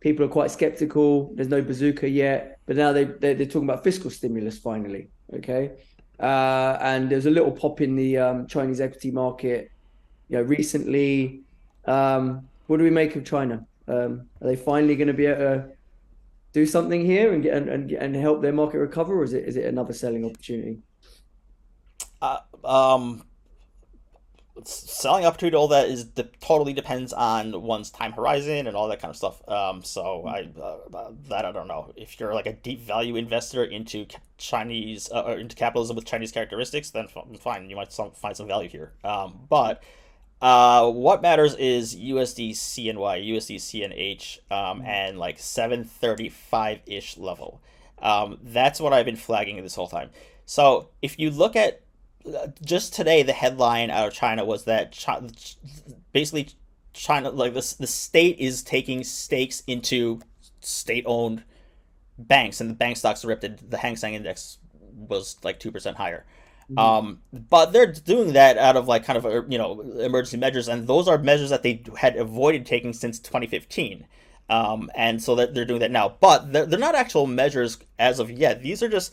People 0.00 0.24
are 0.24 0.28
quite 0.28 0.50
skeptical. 0.50 1.30
There's 1.34 1.48
no 1.48 1.62
bazooka 1.62 2.08
yet, 2.08 2.58
but 2.66 2.76
now 2.76 2.92
they 2.92 3.04
they're, 3.04 3.34
they're 3.34 3.46
talking 3.46 3.68
about 3.68 3.84
fiscal 3.84 4.10
stimulus 4.10 4.58
finally. 4.58 5.08
Okay, 5.34 5.72
uh, 6.18 6.78
and 6.80 7.08
there's 7.10 7.26
a 7.26 7.30
little 7.30 7.52
pop 7.52 7.80
in 7.80 7.94
the 7.94 8.18
um, 8.18 8.46
Chinese 8.48 8.80
equity 8.80 9.10
market, 9.12 9.70
you 10.28 10.38
know, 10.38 10.42
recently. 10.42 11.42
Um, 11.84 12.48
what 12.66 12.78
do 12.78 12.82
we 12.84 12.90
make 12.90 13.14
of 13.14 13.24
China? 13.24 13.64
Um, 13.88 14.28
are 14.40 14.48
they 14.48 14.56
finally 14.56 14.96
going 14.96 15.08
to 15.08 15.14
be 15.14 15.26
able 15.26 15.38
to 15.38 15.64
do 16.52 16.66
something 16.66 17.04
here 17.04 17.32
and 17.32 17.42
get 17.42 17.56
and, 17.56 17.68
and 17.68 17.90
and 17.92 18.16
help 18.16 18.42
their 18.42 18.52
market 18.52 18.78
recover, 18.78 19.20
or 19.20 19.24
is 19.24 19.32
it 19.32 19.44
is 19.44 19.56
it 19.56 19.66
another 19.66 19.92
selling 19.92 20.24
opportunity? 20.24 20.80
uh, 22.22 22.38
um 22.64 23.24
selling 24.64 25.26
opportunity 25.26 25.54
all 25.54 25.68
that 25.68 25.88
is 25.88 26.04
de- 26.04 26.24
totally 26.40 26.72
depends 26.72 27.12
on 27.12 27.60
one's 27.60 27.90
time 27.90 28.12
horizon 28.12 28.66
and 28.66 28.74
all 28.74 28.88
that 28.88 29.00
kind 29.00 29.10
of 29.10 29.16
stuff. 29.16 29.46
Um 29.48 29.84
so 29.84 30.24
i 30.26 30.48
uh, 30.58 30.96
uh, 30.96 31.12
that 31.28 31.44
i 31.44 31.52
don't 31.52 31.68
know. 31.68 31.92
If 31.96 32.18
you're 32.18 32.34
like 32.34 32.46
a 32.46 32.54
deep 32.54 32.80
value 32.80 33.16
investor 33.16 33.64
into 33.64 34.06
chinese 34.38 35.10
uh, 35.12 35.22
or 35.22 35.34
into 35.34 35.56
capitalism 35.56 35.96
with 35.96 36.06
chinese 36.06 36.32
characteristics 36.32 36.90
then 36.90 37.06
fine 37.38 37.68
you 37.70 37.76
might 37.76 37.92
some, 37.92 38.12
find 38.12 38.36
some 38.36 38.46
value 38.48 38.68
here. 38.68 38.92
Um 39.04 39.40
but 39.48 39.82
uh, 40.40 40.90
what 40.90 41.22
matters 41.22 41.54
is 41.54 41.96
USD 41.96 42.50
CNY, 42.50 43.28
USD 43.28 43.56
CNH, 43.56 44.38
um, 44.52 44.82
and 44.82 45.18
like 45.18 45.38
735 45.38 46.80
ish 46.86 47.16
level. 47.16 47.60
Um, 47.98 48.38
that's 48.42 48.78
what 48.78 48.92
I've 48.92 49.06
been 49.06 49.16
flagging 49.16 49.62
this 49.62 49.74
whole 49.74 49.88
time. 49.88 50.10
So 50.44 50.90
if 51.00 51.18
you 51.18 51.30
look 51.30 51.56
at 51.56 51.80
uh, 52.26 52.48
just 52.62 52.92
today, 52.92 53.22
the 53.22 53.32
headline 53.32 53.90
out 53.90 54.08
of 54.08 54.12
China 54.12 54.44
was 54.44 54.64
that 54.64 54.92
China, 54.92 55.28
basically 56.12 56.48
China, 56.92 57.30
like 57.30 57.54
this, 57.54 57.72
the 57.74 57.86
state 57.86 58.38
is 58.38 58.62
taking 58.62 59.04
stakes 59.04 59.62
into 59.66 60.20
state-owned 60.60 61.44
banks, 62.18 62.60
and 62.60 62.70
the 62.70 62.74
bank 62.74 62.96
stocks 62.96 63.24
ripped. 63.24 63.70
The 63.70 63.76
Hang 63.78 63.96
Seng 63.96 64.14
Index 64.14 64.58
was 64.94 65.36
like 65.42 65.60
two 65.60 65.70
percent 65.70 65.96
higher. 65.96 66.24
Um, 66.76 67.20
but 67.32 67.72
they're 67.72 67.92
doing 67.92 68.32
that 68.32 68.58
out 68.58 68.76
of 68.76 68.88
like 68.88 69.04
kind 69.04 69.16
of 69.16 69.24
a, 69.24 69.44
you 69.48 69.58
know 69.58 69.80
emergency 69.80 70.36
measures, 70.36 70.68
and 70.68 70.86
those 70.86 71.06
are 71.06 71.18
measures 71.18 71.50
that 71.50 71.62
they 71.62 71.82
had 71.96 72.16
avoided 72.16 72.66
taking 72.66 72.92
since 72.92 73.18
2015. 73.18 74.06
Um, 74.48 74.90
and 74.94 75.20
so 75.22 75.34
that 75.36 75.54
they're 75.54 75.64
doing 75.64 75.80
that 75.80 75.90
now, 75.90 76.16
but 76.20 76.52
they're, 76.52 76.66
they're 76.66 76.78
not 76.78 76.94
actual 76.94 77.26
measures 77.26 77.78
as 77.98 78.20
of 78.20 78.30
yet. 78.30 78.62
These 78.62 78.80
are 78.80 78.88
just 78.88 79.12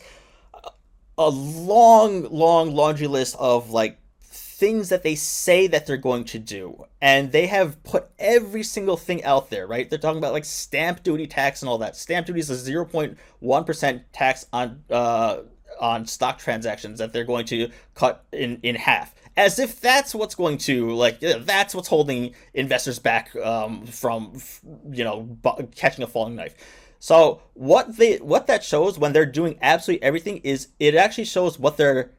a 1.18 1.28
long, 1.28 2.24
long 2.30 2.74
laundry 2.74 3.08
list 3.08 3.36
of 3.38 3.70
like 3.70 3.98
things 4.20 4.88
that 4.88 5.02
they 5.02 5.14
say 5.14 5.66
that 5.66 5.86
they're 5.86 5.96
going 5.96 6.24
to 6.24 6.38
do, 6.38 6.86
and 7.00 7.32
they 7.32 7.46
have 7.46 7.82
put 7.82 8.08
every 8.18 8.62
single 8.62 8.96
thing 8.96 9.24
out 9.24 9.50
there. 9.50 9.66
Right? 9.66 9.88
They're 9.88 9.98
talking 9.98 10.18
about 10.18 10.32
like 10.32 10.44
stamp 10.44 11.02
duty 11.02 11.26
tax 11.26 11.62
and 11.62 11.68
all 11.68 11.78
that. 11.78 11.96
Stamp 11.96 12.26
duty 12.26 12.40
is 12.40 12.50
a 12.50 12.72
0.1 12.72 13.66
percent 13.66 14.12
tax 14.12 14.46
on 14.52 14.84
uh 14.90 15.38
on 15.80 16.06
stock 16.06 16.38
transactions 16.38 16.98
that 16.98 17.12
they're 17.12 17.24
going 17.24 17.46
to 17.46 17.70
cut 17.94 18.24
in 18.32 18.60
in 18.62 18.74
half. 18.74 19.14
As 19.36 19.58
if 19.58 19.80
that's 19.80 20.14
what's 20.14 20.34
going 20.34 20.58
to 20.58 20.90
like 20.90 21.20
that's 21.20 21.74
what's 21.74 21.88
holding 21.88 22.34
investors 22.52 22.98
back 22.98 23.34
um, 23.36 23.86
from 23.86 24.40
you 24.90 25.04
know 25.04 25.22
bu- 25.22 25.66
catching 25.74 26.04
a 26.04 26.06
falling 26.06 26.36
knife. 26.36 26.54
So 27.00 27.42
what 27.54 27.96
they 27.96 28.16
what 28.16 28.46
that 28.46 28.64
shows 28.64 28.98
when 28.98 29.12
they're 29.12 29.26
doing 29.26 29.58
absolutely 29.60 30.02
everything 30.04 30.38
is 30.38 30.68
it 30.78 30.94
actually 30.94 31.24
shows 31.24 31.58
what 31.58 31.76
they're 31.76 32.12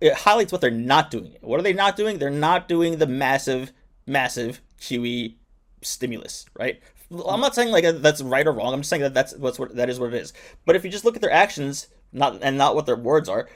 it 0.00 0.14
highlights 0.14 0.52
what 0.52 0.60
they're 0.60 0.70
not 0.70 1.10
doing. 1.10 1.36
What 1.40 1.60
are 1.60 1.62
they 1.62 1.72
not 1.72 1.96
doing? 1.96 2.18
They're 2.18 2.30
not 2.30 2.68
doing 2.68 2.98
the 2.98 3.06
massive 3.06 3.72
massive 4.06 4.60
qe 4.80 5.34
stimulus 5.82 6.46
right 6.58 6.80
I'm 7.10 7.40
not 7.40 7.54
saying 7.54 7.70
like 7.70 7.84
that's 8.02 8.22
right 8.22 8.46
or 8.46 8.52
wrong. 8.52 8.74
I'm 8.74 8.80
just 8.80 8.90
saying 8.90 9.02
that 9.02 9.14
that's 9.14 9.34
what's 9.36 9.58
what 9.58 9.74
that 9.76 9.88
is 9.88 9.98
what 9.98 10.12
it 10.12 10.20
is. 10.20 10.32
But 10.66 10.76
if 10.76 10.84
you 10.84 10.90
just 10.90 11.04
look 11.04 11.16
at 11.16 11.22
their 11.22 11.32
actions, 11.32 11.88
not 12.12 12.38
and 12.42 12.58
not 12.58 12.74
what 12.74 12.86
their 12.86 12.96
words 12.96 13.28
are, 13.28 13.48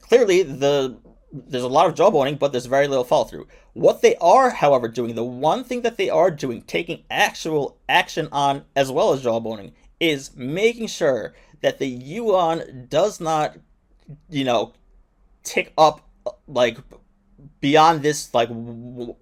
clearly 0.00 0.42
the 0.42 0.98
there's 1.32 1.64
a 1.64 1.68
lot 1.68 1.86
of 1.88 1.94
jawboning, 1.94 2.38
but 2.38 2.52
there's 2.52 2.66
very 2.66 2.86
little 2.86 3.04
follow 3.04 3.24
through. 3.24 3.48
What 3.72 4.02
they 4.02 4.14
are, 4.16 4.50
however, 4.50 4.88
doing 4.88 5.14
the 5.14 5.24
one 5.24 5.64
thing 5.64 5.82
that 5.82 5.96
they 5.96 6.08
are 6.08 6.30
doing, 6.30 6.62
taking 6.62 7.02
actual 7.10 7.76
action 7.88 8.28
on 8.30 8.64
as 8.76 8.90
well 8.90 9.12
as 9.12 9.24
jawboning, 9.24 9.72
is 9.98 10.34
making 10.36 10.86
sure 10.86 11.34
that 11.60 11.78
the 11.78 11.88
yuan 11.88 12.86
does 12.88 13.20
not, 13.20 13.56
you 14.30 14.44
know, 14.44 14.74
tick 15.42 15.72
up 15.76 16.08
like 16.46 16.78
beyond 17.60 18.02
this 18.02 18.32
like 18.34 18.48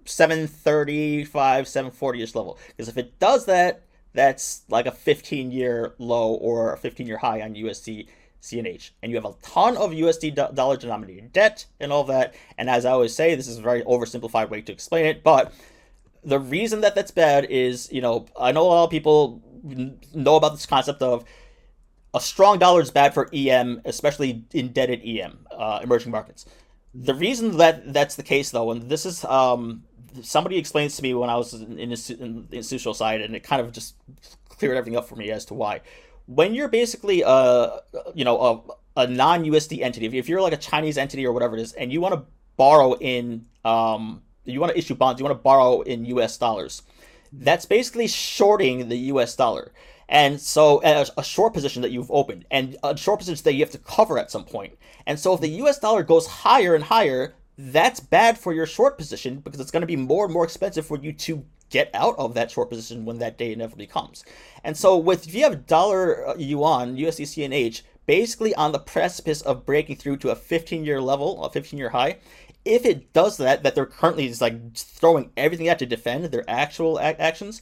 735 0.05 1.65
740ish 1.65 2.35
level 2.35 2.57
because 2.67 2.87
if 2.87 2.97
it 2.97 3.19
does 3.19 3.45
that 3.45 3.83
that's 4.13 4.63
like 4.69 4.85
a 4.85 4.91
15 4.91 5.51
year 5.51 5.95
low 5.97 6.33
or 6.35 6.73
a 6.73 6.77
15 6.77 7.07
year 7.07 7.17
high 7.17 7.41
on 7.41 7.55
usd 7.55 8.07
CNH, 8.43 8.91
and 9.01 9.09
you 9.09 9.15
have 9.15 9.25
a 9.25 9.33
ton 9.41 9.77
of 9.77 9.91
USD 9.91 10.35
do- 10.35 10.53
dollar 10.53 10.75
denominated 10.75 11.31
debt 11.31 11.65
and 11.79 11.93
all 11.93 12.03
that. 12.03 12.35
And 12.57 12.69
as 12.69 12.85
I 12.85 12.91
always 12.91 13.15
say, 13.15 13.35
this 13.35 13.47
is 13.47 13.57
a 13.57 13.61
very 13.61 13.83
oversimplified 13.83 14.49
way 14.49 14.59
to 14.61 14.71
explain 14.73 15.05
it, 15.05 15.23
but 15.23 15.53
the 16.25 16.39
reason 16.39 16.81
that 16.81 16.93
that's 16.93 17.11
bad 17.11 17.45
is, 17.45 17.89
you 17.91 18.01
know, 18.01 18.25
I 18.37 18.51
know 18.51 18.63
a 18.63 18.67
lot 18.67 18.83
of 18.83 18.89
people 18.89 19.41
know 20.13 20.35
about 20.35 20.53
this 20.53 20.65
concept 20.65 21.01
of 21.01 21.23
a 22.13 22.19
strong 22.19 22.59
dollar 22.59 22.81
is 22.81 22.91
bad 22.91 23.13
for 23.13 23.29
EM, 23.33 23.81
especially 23.85 24.43
indebted 24.53 25.01
EM, 25.05 25.47
uh, 25.51 25.79
emerging 25.81 26.11
markets. 26.11 26.45
The 26.95 27.15
reason 27.15 27.57
that 27.57 27.93
that's 27.93 28.15
the 28.15 28.23
case, 28.23 28.51
though, 28.51 28.71
and 28.71 28.89
this 28.89 29.05
is 29.05 29.25
um, 29.25 29.83
somebody 30.21 30.57
explains 30.57 30.95
to 30.97 31.03
me 31.03 31.13
when 31.13 31.29
I 31.29 31.37
was 31.37 31.53
in, 31.53 31.79
in, 31.79 31.91
in 31.91 32.47
institutional 32.51 32.93
side, 32.93 33.21
and 33.21 33.35
it 33.35 33.43
kind 33.43 33.61
of 33.61 33.71
just 33.71 33.95
cleared 34.49 34.77
everything 34.77 34.97
up 34.97 35.07
for 35.07 35.15
me 35.15 35.31
as 35.31 35.45
to 35.45 35.53
why 35.55 35.81
when 36.25 36.53
you're 36.53 36.67
basically 36.67 37.21
a 37.21 37.79
you 38.13 38.25
know 38.25 38.75
a, 38.95 39.03
a 39.03 39.07
non 39.07 39.43
USD 39.43 39.81
entity, 39.81 40.17
if 40.17 40.29
you're 40.29 40.41
like 40.41 40.53
a 40.53 40.57
Chinese 40.57 40.97
entity 40.97 41.25
or 41.25 41.33
whatever 41.33 41.57
it 41.57 41.61
is, 41.61 41.73
and 41.73 41.91
you 41.91 42.01
want 42.01 42.15
to 42.15 42.23
borrow 42.57 42.93
in 42.93 43.45
um 43.65 44.21
you 44.45 44.59
want 44.59 44.71
to 44.71 44.77
issue 44.77 44.95
bonds, 44.95 45.19
you 45.19 45.25
want 45.25 45.37
to 45.37 45.41
borrow 45.43 45.81
in 45.81 46.05
US 46.05 46.37
dollars. 46.37 46.83
That's 47.31 47.65
basically 47.65 48.07
shorting 48.07 48.89
the 48.89 48.97
US 48.97 49.35
dollar. 49.35 49.71
And 50.09 50.39
so 50.39 50.81
a, 50.83 51.05
a 51.17 51.23
short 51.23 51.53
position 51.53 51.81
that 51.81 51.91
you've 51.91 52.11
opened 52.11 52.45
and 52.51 52.77
a 52.83 52.95
short 52.97 53.19
position 53.19 53.43
that 53.43 53.53
you 53.53 53.61
have 53.61 53.71
to 53.71 53.77
cover 53.77 54.17
at 54.17 54.31
some 54.31 54.45
point. 54.45 54.77
And 55.05 55.19
so 55.19 55.33
if 55.33 55.41
the 55.41 55.49
US 55.49 55.79
dollar 55.79 56.03
goes 56.03 56.27
higher 56.27 56.75
and 56.75 56.83
higher, 56.83 57.33
that's 57.57 57.99
bad 57.99 58.37
for 58.37 58.53
your 58.53 58.65
short 58.65 58.97
position 58.97 59.39
because 59.39 59.59
it's 59.59 59.71
going 59.71 59.81
to 59.81 59.87
be 59.87 59.95
more 59.95 60.25
and 60.25 60.33
more 60.33 60.43
expensive 60.43 60.85
for 60.85 60.97
you 60.97 61.13
to 61.13 61.45
get 61.69 61.89
out 61.93 62.15
of 62.17 62.35
that 62.35 62.51
short 62.51 62.69
position 62.69 63.05
when 63.05 63.19
that 63.19 63.37
day 63.37 63.51
inevitably 63.51 63.87
comes. 63.87 64.23
And 64.63 64.77
so 64.77 64.97
with 64.97 65.27
if 65.27 65.33
you 65.33 65.43
have 65.43 65.65
dollar 65.65 66.27
uh, 66.29 66.35
yuan, 66.35 66.95
USD 66.97 67.49
CNH, 67.49 67.81
basically 68.05 68.53
on 68.55 68.71
the 68.71 68.79
precipice 68.79 69.41
of 69.41 69.65
breaking 69.65 69.95
through 69.95 70.17
to 70.17 70.29
a 70.29 70.35
15 70.35 70.85
year 70.85 71.01
level, 71.01 71.43
a 71.43 71.49
15 71.49 71.77
year 71.77 71.89
high, 71.89 72.17
if 72.65 72.85
it 72.85 73.11
does 73.13 73.37
that, 73.37 73.63
that 73.63 73.75
they're 73.75 73.85
currently 73.85 74.27
just 74.27 74.41
like 74.41 74.75
throwing 74.75 75.31
everything 75.35 75.67
out 75.67 75.79
to 75.79 75.85
defend 75.85 76.25
their 76.25 76.47
actual 76.47 76.99
actions, 76.99 77.61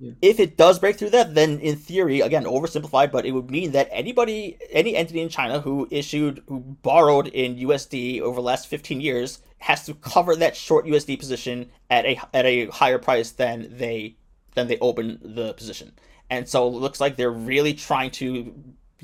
yeah. 0.00 0.12
If 0.22 0.38
it 0.38 0.56
does 0.56 0.78
break 0.78 0.96
through 0.96 1.10
that, 1.10 1.34
then 1.34 1.58
in 1.58 1.76
theory, 1.76 2.20
again, 2.20 2.44
oversimplified, 2.44 3.10
but 3.10 3.26
it 3.26 3.32
would 3.32 3.50
mean 3.50 3.72
that 3.72 3.88
anybody, 3.90 4.56
any 4.70 4.94
entity 4.94 5.20
in 5.20 5.28
China 5.28 5.60
who 5.60 5.88
issued, 5.90 6.42
who 6.46 6.60
borrowed 6.82 7.26
in 7.28 7.56
USD 7.56 8.20
over 8.20 8.36
the 8.36 8.42
last 8.42 8.68
15 8.68 9.00
years 9.00 9.40
has 9.58 9.84
to 9.86 9.94
cover 9.94 10.36
that 10.36 10.56
short 10.56 10.86
USD 10.86 11.18
position 11.18 11.68
at 11.90 12.06
a 12.06 12.20
at 12.32 12.46
a 12.46 12.66
higher 12.66 12.98
price 12.98 13.32
than 13.32 13.76
they 13.76 14.16
than 14.54 14.68
they 14.68 14.78
open 14.78 15.18
the 15.22 15.52
position. 15.54 15.92
And 16.30 16.48
so 16.48 16.68
it 16.68 16.74
looks 16.74 17.00
like 17.00 17.16
they're 17.16 17.30
really 17.30 17.74
trying 17.74 18.10
to 18.12 18.54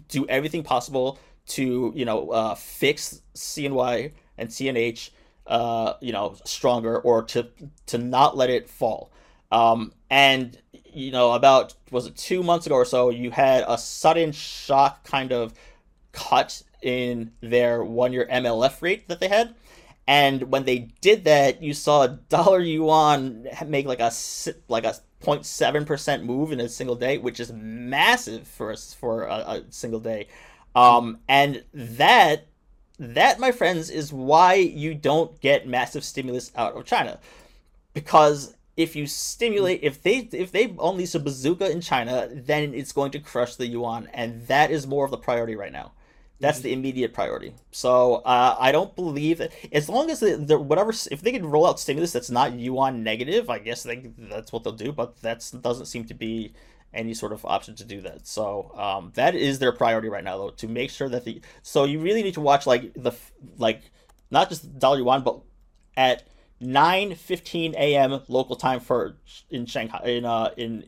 do 0.09 0.26
everything 0.28 0.62
possible 0.62 1.18
to, 1.47 1.92
you 1.95 2.05
know, 2.05 2.30
uh, 2.30 2.55
fix 2.55 3.20
CNY 3.34 4.12
and 4.38 4.49
CNH, 4.49 5.11
uh, 5.47 5.95
you 6.01 6.12
know, 6.12 6.36
stronger 6.45 7.01
or 7.01 7.22
to 7.24 7.49
to 7.86 7.99
not 7.99 8.36
let 8.36 8.51
it 8.51 8.68
fall. 8.70 9.11
Um, 9.55 9.92
and 10.11 10.59
you 10.92 11.12
know, 11.12 11.32
about 11.32 11.74
was 11.92 12.07
it 12.07 12.16
two 12.16 12.42
months 12.42 12.66
ago 12.66 12.74
or 12.74 12.84
so, 12.84 13.11
you 13.11 13.30
had 13.30 13.64
a 13.68 13.78
sudden 13.78 14.32
shock 14.32 15.05
kind 15.05 15.32
of 15.32 15.55
cut 16.11 16.62
in 16.82 17.30
their 17.40 17.84
one 17.84 18.12
year 18.12 18.26
MLF 18.30 18.82
rate 18.82 19.09
that 19.09 19.20
they 19.20 19.28
had. 19.28 19.55
And 20.09 20.50
when 20.50 20.64
they 20.64 20.90
did 21.00 21.24
that, 21.24 21.62
you 21.62 21.72
saw 21.72 22.07
dollar 22.28 22.59
yuan 22.61 23.46
make 23.66 23.86
like 23.86 24.00
a 24.00 24.11
like 24.68 24.84
a 24.84 24.96
0.7 25.22 25.86
percent 25.86 26.24
move 26.24 26.50
in 26.50 26.61
a 26.61 26.68
single 26.68 26.96
day, 26.96 27.18
which 27.18 27.38
is 27.38 27.52
massive 27.52 28.48
for 28.48 28.72
us 28.72 28.92
for 28.92 29.22
a, 29.22 29.34
a 29.34 29.62
single 29.70 30.00
day. 30.00 30.26
Um, 30.74 31.20
and 31.28 31.62
that 31.72 32.48
that, 32.98 33.38
my 33.38 33.52
friends, 33.52 33.88
is 33.88 34.12
why 34.12 34.55
you 34.55 34.94
don't 34.94 35.40
get 35.40 35.68
massive 35.68 36.05
stimulus 36.05 36.50
out 36.57 36.74
of 36.74 36.84
China, 36.84 37.18
because 37.92 38.55
if 38.77 38.97
you 38.97 39.07
stimulate 39.07 39.81
if 39.83 40.03
they 40.03 40.29
if 40.33 40.51
they 40.53 40.75
unleash 40.81 41.14
a 41.14 41.20
bazooka 41.20 41.70
in 41.70 41.81
China, 41.81 42.29
then 42.33 42.75
it's 42.75 42.93
going 42.93 43.12
to 43.12 43.20
crush 43.20 43.57
the 43.57 43.66
yuan, 43.66 44.09
and 44.12 44.47
that 44.49 44.70
is 44.70 44.87
more 44.87 45.05
of 45.05 45.11
the 45.11 45.16
priority 45.16 45.55
right 45.55 45.72
now. 45.72 45.93
That's 46.41 46.61
the 46.61 46.72
immediate 46.72 47.14
priority. 47.14 47.55
So 47.70 48.16
uh, 48.16 48.57
I 48.59 48.72
don't 48.72 48.95
believe 48.97 49.39
that 49.39 49.53
as 49.72 49.89
long 49.89 50.11
as 50.11 50.20
the, 50.20 50.37
the, 50.37 50.59
whatever 50.59 50.93
if 51.11 51.22
they 51.22 51.31
can 51.33 51.47
roll 51.47 51.66
out 51.66 51.79
stimulus 51.79 52.12
that's 52.12 52.29
not 52.29 52.55
yuan 52.55 53.03
negative, 53.03 53.49
I 53.49 53.61
guess 53.61 53.85
they, 53.85 54.11
that's 54.18 54.53
what 54.53 54.64
they'll 54.64 54.72
do. 54.72 54.93
But 54.93 55.22
that 55.22 55.49
doesn't 55.61 55.87
seem 55.87 56.05
to 56.07 56.14
be 56.14 56.53
any 56.93 57.14
sort 57.14 57.33
of 57.33 57.45
option 57.45 57.77
to 57.77 57.85
do 57.85 58.01
that. 58.03 58.27
So 58.27 58.72
um, 58.77 59.12
that 59.14 59.35
is 59.35 59.59
their 59.59 59.72
priority 59.72 60.09
right 60.09 60.25
now, 60.25 60.37
though, 60.37 60.51
to 60.51 60.68
make 60.68 60.91
sure 60.91 61.09
that 61.09 61.25
the 61.25 61.41
so 61.62 61.85
you 61.85 62.01
really 62.01 62.22
need 62.22 62.35
to 62.35 62.41
watch 62.41 62.66
like 62.66 62.93
the 62.95 63.12
like 63.57 63.83
not 64.31 64.49
just 64.49 64.79
dollar 64.79 64.99
yuan, 64.99 65.22
but 65.22 65.41
at 65.97 66.27
9:15 66.65 67.75
a.m. 67.75 68.21
local 68.29 68.57
time 68.57 68.81
for 68.81 69.17
in 69.51 69.67
Shanghai 69.67 70.01
in 70.05 70.25
uh 70.25 70.51
in 70.57 70.85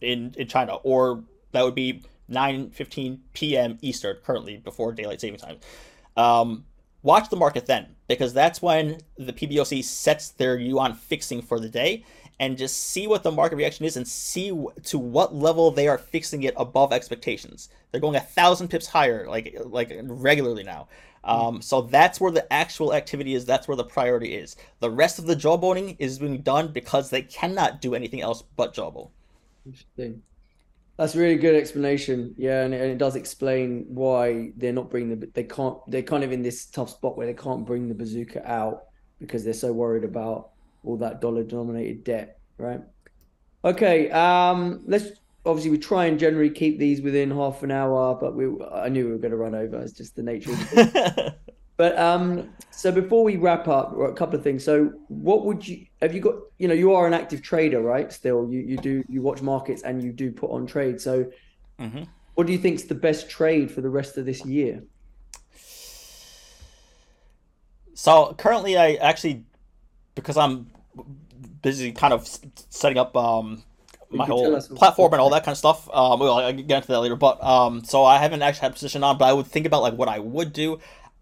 in 0.00 0.34
in 0.36 0.48
China, 0.48 0.74
or 0.76 1.24
that 1.52 1.64
would 1.64 1.74
be 1.74 2.02
9:15 2.30 3.18
p.m. 3.32 3.78
Eastern 3.80 4.16
currently 4.24 4.56
before 4.56 4.92
daylight 4.92 5.20
saving 5.20 5.38
time. 5.38 5.58
Um, 6.16 6.64
watch 7.02 7.28
the 7.28 7.36
market 7.36 7.66
then 7.66 7.96
because 8.08 8.32
that's 8.32 8.62
when 8.62 8.98
the 9.16 9.32
PBOC 9.32 9.84
sets 9.84 10.30
their 10.30 10.58
yuan 10.58 10.94
fixing 10.94 11.42
for 11.42 11.60
the 11.60 11.68
day 11.68 12.04
and 12.40 12.58
just 12.58 12.88
see 12.88 13.06
what 13.06 13.22
the 13.22 13.30
market 13.30 13.56
reaction 13.56 13.84
is 13.84 13.96
and 13.96 14.06
see 14.06 14.48
to 14.84 14.98
what 14.98 15.34
level 15.34 15.70
they 15.70 15.88
are 15.88 15.98
fixing 15.98 16.42
it 16.42 16.54
above 16.56 16.92
expectations. 16.92 17.68
They're 17.90 18.00
going 18.00 18.16
a 18.16 18.20
thousand 18.20 18.68
pips 18.68 18.86
higher, 18.86 19.28
like 19.28 19.56
like 19.64 19.92
regularly 20.02 20.64
now. 20.64 20.88
Um, 21.22 21.62
so 21.62 21.80
that's 21.80 22.20
where 22.20 22.32
the 22.32 22.52
actual 22.52 22.92
activity 22.92 23.34
is. 23.34 23.44
That's 23.46 23.66
where 23.66 23.76
the 23.76 23.84
priority 23.84 24.34
is. 24.34 24.56
The 24.80 24.90
rest 24.90 25.18
of 25.18 25.26
the 25.26 25.34
jawboning 25.34 25.96
is 25.98 26.18
being 26.18 26.42
done 26.42 26.68
because 26.68 27.08
they 27.08 27.22
cannot 27.22 27.80
do 27.80 27.94
anything 27.94 28.20
else 28.20 28.42
but 28.56 28.74
jawbone. 28.74 29.08
Interesting. 29.64 30.22
That's 30.98 31.14
a 31.14 31.18
really 31.18 31.36
good 31.36 31.56
explanation. 31.56 32.34
Yeah, 32.36 32.64
and 32.64 32.74
it, 32.74 32.80
and 32.80 32.90
it, 32.90 32.98
does 32.98 33.16
explain 33.16 33.86
why 33.88 34.52
they're 34.56 34.72
not 34.72 34.90
bringing 34.90 35.18
the. 35.18 35.26
They 35.26 35.44
can't. 35.44 35.78
They're 35.88 36.02
kind 36.02 36.22
of 36.22 36.30
in 36.30 36.42
this 36.42 36.66
tough 36.66 36.90
spot 36.90 37.16
where 37.16 37.26
they 37.26 37.34
can't 37.34 37.66
bring 37.66 37.88
the 37.88 37.94
bazooka 37.94 38.48
out 38.48 38.84
because 39.18 39.44
they're 39.44 39.54
so 39.54 39.72
worried 39.72 40.04
about 40.04 40.50
all 40.84 40.96
that 40.98 41.20
dollar-denominated 41.20 42.04
debt, 42.04 42.38
right? 42.58 42.80
Okay. 43.64 44.10
Um. 44.10 44.82
Let's 44.86 45.10
obviously 45.46 45.70
we 45.70 45.78
try 45.78 46.06
and 46.06 46.18
generally 46.18 46.50
keep 46.50 46.78
these 46.78 47.00
within 47.00 47.30
half 47.30 47.62
an 47.62 47.70
hour, 47.70 48.14
but 48.14 48.34
we 48.34 48.46
I 48.72 48.88
knew 48.88 49.06
we 49.06 49.12
were 49.12 49.18
going 49.18 49.32
to 49.32 49.36
run 49.36 49.54
over. 49.54 49.80
It's 49.80 49.92
just 49.92 50.16
the 50.16 50.22
nature 50.22 50.52
of 50.52 50.68
it. 50.72 51.34
but 51.76 51.98
um, 51.98 52.50
so 52.70 52.90
before 52.92 53.24
we 53.24 53.36
wrap 53.36 53.68
up, 53.68 53.96
a 53.98 54.12
couple 54.12 54.36
of 54.38 54.42
things. 54.42 54.64
So, 54.64 54.92
what 55.08 55.44
would 55.44 55.66
you 55.66 55.86
have 56.00 56.14
you 56.14 56.20
got? 56.20 56.34
You 56.58 56.68
know, 56.68 56.74
you 56.74 56.94
are 56.94 57.06
an 57.06 57.14
active 57.14 57.42
trader, 57.42 57.82
right? 57.82 58.12
Still, 58.12 58.48
you 58.50 58.60
you 58.60 58.76
do 58.76 59.04
you 59.08 59.22
watch 59.22 59.42
markets 59.42 59.82
and 59.82 60.02
you 60.02 60.12
do 60.12 60.30
put 60.32 60.50
on 60.50 60.66
trade. 60.66 61.00
So, 61.00 61.30
mm-hmm. 61.78 62.04
what 62.34 62.46
do 62.46 62.52
you 62.52 62.58
think 62.58 62.76
is 62.76 62.86
the 62.86 62.94
best 62.94 63.28
trade 63.28 63.70
for 63.70 63.80
the 63.80 63.90
rest 63.90 64.16
of 64.16 64.26
this 64.26 64.44
year? 64.44 64.82
So 67.94 68.34
currently, 68.36 68.76
I 68.76 68.94
actually 68.94 69.44
because 70.14 70.36
I'm 70.36 70.66
busy 71.62 71.92
kind 71.92 72.12
of 72.12 72.28
setting 72.70 72.98
up 72.98 73.16
um 73.16 73.62
my 74.10 74.26
whole 74.26 74.60
platform 74.60 75.12
and 75.12 75.20
all 75.20 75.30
that 75.30 75.44
kind 75.44 75.52
of 75.52 75.58
stuff. 75.58 75.88
Um, 75.92 76.20
well, 76.20 76.38
I'll 76.38 76.52
get 76.52 76.70
into 76.70 76.88
that 76.88 77.00
later. 77.00 77.16
But 77.16 77.42
um, 77.42 77.82
so 77.84 78.04
I 78.04 78.18
haven't 78.18 78.42
actually 78.42 78.62
had 78.62 78.70
a 78.70 78.74
position 78.74 79.02
on, 79.02 79.18
but 79.18 79.24
I 79.26 79.32
would 79.32 79.46
think 79.46 79.66
about 79.66 79.82
like 79.82 79.94
what 79.94 80.08
I 80.08 80.20
would 80.20 80.52
do, 80.52 80.78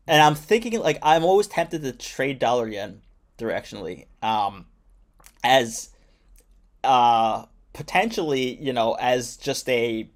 and 0.06 0.22
I'm 0.22 0.34
thinking 0.34 0.78
like 0.80 0.98
I'm 1.02 1.24
always 1.24 1.46
tempted 1.46 1.82
to 1.82 1.92
trade 1.92 2.38
dollar 2.38 2.68
yen 2.68 3.00
directionally, 3.38 4.06
um, 4.22 4.66
as 5.42 5.90
uh 6.84 7.46
potentially 7.72 8.56
you 8.60 8.72
know 8.72 8.94
as 8.94 9.36
just 9.36 9.68
a 9.68 10.08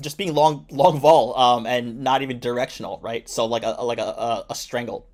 just 0.00 0.18
being 0.18 0.34
long 0.34 0.66
long 0.70 1.00
vol 1.00 1.34
um 1.38 1.64
and 1.64 2.00
not 2.00 2.20
even 2.20 2.38
directional 2.38 2.98
right 3.02 3.28
so 3.28 3.46
like 3.46 3.62
a 3.62 3.82
like 3.82 3.98
a, 3.98 4.02
a, 4.02 4.46
a 4.50 4.54
strangle 4.54 5.06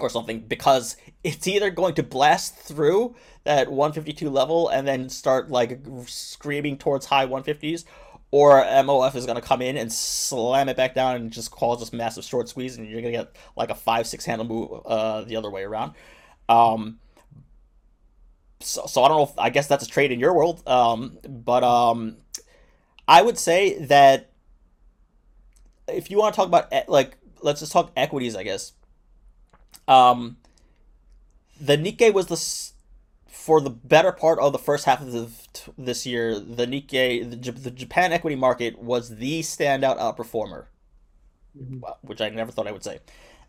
or 0.00 0.08
something 0.08 0.40
because 0.40 0.96
it's 1.22 1.46
either 1.46 1.70
going 1.70 1.94
to 1.94 2.02
blast 2.02 2.56
through 2.56 3.14
that 3.44 3.70
152 3.70 4.28
level 4.28 4.68
and 4.68 4.88
then 4.88 5.08
start 5.08 5.50
like 5.50 5.80
screaming 6.06 6.76
towards 6.76 7.06
high 7.06 7.26
150s 7.26 7.84
or 8.30 8.64
MOF 8.64 9.14
is 9.14 9.26
going 9.26 9.40
to 9.40 9.46
come 9.46 9.62
in 9.62 9.76
and 9.76 9.92
slam 9.92 10.68
it 10.68 10.76
back 10.76 10.94
down 10.94 11.14
and 11.14 11.30
just 11.30 11.52
cause 11.52 11.78
this 11.78 11.92
massive 11.92 12.24
short 12.24 12.48
squeeze 12.48 12.76
and 12.76 12.88
you're 12.88 13.00
going 13.00 13.12
to 13.12 13.18
get 13.18 13.36
like 13.56 13.70
a 13.70 13.76
5 13.76 14.06
6 14.06 14.24
handle 14.24 14.46
move 14.46 14.82
uh, 14.86 15.22
the 15.22 15.36
other 15.36 15.50
way 15.50 15.62
around. 15.62 15.92
Um, 16.48 16.98
so, 18.58 18.86
so 18.86 19.04
I 19.04 19.08
don't 19.08 19.18
know 19.18 19.24
if 19.24 19.38
I 19.38 19.50
guess 19.50 19.68
that's 19.68 19.84
a 19.84 19.88
trade 19.88 20.10
in 20.10 20.18
your 20.18 20.34
world. 20.34 20.66
Um, 20.66 21.18
but 21.28 21.62
um, 21.62 22.16
I 23.06 23.22
would 23.22 23.38
say 23.38 23.78
that 23.84 24.32
if 25.86 26.10
you 26.10 26.18
want 26.18 26.34
to 26.34 26.36
talk 26.36 26.48
about 26.48 26.72
like 26.88 27.16
let's 27.42 27.60
just 27.60 27.70
talk 27.70 27.92
equities, 27.96 28.34
I 28.34 28.42
guess. 28.42 28.72
Um, 29.86 30.36
the 31.60 31.76
Nikkei 31.76 32.12
was 32.12 32.26
the 32.26 32.72
for 33.44 33.60
the 33.60 33.70
better 33.70 34.10
part 34.10 34.38
of 34.38 34.52
the 34.52 34.58
first 34.58 34.86
half 34.86 35.02
of 35.02 35.12
the, 35.12 35.28
this 35.76 36.06
year. 36.06 36.38
The 36.38 36.66
Nikkei, 36.66 37.28
the, 37.28 37.52
the 37.52 37.70
Japan 37.70 38.12
equity 38.12 38.36
market 38.36 38.78
was 38.78 39.16
the 39.16 39.40
standout 39.42 39.98
outperformer, 39.98 40.66
mm-hmm. 41.54 41.80
which 42.00 42.22
I 42.22 42.30
never 42.30 42.50
thought 42.50 42.66
I 42.66 42.72
would 42.72 42.84
say. 42.84 43.00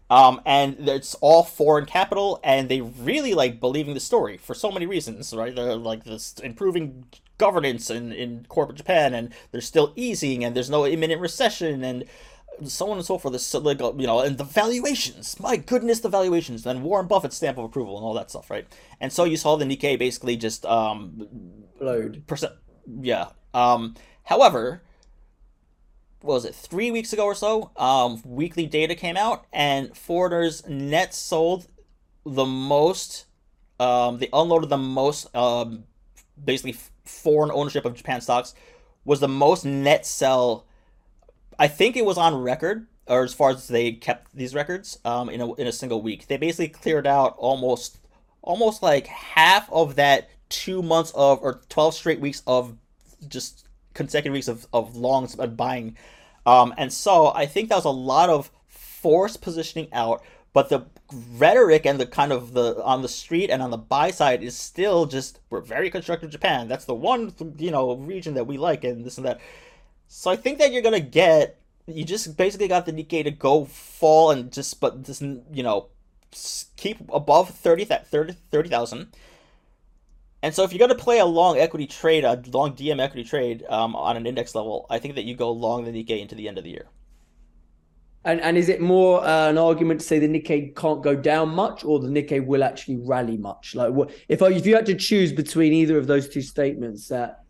Um, 0.10 0.42
and 0.46 0.88
it's 0.88 1.16
all 1.16 1.44
foreign 1.44 1.86
capital, 1.86 2.40
and 2.44 2.70
they 2.70 2.82
really 2.82 3.34
like 3.34 3.60
believing 3.60 3.94
the 3.94 4.00
story 4.00 4.38
for 4.38 4.54
so 4.54 4.70
many 4.70 4.86
reasons, 4.86 5.34
right? 5.34 5.56
They're 5.56 5.76
like 5.76 6.04
this 6.04 6.36
improving 6.44 7.06
governance 7.38 7.90
in, 7.90 8.12
in 8.12 8.46
corporate 8.50 8.78
Japan, 8.78 9.14
and 9.14 9.34
they're 9.52 9.62
still 9.62 9.94
easing, 9.96 10.44
and 10.44 10.56
there's 10.56 10.70
no 10.70 10.86
imminent 10.86 11.22
recession, 11.22 11.84
and 11.84 12.04
so 12.64 12.90
on 12.90 12.98
and 12.98 13.06
so 13.06 13.18
forth. 13.18 13.40
So 13.42 13.60
like 13.60 13.80
you 13.80 14.08
know, 14.08 14.20
and 14.20 14.38
the 14.38 14.44
valuations. 14.44 15.40
My 15.40 15.58
goodness, 15.58 16.00
the 16.00 16.10
valuations. 16.10 16.64
Then 16.64 16.84
Warren 16.84 17.08
Buffett's 17.08 17.38
stamp 17.38 17.58
of 17.58 17.66
approval 17.66 17.98
and 17.98 18.06
all 18.06 18.14
that 18.14 18.30
stuff, 18.30 18.50
right? 18.50 18.68
And 19.00 19.12
so 19.12 19.24
you 19.24 19.38
saw 19.38 19.56
the 19.56 19.66
Nikkei 19.66 19.98
basically 19.98 20.38
just 20.38 20.66
um, 20.66 21.28
blowed. 21.80 22.26
Percent, 22.28 22.54
yeah. 23.02 23.30
Um, 23.54 23.96
however, 24.24 24.82
what 26.22 26.34
was 26.34 26.46
it 26.46 26.56
three 26.56 26.92
weeks 26.92 27.14
ago 27.14 27.26
or 27.26 27.36
so? 27.36 27.72
Um, 27.78 28.22
weekly 28.26 28.66
data 28.66 28.96
came 28.96 29.18
out, 29.18 29.46
and 29.54 29.96
foreigners 29.96 30.68
net 30.68 31.14
sold 31.14 31.68
the 32.26 32.46
most. 32.46 33.26
Um, 33.80 34.18
they 34.20 34.30
unloaded 34.34 34.70
the 34.70 34.78
most. 34.78 35.34
Um, 35.36 35.84
basically, 36.44 36.76
foreign 37.04 37.52
ownership 37.52 37.86
of 37.86 37.94
Japan 37.94 38.22
stocks 38.22 38.56
was 39.04 39.20
the 39.20 39.28
most 39.28 39.66
net 39.66 40.06
sell 40.06 40.66
I 41.60 41.68
think 41.68 41.96
it 41.96 42.06
was 42.06 42.18
on 42.18 42.36
record, 42.36 42.88
or 43.08 43.24
as 43.24 43.34
far 43.34 43.52
as 43.52 43.68
they 43.68 43.94
kept 43.94 44.36
these 44.36 44.54
records, 44.56 45.00
um, 45.06 45.30
in 45.30 45.42
a 45.42 45.54
in 45.56 45.68
a 45.68 45.72
single 45.72 46.02
week. 46.02 46.28
They 46.28 46.38
basically 46.38 46.70
cleared 46.70 47.08
out 47.08 47.36
almost 47.38 48.00
almost 48.42 48.84
like 48.84 49.08
half 49.08 49.72
of 49.72 49.96
that 49.96 50.30
two 50.50 50.82
months 50.82 51.12
of 51.16 51.40
or 51.42 51.62
twelve 51.70 51.94
straight 51.94 52.20
weeks 52.20 52.44
of 52.46 52.78
just 53.28 53.68
consecutive 53.94 54.34
weeks 54.34 54.48
of 54.48 54.68
of 54.74 54.96
longs 54.96 55.36
buying, 55.36 55.98
um, 56.46 56.74
and 56.78 56.92
so 56.92 57.28
I 57.34 57.46
think 57.46 57.70
that 57.70 57.76
was 57.76 57.86
a 57.86 57.90
lot 57.90 58.30
of 58.30 58.52
forced 58.68 59.42
positioning 59.42 59.88
out. 59.94 60.24
But 60.54 60.70
the 60.70 60.86
rhetoric 61.38 61.86
and 61.86 62.00
the 62.00 62.06
kind 62.06 62.32
of 62.32 62.54
the 62.54 62.82
on 62.84 63.02
the 63.02 63.10
street 63.10 63.50
and 63.50 63.62
on 63.62 63.70
the 63.70 63.78
buy 63.78 64.12
side 64.12 64.42
is 64.42 64.56
still 64.56 65.06
just 65.06 65.40
we're 65.50 65.62
very 65.62 65.90
constructive 65.90 66.30
Japan. 66.32 66.68
That's 66.68 66.86
the 66.86 66.96
one 66.96 67.34
you 67.58 67.72
know 67.72 67.96
region 67.96 68.34
that 68.36 68.48
we 68.48 68.58
like 68.58 68.84
and 68.84 69.06
this 69.06 69.18
and 69.18 69.26
that. 69.26 69.40
So 70.08 70.32
I 70.32 70.36
think 70.36 70.60
that 70.60 70.72
you're 70.72 70.82
gonna 70.82 71.00
get 71.00 71.60
you 71.88 72.04
just 72.04 72.36
basically 72.36 72.68
got 72.68 72.86
the 72.86 72.94
Nikkei 72.94 73.24
to 73.24 73.32
go 73.32 73.66
fall 73.66 74.32
and 74.32 74.52
just 74.52 74.80
but 74.80 75.04
just 75.04 75.22
you 75.22 75.64
know 75.64 75.90
keep 76.76 76.98
above 77.14 77.50
30,000. 77.50 78.06
30, 78.06 78.34
30, 78.52 79.08
and 80.46 80.54
so 80.54 80.64
if 80.64 80.72
you're 80.72 80.86
going 80.88 80.96
to 80.96 81.04
play 81.04 81.18
a 81.18 81.26
long 81.26 81.58
equity 81.58 81.88
trade, 81.88 82.24
a 82.24 82.40
long 82.52 82.76
DM 82.76 83.00
equity 83.00 83.24
trade 83.24 83.66
um, 83.68 83.96
on 83.96 84.16
an 84.16 84.28
index 84.28 84.54
level, 84.54 84.86
I 84.92 85.00
think 85.00 85.16
that 85.16 85.24
you 85.24 85.36
go 85.36 85.52
long 85.52 85.86
the 85.86 85.92
Nikkei 85.92 86.22
into 86.22 86.36
the 86.36 86.48
end 86.48 86.60
of 86.60 86.64
the 86.64 86.70
year. 86.70 86.86
And 88.24 88.42
and 88.42 88.58
is 88.58 88.70
it 88.70 88.82
more 88.82 89.24
uh, 89.24 89.50
an 89.50 89.58
argument 89.58 90.02
to 90.02 90.06
say 90.06 90.20
the 90.20 90.28
Nikkei 90.28 90.76
can't 90.76 91.02
go 91.02 91.16
down 91.16 91.50
much, 91.50 91.84
or 91.84 92.00
the 92.00 92.08
Nikkei 92.08 92.46
will 92.46 92.64
actually 92.64 92.98
rally 92.98 93.38
much? 93.38 93.76
Like, 93.76 93.94
what 93.94 94.12
if 94.28 94.42
if 94.42 94.66
you 94.66 94.76
had 94.76 94.86
to 94.88 94.96
choose 94.96 95.32
between 95.32 95.74
either 95.74 95.98
of 95.98 96.08
those 96.08 96.28
two 96.28 96.42
statements, 96.42 97.08
that 97.08 97.45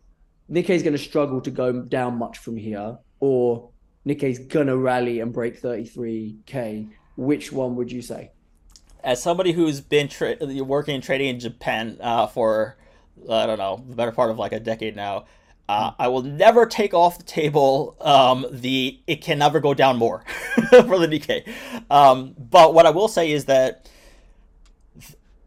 Nikkei's 0.50 0.82
going 0.82 0.92
to 0.92 0.98
struggle 0.98 1.40
to 1.40 1.50
go 1.50 1.72
down 1.72 2.18
much 2.18 2.38
from 2.38 2.56
here, 2.56 2.98
or 3.20 3.70
Nikkei's 4.06 4.38
going 4.38 4.68
to 4.68 4.76
rally 4.76 5.20
and 5.20 5.32
break 5.32 5.60
33k. 5.60 6.88
Which 7.16 7.50
one 7.50 7.76
would 7.76 7.90
you 7.90 8.02
say? 8.02 8.30
As 9.02 9.22
somebody 9.22 9.52
who's 9.52 9.80
been 9.80 10.08
tra- 10.08 10.36
working 10.40 10.94
and 10.94 11.02
trading 11.04 11.28
in 11.28 11.40
Japan 11.40 11.98
uh, 12.00 12.26
for 12.26 12.76
I 13.30 13.46
don't 13.46 13.58
know 13.58 13.82
the 13.88 13.96
better 13.96 14.12
part 14.12 14.30
of 14.30 14.38
like 14.38 14.52
a 14.52 14.60
decade 14.60 14.94
now, 14.94 15.24
uh, 15.68 15.92
I 15.98 16.08
will 16.08 16.22
never 16.22 16.66
take 16.66 16.94
off 16.94 17.18
the 17.18 17.24
table 17.24 17.96
um, 18.00 18.46
the 18.50 19.00
it 19.06 19.22
can 19.22 19.38
never 19.38 19.60
go 19.60 19.74
down 19.74 19.96
more 19.96 20.24
for 20.70 20.98
the 20.98 21.08
Nikkei. 21.08 21.48
Um, 21.90 22.34
but 22.38 22.74
what 22.74 22.86
I 22.86 22.90
will 22.90 23.08
say 23.08 23.32
is 23.32 23.46
that 23.46 23.88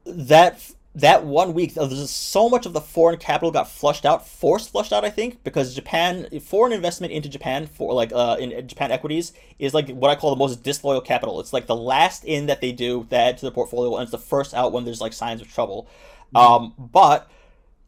that 0.06 0.72
that 1.02 1.26
one 1.26 1.54
week, 1.54 1.74
there's 1.74 2.10
so 2.10 2.50
much 2.50 2.66
of 2.66 2.74
the 2.74 2.82
foreign 2.82 3.18
capital 3.18 3.52
got 3.52 3.70
flushed 3.70 4.06
out, 4.06 4.28
forced 4.28 4.72
flushed 4.72 4.93
out, 4.93 5.06
I 5.06 5.10
think, 5.10 5.43
because 5.43 5.74
Japan, 5.74 6.28
foreign 6.41 6.74
investment 6.74 7.14
into 7.14 7.30
Japan 7.30 7.68
for 7.68 7.93
like 7.93 8.12
uh, 8.14 8.38
in 8.39 8.68
Japan 8.68 8.91
equities 8.91 9.34
is 9.60 9.74
like 9.74 9.89
what 9.89 10.12
I 10.12 10.16
call 10.16 10.30
the 10.30 10.39
most 10.39 10.64
disloyal 10.64 11.02
capital. 11.02 11.39
It's 11.39 11.54
like 11.54 11.68
the 11.68 11.76
last 11.76 12.24
in 12.24 12.47
that 12.47 12.62
they 12.62 12.72
do 12.72 13.06
that 13.10 13.30
add 13.30 13.38
to 13.38 13.45
their 13.45 13.52
portfolio, 13.52 13.95
and 13.95 14.04
it's 14.04 14.12
the 14.12 14.18
first 14.18 14.54
out 14.54 14.72
when 14.72 14.86
there's 14.86 15.02
like 15.02 15.14
signs 15.14 15.41
of 15.41 15.52
trouble. 15.52 15.88
Mm-hmm. 16.34 16.38
Um, 16.38 16.74
but 16.78 17.30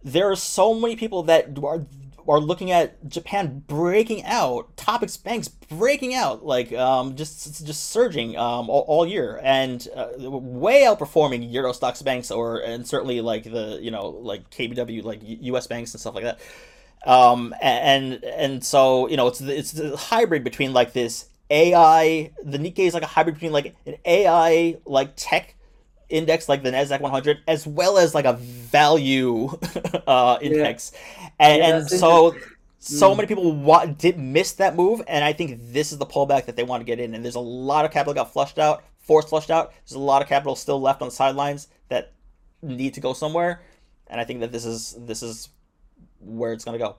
there 0.04 0.30
are 0.30 0.36
so 0.36 0.74
many 0.74 0.96
people 0.96 1.24
that 1.24 1.58
are 1.64 1.86
are 2.28 2.40
looking 2.40 2.72
at 2.72 3.08
Japan 3.08 3.64
breaking 3.68 4.24
out, 4.24 4.76
TOPIX 4.76 5.24
banks 5.24 5.48
breaking 5.48 6.14
out, 6.14 6.46
like 6.46 6.74
um, 6.74 7.16
just 7.16 7.66
just 7.66 7.90
surging 7.90 8.38
um, 8.38 8.70
all, 8.70 8.86
all 8.88 9.08
year, 9.08 9.40
and 9.44 9.88
uh, 9.96 10.10
way 10.18 10.82
outperforming 10.82 11.52
Euro 11.52 11.72
Stoxx 11.72 12.04
banks, 12.04 12.32
or 12.32 12.60
and 12.60 12.88
certainly 12.88 13.22
like 13.22 13.44
the 13.44 13.80
you 13.82 13.92
know 13.92 14.08
like 14.08 14.50
KBW, 14.50 15.04
like 15.04 15.22
U.S. 15.24 15.68
banks 15.68 15.94
and 15.94 16.02
stuff 16.02 16.16
like 16.16 16.24
that. 16.24 16.40
Um, 17.06 17.56
and 17.62 18.24
and 18.24 18.64
so 18.64 19.08
you 19.08 19.18
know 19.18 19.28
it's 19.28 19.42
it's 19.42 19.80
a 19.80 19.98
hybrid 19.98 20.44
between 20.44 20.74
like 20.74 20.94
this 20.94 21.30
AI, 21.50 22.32
the 22.44 22.58
Nikkei 22.58 22.88
is 22.88 22.94
like 22.94 23.04
a 23.04 23.08
hybrid 23.08 23.36
between 23.36 23.52
like 23.52 23.76
an 23.86 23.96
AI 24.06 24.78
like 24.86 25.14
tech 25.16 25.56
index 26.12 26.50
like 26.50 26.64
the 26.64 26.72
Nasdaq 26.72 27.02
100 27.02 27.40
as 27.48 27.66
well 27.66 27.98
as 27.98 28.14
like 28.14 28.26
a 28.26 28.34
value 28.34 29.50
uh, 30.08 30.38
index, 30.42 30.92
yeah. 30.94 31.30
and, 31.40 31.58
yeah, 31.58 31.78
and 31.78 31.90
so 31.90 32.36
so 32.84 33.14
mm. 33.14 33.18
many 33.18 33.28
people 33.28 33.54
wa- 33.54 33.86
did 33.86 34.18
miss 34.18 34.54
that 34.54 34.76
move, 34.76 35.04
and 35.08 35.24
I 35.24 35.34
think 35.34 35.60
this 35.72 35.92
is 35.92 36.00
the 36.00 36.06
pullback 36.06 36.46
that 36.46 36.56
they 36.56 36.64
want 36.64 36.82
to 36.82 36.86
get 36.86 37.00
in. 37.00 37.14
And 37.14 37.24
there's 37.24 37.36
a 37.36 37.40
lot 37.40 37.86
of 37.86 37.92
capital 37.92 38.16
got 38.16 38.34
flushed 38.34 38.58
out, 38.58 38.84
forced 39.00 39.30
flushed 39.30 39.52
out. 39.52 39.72
There's 39.86 39.96
a 39.96 40.00
lot 40.00 40.24
of 40.24 40.28
capital 40.28 40.56
still 40.56 40.82
left 40.82 41.02
on 41.02 41.10
the 41.10 41.14
sidelines 41.14 41.68
that 41.90 42.14
need 42.64 42.96
to 42.96 43.00
go 43.00 43.14
somewhere, 43.14 43.62
and 44.08 44.20
I 44.20 44.24
think 44.24 44.40
that 44.40 44.52
this 44.52 44.66
is 44.66 44.98
this 45.00 45.22
is 45.22 45.50
where 46.20 46.54
it's 46.54 46.66
gonna 46.66 46.80
go. 46.80 46.96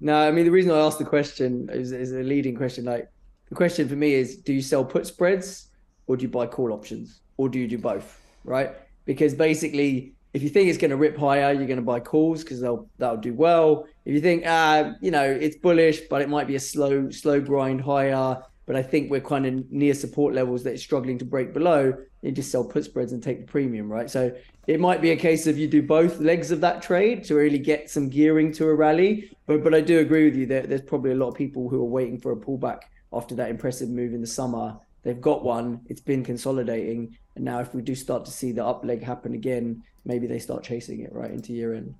No, 0.00 0.14
I 0.14 0.30
mean 0.30 0.44
the 0.44 0.50
reason 0.50 0.70
I 0.72 0.78
asked 0.78 0.98
the 0.98 1.04
question 1.04 1.70
is, 1.72 1.92
is 1.92 2.12
a 2.12 2.22
leading 2.22 2.54
question. 2.54 2.84
Like 2.84 3.10
the 3.48 3.54
question 3.54 3.88
for 3.88 3.96
me 3.96 4.12
is, 4.12 4.36
do 4.36 4.52
you 4.52 4.62
sell 4.62 4.84
put 4.84 5.06
spreads 5.06 5.68
or 6.06 6.16
do 6.16 6.22
you 6.22 6.28
buy 6.28 6.46
call 6.46 6.72
options 6.72 7.20
or 7.38 7.48
do 7.48 7.58
you 7.58 7.66
do 7.66 7.78
both? 7.78 8.20
Right? 8.44 8.72
Because 9.04 9.34
basically, 9.34 10.12
if 10.34 10.42
you 10.42 10.48
think 10.48 10.68
it's 10.68 10.78
going 10.78 10.90
to 10.90 10.96
rip 10.96 11.16
higher, 11.16 11.52
you're 11.52 11.66
going 11.66 11.78
to 11.78 11.82
buy 11.82 12.00
calls 12.00 12.42
because 12.42 12.60
they'll 12.60 12.88
that'll 12.98 13.16
do 13.16 13.34
well. 13.34 13.86
If 14.04 14.14
you 14.14 14.20
think, 14.20 14.46
uh, 14.46 14.92
you 15.00 15.10
know, 15.10 15.24
it's 15.24 15.56
bullish, 15.56 16.00
but 16.10 16.20
it 16.22 16.28
might 16.28 16.46
be 16.46 16.56
a 16.56 16.60
slow 16.60 17.10
slow 17.10 17.40
grind 17.40 17.80
higher, 17.80 18.42
but 18.66 18.76
I 18.76 18.82
think 18.82 19.10
we're 19.10 19.20
kind 19.20 19.46
of 19.46 19.72
near 19.72 19.94
support 19.94 20.34
levels 20.34 20.62
that 20.64 20.74
it's 20.74 20.82
struggling 20.82 21.18
to 21.18 21.24
break 21.24 21.54
below, 21.54 21.96
you 22.22 22.32
just 22.32 22.50
sell 22.50 22.64
put 22.64 22.84
spreads 22.84 23.12
and 23.12 23.22
take 23.22 23.40
the 23.40 23.50
premium, 23.50 23.90
right? 23.90 24.10
So 24.10 24.30
it 24.66 24.78
might 24.78 25.00
be 25.00 25.12
a 25.12 25.16
case 25.16 25.46
of 25.46 25.56
you 25.56 25.66
do 25.66 25.82
both 25.82 26.20
legs 26.20 26.50
of 26.50 26.60
that 26.60 26.82
trade 26.82 27.24
to 27.24 27.34
really 27.34 27.58
get 27.58 27.88
some 27.88 28.10
gearing 28.10 28.52
to 28.52 28.66
a 28.66 28.74
rally. 28.74 29.30
But 29.46 29.64
but 29.64 29.74
I 29.74 29.80
do 29.80 30.00
agree 30.00 30.26
with 30.26 30.36
you 30.36 30.46
that 30.46 30.68
there's 30.68 30.82
probably 30.82 31.12
a 31.12 31.16
lot 31.16 31.28
of 31.28 31.34
people 31.34 31.68
who 31.68 31.80
are 31.80 31.84
waiting 31.84 32.18
for 32.18 32.32
a 32.32 32.36
pullback 32.36 32.80
after 33.12 33.34
that 33.36 33.48
impressive 33.48 33.88
move 33.88 34.12
in 34.12 34.20
the 34.20 34.26
summer. 34.26 34.76
They've 35.02 35.20
got 35.20 35.44
one. 35.44 35.80
It's 35.86 36.00
been 36.00 36.24
consolidating, 36.24 37.16
and 37.36 37.44
now, 37.44 37.60
if 37.60 37.74
we 37.74 37.82
do 37.82 37.94
start 37.94 38.24
to 38.24 38.30
see 38.30 38.52
the 38.52 38.64
up 38.64 38.84
leg 38.84 39.02
happen 39.02 39.34
again, 39.34 39.82
maybe 40.04 40.26
they 40.26 40.38
start 40.38 40.64
chasing 40.64 41.00
it 41.00 41.12
right 41.12 41.30
into 41.30 41.52
year 41.52 41.74
end. 41.74 41.94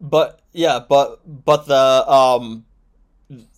But 0.00 0.40
yeah, 0.52 0.80
but 0.86 1.20
but 1.44 1.66
the 1.66 2.10
um, 2.10 2.64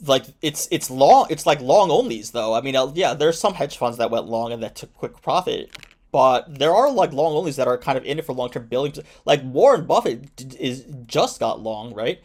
like 0.04 0.24
it's 0.42 0.68
it's 0.70 0.90
long. 0.90 1.26
It's 1.30 1.46
like 1.46 1.60
long 1.60 1.88
onlys 1.88 2.32
though. 2.32 2.54
I 2.54 2.60
mean, 2.60 2.76
uh, 2.76 2.92
yeah, 2.94 3.14
there's 3.14 3.38
some 3.38 3.54
hedge 3.54 3.76
funds 3.76 3.98
that 3.98 4.10
went 4.10 4.26
long 4.26 4.52
and 4.52 4.62
that 4.62 4.76
took 4.76 4.94
quick 4.94 5.20
profit. 5.20 5.70
But 6.12 6.58
there 6.58 6.74
are 6.74 6.90
like 6.90 7.12
long 7.12 7.34
onlys 7.34 7.56
that 7.56 7.68
are 7.68 7.76
kind 7.76 7.98
of 7.98 8.04
in 8.04 8.18
it 8.18 8.24
for 8.24 8.32
long 8.32 8.50
term 8.50 8.66
building. 8.68 9.04
Like 9.24 9.42
Warren 9.42 9.86
Buffett 9.86 10.54
is 10.58 10.86
just 11.06 11.40
got 11.40 11.60
long, 11.60 11.92
right? 11.94 12.20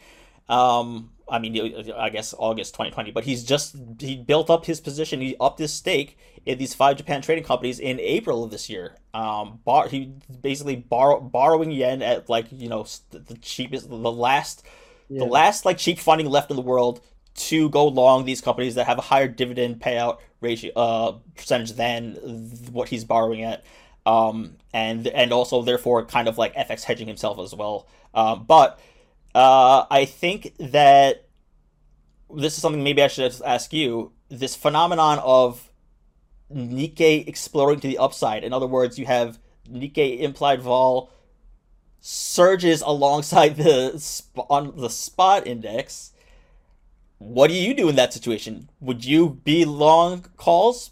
Um, 0.48 1.10
I 1.32 1.38
mean, 1.38 1.92
I 1.96 2.10
guess 2.10 2.34
August 2.38 2.74
2020, 2.74 3.10
but 3.10 3.24
he's 3.24 3.42
just 3.42 3.74
he 3.98 4.16
built 4.16 4.50
up 4.50 4.66
his 4.66 4.82
position. 4.82 5.22
He 5.22 5.34
upped 5.40 5.58
his 5.58 5.72
stake 5.72 6.18
in 6.44 6.58
these 6.58 6.74
five 6.74 6.98
Japan 6.98 7.22
trading 7.22 7.42
companies 7.42 7.78
in 7.78 7.98
April 8.00 8.44
of 8.44 8.50
this 8.50 8.68
year. 8.68 8.98
Um, 9.14 9.60
bar 9.64 9.88
he 9.88 10.12
basically 10.42 10.76
borrow 10.76 11.20
borrowing 11.20 11.70
yen 11.70 12.02
at 12.02 12.28
like 12.28 12.48
you 12.52 12.68
know 12.68 12.86
the 13.10 13.38
cheapest, 13.40 13.88
the 13.88 13.96
last, 13.96 14.62
yeah. 15.08 15.20
the 15.20 15.24
last 15.24 15.64
like 15.64 15.78
cheap 15.78 15.98
funding 15.98 16.28
left 16.28 16.50
in 16.50 16.56
the 16.56 16.62
world 16.62 17.00
to 17.34 17.70
go 17.70 17.88
long 17.88 18.26
these 18.26 18.42
companies 18.42 18.74
that 18.74 18.86
have 18.86 18.98
a 18.98 19.02
higher 19.02 19.26
dividend 19.26 19.80
payout 19.80 20.18
ratio 20.42 20.70
uh 20.76 21.12
percentage 21.34 21.72
than 21.72 22.12
what 22.72 22.90
he's 22.90 23.04
borrowing 23.04 23.42
at. 23.42 23.64
Um, 24.04 24.56
and 24.74 25.06
and 25.06 25.32
also 25.32 25.62
therefore 25.62 26.04
kind 26.04 26.28
of 26.28 26.36
like 26.36 26.54
FX 26.54 26.82
hedging 26.82 27.08
himself 27.08 27.38
as 27.38 27.54
well. 27.54 27.88
Um, 28.12 28.44
but 28.44 28.78
uh, 29.34 29.86
I 29.90 30.04
think 30.04 30.54
that 30.58 31.26
this 32.34 32.54
is 32.54 32.60
something 32.60 32.82
maybe 32.82 33.02
I 33.02 33.08
should 33.08 33.34
ask 33.44 33.72
you. 33.72 34.12
This 34.28 34.56
phenomenon 34.56 35.18
of 35.20 35.70
Nikkei 36.54 37.26
exploding 37.26 37.80
to 37.80 37.88
the 37.88 37.98
upside. 37.98 38.44
In 38.44 38.52
other 38.52 38.66
words, 38.66 38.98
you 38.98 39.06
have 39.06 39.38
Nikkei 39.70 40.20
implied 40.20 40.62
vol 40.62 41.10
surges 42.00 42.82
alongside 42.82 43.56
the 43.56 43.98
sp- 43.98 44.48
on 44.50 44.76
the 44.76 44.90
spot 44.90 45.46
index. 45.46 46.12
What 47.18 47.48
do 47.48 47.54
you 47.54 47.72
do 47.72 47.88
in 47.88 47.94
that 47.96 48.12
situation? 48.12 48.68
Would 48.80 49.04
you 49.04 49.40
be 49.44 49.64
long 49.64 50.26
calls 50.36 50.90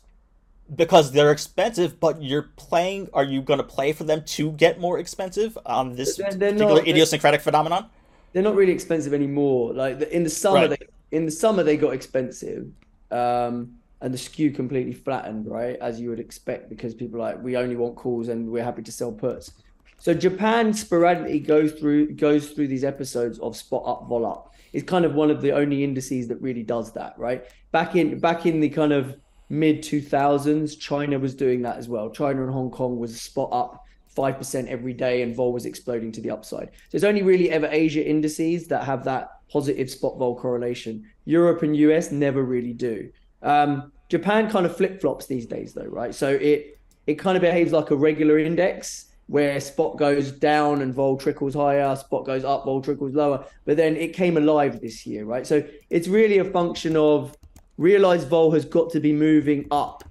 because 0.74 1.11
they're 1.11 1.32
expensive, 1.32 1.99
but 1.99 2.22
you're 2.22 2.51
playing? 2.57 3.09
Are 3.12 3.24
you 3.24 3.43
going 3.43 3.59
to 3.59 3.64
play 3.64 3.93
for 3.93 4.05
them 4.05 4.22
to 4.24 4.53
get 4.53 4.78
more 4.78 4.99
expensive 4.99 5.59
on 5.66 5.97
this 5.97 6.16
they're 6.16 6.30
particular 6.30 6.76
not, 6.76 6.86
idiosyncratic 6.86 7.41
phenomenon? 7.41 7.91
They're 8.33 8.43
not 8.43 8.55
really 8.55 8.72
expensive 8.72 9.14
anymore. 9.14 9.72
Like 9.72 10.01
in 10.03 10.22
the 10.22 10.31
summer, 10.31 10.68
right. 10.68 10.70
they, 10.70 11.16
in 11.16 11.24
the 11.24 11.31
summer 11.31 11.62
they 11.62 11.76
got 11.76 11.95
expensive, 11.95 12.68
um, 13.11 13.76
and 14.01 14.14
the 14.14 14.18
skew 14.18 14.51
completely 14.51 14.93
flattened, 14.93 15.47
right, 15.47 15.76
as 15.81 16.01
you 16.01 16.09
would 16.11 16.20
expect, 16.20 16.68
because 16.68 16.95
people 16.95 17.20
like 17.20 17.43
we 17.43 17.57
only 17.57 17.76
want 17.76 17.97
calls 17.97 18.28
and 18.28 18.49
we're 18.51 18.64
happy 18.64 18.83
to 18.83 18.93
sell 18.93 19.12
puts. 19.12 19.53
So 19.99 20.14
Japan 20.14 20.72
sporadically 20.72 21.41
goes 21.41 21.72
through 21.72 22.12
goes 22.12 22.51
through 22.51 22.68
these 22.68 22.85
episodes 22.85 23.39
of 23.41 23.57
spot 23.57 23.83
up, 23.87 24.09
vol 24.09 24.24
up. 24.24 24.55
It's 24.72 24.89
kind 24.89 25.05
of 25.05 25.14
one 25.14 25.31
of 25.31 25.43
the 25.43 25.53
only 25.53 25.85
indices 25.85 26.28
that 26.28 26.41
really 26.41 26.62
does 26.62 26.93
that, 26.93 27.18
right? 27.18 27.45
Back 27.72 27.97
in 27.97 28.18
back 28.18 28.47
in 28.47 28.61
the 28.61 28.70
kind 28.70 28.93
of 28.93 29.16
mid 29.51 29.83
2000s, 29.83 30.78
China 30.78 31.18
was 31.18 31.35
doing 31.35 31.61
that 31.62 31.76
as 31.76 31.89
well. 31.89 32.09
China 32.09 32.45
and 32.45 32.53
Hong 32.53 32.70
Kong 32.70 32.99
was 32.99 33.20
spot 33.20 33.51
up 33.53 33.85
5% 34.21 34.66
every 34.66 34.93
day 34.93 35.23
and 35.23 35.35
vol 35.35 35.53
was 35.53 35.64
exploding 35.64 36.12
to 36.12 36.21
the 36.21 36.31
upside. 36.31 36.71
So 36.89 36.97
it's 36.97 37.05
only 37.05 37.23
really 37.23 37.51
ever 37.51 37.68
Asia 37.71 38.07
indices 38.07 38.66
that 38.68 38.85
have 38.85 39.05
that 39.05 39.31
positive 39.51 39.89
spot 39.91 40.18
vol 40.18 40.39
correlation. 40.39 41.05
Europe 41.25 41.62
and 41.62 41.75
US 41.77 42.11
never 42.11 42.43
really 42.43 42.75
do. 42.75 43.11
Um, 43.43 43.93
Japan 44.11 44.51
kind 44.51 44.66
of 44.66 44.77
flip 44.77 45.01
flops 45.01 45.27
these 45.27 45.47
days 45.47 45.73
though, 45.73 45.87
right? 46.01 46.14
So 46.14 46.29
it 46.29 46.79
it 47.07 47.14
kind 47.14 47.37
of 47.37 47.41
behaves 47.41 47.73
like 47.73 47.91
a 47.91 47.97
regular 47.97 48.39
index 48.39 49.07
where 49.27 49.59
spot 49.61 49.97
goes 49.97 50.33
down 50.33 50.83
and 50.83 50.93
vol 50.93 51.16
trickles 51.16 51.55
higher, 51.55 51.95
spot 51.97 52.27
goes 52.27 52.45
up, 52.45 52.64
vol 52.64 52.83
trickles 52.83 53.14
lower. 53.14 53.45
But 53.64 53.77
then 53.77 53.97
it 53.97 54.12
came 54.12 54.37
alive 54.37 54.81
this 54.81 55.07
year, 55.07 55.25
right? 55.25 55.47
So 55.47 55.62
it's 55.89 56.09
really 56.09 56.39
a 56.39 56.45
function 56.45 56.97
of 56.97 57.37
realized 57.79 58.29
vol 58.29 58.51
has 58.51 58.64
got 58.64 58.91
to 58.91 59.01
be 59.01 59.12
moving 59.12 59.66
up 59.71 60.05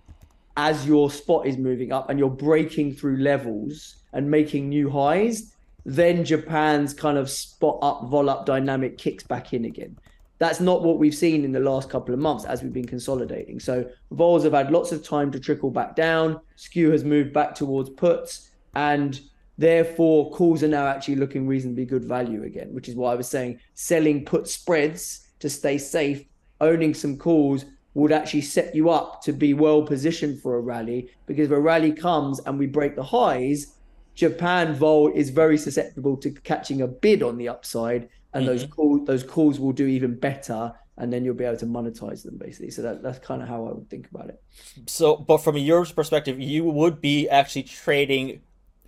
as 0.55 0.85
your 0.85 1.09
spot 1.11 1.45
is 1.47 1.57
moving 1.57 1.91
up 1.91 2.09
and 2.09 2.17
you're 2.17 2.29
breaking 2.29 2.93
through 2.93 3.17
levels 3.17 3.98
and 4.13 4.29
making 4.29 4.69
new 4.69 4.89
highs, 4.89 5.53
then 5.85 6.23
Japan's 6.23 6.93
kind 6.93 7.17
of 7.17 7.29
spot 7.29 7.79
up, 7.81 8.05
vol 8.05 8.29
up 8.29 8.45
dynamic 8.45 8.97
kicks 8.97 9.23
back 9.23 9.53
in 9.53 9.65
again. 9.65 9.97
That's 10.37 10.59
not 10.59 10.83
what 10.83 10.99
we've 10.99 11.15
seen 11.15 11.43
in 11.43 11.51
the 11.51 11.59
last 11.59 11.89
couple 11.89 12.13
of 12.13 12.19
months 12.19 12.45
as 12.45 12.63
we've 12.63 12.73
been 12.73 12.87
consolidating. 12.87 13.59
So 13.59 13.89
vols 14.11 14.45
have 14.45 14.53
had 14.53 14.71
lots 14.71 14.91
of 14.91 15.03
time 15.03 15.31
to 15.31 15.39
trickle 15.39 15.69
back 15.69 15.95
down. 15.95 16.39
Skew 16.55 16.91
has 16.91 17.03
moved 17.03 17.33
back 17.33 17.55
towards 17.55 17.89
puts, 17.89 18.49
and 18.73 19.19
therefore 19.57 20.31
calls 20.31 20.63
are 20.63 20.69
now 20.69 20.87
actually 20.87 21.15
looking 21.15 21.45
reasonably 21.45 21.85
good 21.85 22.05
value 22.05 22.43
again. 22.43 22.73
Which 22.73 22.87
is 22.87 22.95
why 22.95 23.11
I 23.11 23.15
was 23.15 23.27
saying 23.27 23.59
selling 23.73 24.23
put 24.23 24.47
spreads 24.47 25.27
to 25.39 25.49
stay 25.49 25.77
safe, 25.77 26.23
owning 26.61 26.93
some 26.93 27.17
calls 27.17 27.65
would 27.93 28.11
actually 28.11 28.41
set 28.41 28.73
you 28.73 28.89
up 28.89 29.21
to 29.23 29.33
be 29.33 29.53
well 29.53 29.81
positioned 29.81 30.41
for 30.41 30.55
a 30.55 30.61
rally 30.61 31.09
because 31.25 31.47
if 31.47 31.51
a 31.51 31.59
rally 31.59 31.91
comes 31.91 32.39
and 32.41 32.57
we 32.57 32.67
break 32.67 32.95
the 32.95 33.03
highs, 33.03 33.75
Japan 34.19 34.73
vol 34.73 35.07
is 35.13 35.29
very 35.29 35.57
susceptible 35.57 36.17
to 36.17 36.29
catching 36.29 36.81
a 36.81 36.87
bid 36.87 37.23
on 37.23 37.37
the 37.37 37.47
upside, 37.47 38.09
and 38.33 38.43
mm-hmm. 38.43 38.47
those 38.47 38.65
call, 38.65 39.05
those 39.05 39.23
calls 39.23 39.61
will 39.61 39.71
do 39.71 39.87
even 39.87 40.13
better, 40.13 40.73
and 40.97 41.13
then 41.13 41.23
you'll 41.23 41.35
be 41.35 41.45
able 41.45 41.55
to 41.55 41.65
monetize 41.65 42.23
them 42.23 42.35
basically. 42.37 42.69
So 42.69 42.81
that, 42.81 43.01
that's 43.01 43.19
kind 43.19 43.41
of 43.41 43.47
how 43.47 43.65
I 43.65 43.71
would 43.71 43.89
think 43.89 44.09
about 44.13 44.27
it. 44.27 44.43
So, 44.87 45.15
but 45.15 45.37
from 45.37 45.55
Europe's 45.55 45.93
perspective, 45.93 46.37
you 46.37 46.65
would 46.65 46.99
be 46.99 47.29
actually 47.29 47.63
trading, 47.63 48.41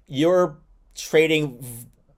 you're 0.05 0.57
trading, 0.95 1.63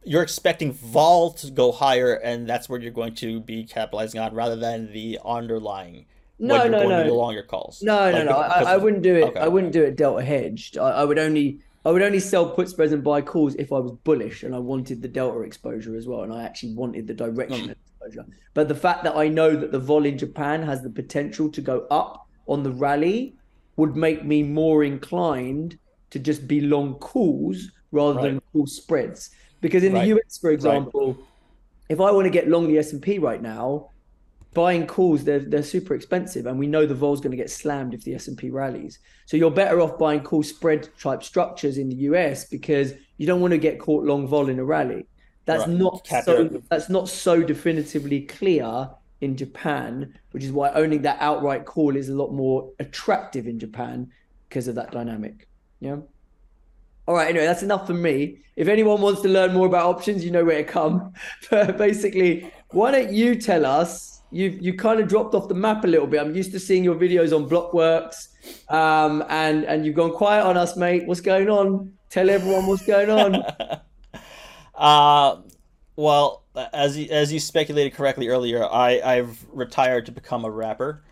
you're 0.03 0.23
expecting 0.23 0.73
vol 0.73 1.33
to 1.33 1.51
go 1.51 1.71
higher, 1.71 2.15
and 2.15 2.49
that's 2.49 2.67
where 2.67 2.81
you're 2.81 2.91
going 2.91 3.13
to 3.15 3.41
be 3.41 3.63
capitalizing 3.63 4.19
on, 4.19 4.33
rather 4.33 4.55
than 4.55 4.91
the 4.91 5.19
underlying 5.23 6.07
no, 6.39 6.67
no, 6.67 6.87
no. 6.87 7.13
Longer 7.13 7.43
calls. 7.43 7.83
No, 7.83 7.95
like, 7.95 8.15
no, 8.15 8.23
no. 8.23 8.37
I, 8.37 8.73
I, 8.73 8.77
wouldn't 8.77 9.03
do 9.03 9.15
it. 9.15 9.23
Okay. 9.25 9.39
I 9.39 9.47
wouldn't 9.47 9.71
do 9.71 9.83
it 9.83 9.95
delta 9.95 10.25
hedged. 10.25 10.77
I, 10.77 10.89
I, 10.89 11.03
would 11.05 11.19
only, 11.19 11.59
I 11.85 11.91
would 11.91 12.01
only 12.01 12.19
sell 12.19 12.49
put 12.49 12.69
spreads 12.69 12.93
and 12.93 13.03
buy 13.03 13.21
calls 13.21 13.55
if 13.55 13.73
I 13.73 13.79
was 13.79 13.91
bullish 13.91 14.43
and 14.43 14.55
I 14.55 14.59
wanted 14.59 15.01
the 15.01 15.07
delta 15.07 15.41
exposure 15.41 15.95
as 15.95 16.07
well, 16.07 16.23
and 16.23 16.31
I 16.31 16.43
actually 16.43 16.73
wanted 16.73 17.07
the 17.07 17.13
direction 17.13 17.69
exposure. 17.71 18.25
But 18.53 18.67
the 18.69 18.75
fact 18.75 19.03
that 19.03 19.15
I 19.15 19.27
know 19.27 19.55
that 19.55 19.71
the 19.71 19.79
vol 19.79 20.05
in 20.05 20.17
Japan 20.17 20.63
has 20.63 20.81
the 20.81 20.89
potential 20.89 21.49
to 21.51 21.61
go 21.61 21.85
up 21.91 22.27
on 22.47 22.63
the 22.63 22.71
rally 22.71 23.35
would 23.75 23.95
make 23.95 24.23
me 24.23 24.43
more 24.43 24.83
inclined 24.83 25.77
to 26.11 26.19
just 26.19 26.47
be 26.47 26.61
long 26.61 26.95
calls 26.95 27.71
rather 27.91 28.15
right. 28.15 28.23
than 28.23 28.41
call 28.53 28.67
spreads. 28.67 29.31
Because 29.61 29.83
in 29.83 29.93
right. 29.93 30.07
the 30.07 30.19
US, 30.19 30.37
for 30.37 30.51
example, 30.51 31.13
right. 31.13 31.25
if 31.89 31.99
I 31.99 32.11
want 32.11 32.25
to 32.25 32.29
get 32.29 32.47
long 32.47 32.67
the 32.67 32.77
S 32.77 32.93
and 32.93 33.01
P 33.01 33.19
right 33.19 33.41
now, 33.41 33.89
buying 34.53 34.85
calls 34.85 35.23
they're 35.23 35.39
they're 35.39 35.63
super 35.63 35.93
expensive 35.93 36.45
and 36.45 36.57
we 36.57 36.67
know 36.67 36.85
the 36.85 36.95
vol's 36.95 37.21
going 37.21 37.31
to 37.31 37.37
get 37.37 37.49
slammed 37.49 37.93
if 37.93 38.03
the 38.03 38.13
S&P 38.13 38.49
rallies 38.49 38.99
so 39.25 39.37
you're 39.37 39.51
better 39.51 39.81
off 39.81 39.97
buying 39.97 40.21
call 40.21 40.43
spread 40.43 40.89
type 40.99 41.23
structures 41.23 41.77
in 41.77 41.89
the 41.89 41.95
US 41.95 42.45
because 42.45 42.93
you 43.17 43.27
don't 43.27 43.41
want 43.41 43.51
to 43.51 43.57
get 43.57 43.79
caught 43.79 44.03
long 44.03 44.27
vol 44.27 44.49
in 44.49 44.59
a 44.59 44.63
rally 44.63 45.05
that's 45.45 45.67
right. 45.67 45.77
not 45.77 46.07
so 46.23 46.61
that's 46.69 46.89
not 46.89 47.09
so 47.09 47.41
definitively 47.43 48.21
clear 48.21 48.89
in 49.21 49.35
Japan 49.35 50.13
which 50.31 50.43
is 50.43 50.51
why 50.51 50.71
owning 50.71 51.01
that 51.01 51.17
outright 51.19 51.65
call 51.65 51.95
is 51.95 52.09
a 52.09 52.13
lot 52.13 52.31
more 52.31 52.71
attractive 52.79 53.47
in 53.47 53.59
Japan 53.59 54.11
because 54.49 54.67
of 54.67 54.75
that 54.75 54.91
dynamic 54.91 55.47
yeah 55.79 55.97
all 57.05 57.15
right, 57.15 57.27
anyway, 57.27 57.45
that's 57.45 57.63
enough 57.63 57.85
for 57.85 57.93
me. 57.93 58.39
If 58.55 58.69
anyone 58.69 59.01
wants 59.01 59.21
to 59.23 59.27
learn 59.27 59.53
more 59.53 59.67
about 59.67 59.87
options, 59.87 60.23
you 60.23 60.31
know 60.31 60.45
where 60.45 60.63
to 60.63 60.63
come. 60.63 61.13
But 61.49 61.77
basically, 61.77 62.49
why 62.69 62.91
don't 62.91 63.11
you 63.11 63.35
tell 63.35 63.65
us 63.65 64.12
you've 64.33 64.61
you 64.61 64.73
kind 64.73 64.99
of 64.99 65.07
dropped 65.07 65.35
off 65.35 65.47
the 65.47 65.53
map 65.53 65.83
a 65.83 65.87
little 65.87 66.07
bit. 66.07 66.19
I'm 66.19 66.35
used 66.35 66.51
to 66.51 66.59
seeing 66.59 66.83
your 66.83 66.95
videos 66.95 67.35
on 67.35 67.47
Blockworks, 67.47 68.29
um, 68.69 69.23
and 69.29 69.63
and 69.65 69.85
you've 69.85 69.95
gone 69.95 70.11
quiet 70.11 70.43
on 70.45 70.57
us, 70.57 70.75
mate. 70.75 71.05
What's 71.07 71.21
going 71.21 71.49
on? 71.49 71.93
Tell 72.09 72.29
everyone 72.29 72.67
what's 72.67 72.85
going 72.85 73.09
on. 73.09 73.43
uh, 74.75 75.41
well, 75.95 76.43
as 76.73 76.97
you, 76.97 77.07
as 77.09 77.31
you 77.31 77.39
speculated 77.39 77.93
correctly 77.93 78.27
earlier, 78.27 78.65
I 78.65 78.99
I've 79.01 79.45
retired 79.51 80.05
to 80.07 80.11
become 80.11 80.45
a 80.45 80.51
rapper. 80.51 81.03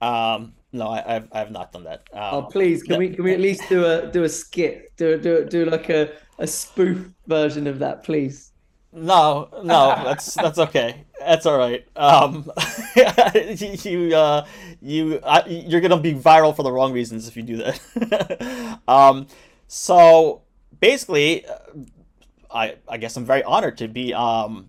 Um, 0.00 0.54
no, 0.72 0.88
I, 0.88 1.16
I've 1.16 1.28
I've 1.32 1.50
not 1.50 1.72
done 1.72 1.84
that. 1.84 2.08
Um, 2.12 2.34
oh, 2.34 2.42
please, 2.42 2.82
can 2.82 2.98
we 2.98 3.10
can 3.10 3.24
we 3.24 3.32
at 3.32 3.40
least 3.40 3.68
do 3.68 3.84
a 3.84 4.10
do 4.10 4.24
a 4.24 4.28
skit, 4.28 4.96
do 4.96 5.18
do 5.18 5.44
do 5.44 5.66
like 5.66 5.90
a 5.90 6.12
a 6.38 6.46
spoof 6.46 7.10
version 7.26 7.66
of 7.66 7.78
that, 7.80 8.02
please? 8.02 8.51
No, 8.94 9.48
no, 9.64 10.02
that's 10.04 10.34
that's 10.34 10.58
okay. 10.58 11.04
That's 11.18 11.46
all 11.46 11.56
right. 11.56 11.86
Um, 11.96 12.50
you 12.94 14.14
uh, 14.14 14.46
you 14.82 15.18
I, 15.24 15.44
you're 15.46 15.80
gonna 15.80 15.98
be 15.98 16.12
viral 16.12 16.54
for 16.54 16.62
the 16.62 16.70
wrong 16.70 16.92
reasons 16.92 17.26
if 17.26 17.34
you 17.36 17.42
do 17.42 17.56
that. 17.56 18.78
um, 18.88 19.28
so 19.66 20.42
basically, 20.78 21.46
uh, 21.46 21.56
I 22.50 22.76
I 22.86 22.98
guess 22.98 23.16
I'm 23.16 23.24
very 23.24 23.42
honored 23.42 23.78
to 23.78 23.88
be 23.88 24.12
um, 24.12 24.68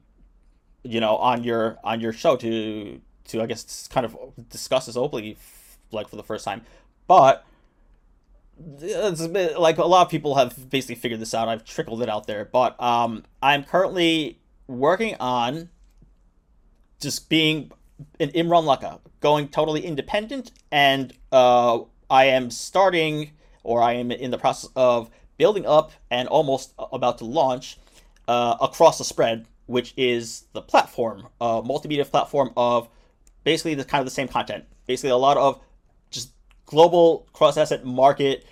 you 0.84 1.02
know, 1.02 1.18
on 1.18 1.44
your 1.44 1.78
on 1.84 2.00
your 2.00 2.14
show 2.14 2.38
to 2.38 3.02
to 3.28 3.42
I 3.42 3.46
guess 3.46 3.90
kind 3.90 4.06
of 4.06 4.16
discuss 4.50 4.86
this 4.86 4.96
openly, 4.96 5.38
like 5.92 6.08
for 6.08 6.16
the 6.16 6.24
first 6.24 6.46
time, 6.46 6.62
but 7.08 7.46
it's 8.82 9.22
a 9.22 9.30
bit, 9.30 9.60
like 9.60 9.78
a 9.78 9.86
lot 9.86 10.06
of 10.06 10.12
people 10.12 10.36
have 10.36 10.70
basically 10.70 10.96
figured 10.96 11.20
this 11.20 11.34
out. 11.34 11.48
I've 11.48 11.64
trickled 11.64 12.02
it 12.02 12.10
out 12.10 12.28
there, 12.28 12.46
but 12.46 12.82
um, 12.82 13.24
I'm 13.42 13.64
currently 13.64 14.40
working 14.68 15.16
on 15.20 15.70
just 17.00 17.30
being 17.30 17.72
an 18.20 18.30
Imran 18.30 18.64
Lakha, 18.64 19.00
going 19.20 19.48
totally 19.50 19.86
independent, 19.86 20.52
and 20.72 21.14
uh, 21.32 21.80
I 22.10 22.26
am 22.26 22.50
starting, 22.50 23.32
or 23.64 23.82
I 23.82 23.94
am 23.94 24.12
in 24.12 24.32
the 24.32 24.38
process 24.38 24.70
of 24.76 25.10
building 25.38 25.66
up 25.66 25.92
and 26.12 26.28
almost 26.28 26.74
about 26.78 27.18
to 27.18 27.26
launch 27.26 27.78
uh, 28.28 28.56
across 28.62 28.98
the 28.98 29.04
spread 29.04 29.48
which 29.66 29.94
is 29.98 30.44
the 30.54 30.62
platform, 30.62 31.28
a 31.40 31.62
multimedia 31.62 32.10
platform 32.10 32.52
of 32.58 32.90
basically 33.44 33.76
the 33.76 33.86
kind 33.86 34.02
of 34.02 34.06
the 34.06 34.12
same 34.12 34.28
content. 34.28 34.66
Basically, 34.88 35.10
a 35.10 35.18
lot 35.18 35.38
of 35.38 35.62
global 36.74 37.28
cross 37.34 37.56
asset 37.56 37.86
market 37.86 38.46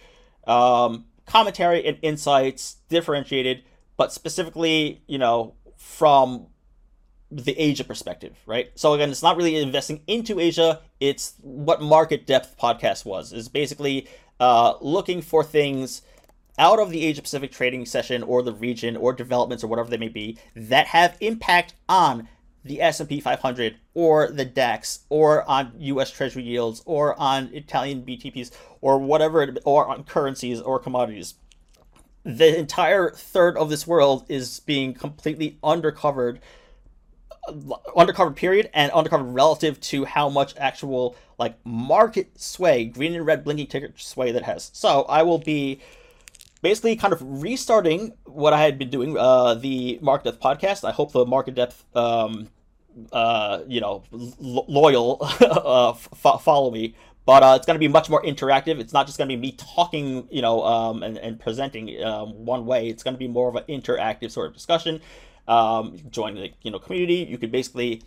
um, 0.45 1.05
commentary 1.25 1.85
and 1.87 1.97
insights, 2.03 2.77
differentiated, 2.87 3.63
but 3.97 4.13
specifically, 4.13 5.01
you 5.07 5.17
know, 5.17 5.55
from 5.75 6.45
the 7.31 7.57
Asia 7.59 7.83
perspective, 7.83 8.37
right? 8.45 8.71
So 8.75 8.93
again, 8.93 9.09
it's 9.09 9.23
not 9.23 9.37
really 9.37 9.55
investing 9.55 10.01
into 10.05 10.39
Asia. 10.39 10.81
It's 10.99 11.33
what 11.41 11.81
Market 11.81 12.27
Depth 12.27 12.57
podcast 12.59 13.05
was. 13.05 13.33
Is 13.33 13.47
basically 13.49 14.07
uh, 14.39 14.75
looking 14.81 15.21
for 15.21 15.43
things 15.43 16.03
out 16.59 16.79
of 16.79 16.91
the 16.91 17.05
Asia 17.05 17.23
Pacific 17.23 17.51
trading 17.51 17.85
session 17.87 18.21
or 18.21 18.43
the 18.43 18.53
region 18.53 18.95
or 18.95 19.13
developments 19.13 19.63
or 19.63 19.67
whatever 19.67 19.89
they 19.89 19.97
may 19.97 20.09
be 20.09 20.37
that 20.55 20.87
have 20.87 21.17
impact 21.21 21.73
on 21.89 22.27
the 22.63 22.81
S&P 22.81 23.19
500 23.19 23.77
or 23.93 24.29
the 24.29 24.45
DAX 24.45 24.99
or 25.09 25.49
on 25.49 25.73
US 25.77 26.11
Treasury 26.11 26.43
yields 26.43 26.83
or 26.85 27.19
on 27.19 27.49
Italian 27.53 28.03
BTPs 28.03 28.51
or 28.81 28.99
whatever 28.99 29.53
or 29.65 29.87
on 29.87 30.03
currencies 30.03 30.61
or 30.61 30.79
commodities. 30.79 31.35
The 32.23 32.57
entire 32.57 33.11
third 33.11 33.57
of 33.57 33.69
this 33.69 33.87
world 33.87 34.25
is 34.29 34.59
being 34.59 34.93
completely 34.93 35.57
undercovered 35.63 36.39
undercovered 37.47 38.35
period 38.35 38.69
and 38.73 38.91
undercovered 38.91 39.33
relative 39.33 39.79
to 39.81 40.05
how 40.05 40.29
much 40.29 40.53
actual 40.57 41.15
like 41.39 41.55
market 41.65 42.39
sway 42.39 42.85
green 42.85 43.15
and 43.15 43.25
red 43.25 43.43
blinking 43.43 43.65
ticker 43.65 43.91
sway 43.95 44.31
that 44.31 44.43
has 44.43 44.69
so 44.73 45.01
i 45.09 45.23
will 45.23 45.39
be 45.39 45.81
basically 46.61 46.95
kind 46.95 47.13
of 47.13 47.21
restarting 47.21 48.13
what 48.25 48.53
I 48.53 48.61
had 48.61 48.77
been 48.77 48.89
doing, 48.89 49.17
uh, 49.17 49.55
the 49.55 49.99
Market 50.01 50.25
Depth 50.25 50.39
podcast. 50.41 50.87
I 50.87 50.91
hope 50.91 51.11
the 51.11 51.25
Market 51.25 51.55
Depth, 51.55 51.83
um, 51.95 52.49
uh, 53.11 53.61
you 53.67 53.81
know, 53.81 54.03
lo- 54.11 54.65
loyal 54.67 55.17
uh, 55.41 55.89
f- 55.91 56.41
follow 56.41 56.71
me. 56.71 56.95
But 57.25 57.43
uh, 57.43 57.53
it's 57.55 57.65
going 57.65 57.75
to 57.75 57.79
be 57.79 57.87
much 57.87 58.09
more 58.09 58.21
interactive. 58.23 58.79
It's 58.79 58.93
not 58.93 59.05
just 59.05 59.17
going 59.17 59.29
to 59.29 59.35
be 59.35 59.39
me 59.39 59.51
talking, 59.53 60.27
you 60.31 60.41
know, 60.41 60.63
um, 60.63 61.03
and, 61.03 61.17
and 61.19 61.39
presenting 61.39 62.03
um, 62.03 62.45
one 62.45 62.65
way. 62.65 62.87
It's 62.87 63.03
going 63.03 63.13
to 63.13 63.19
be 63.19 63.27
more 63.27 63.47
of 63.47 63.55
an 63.55 63.63
interactive 63.69 64.31
sort 64.31 64.47
of 64.47 64.53
discussion. 64.53 65.01
Um, 65.47 65.97
join 66.09 66.35
the 66.35 66.51
you 66.61 66.71
know 66.71 66.79
community. 66.79 67.27
You 67.29 67.37
could 67.37 67.51
basically 67.51 68.01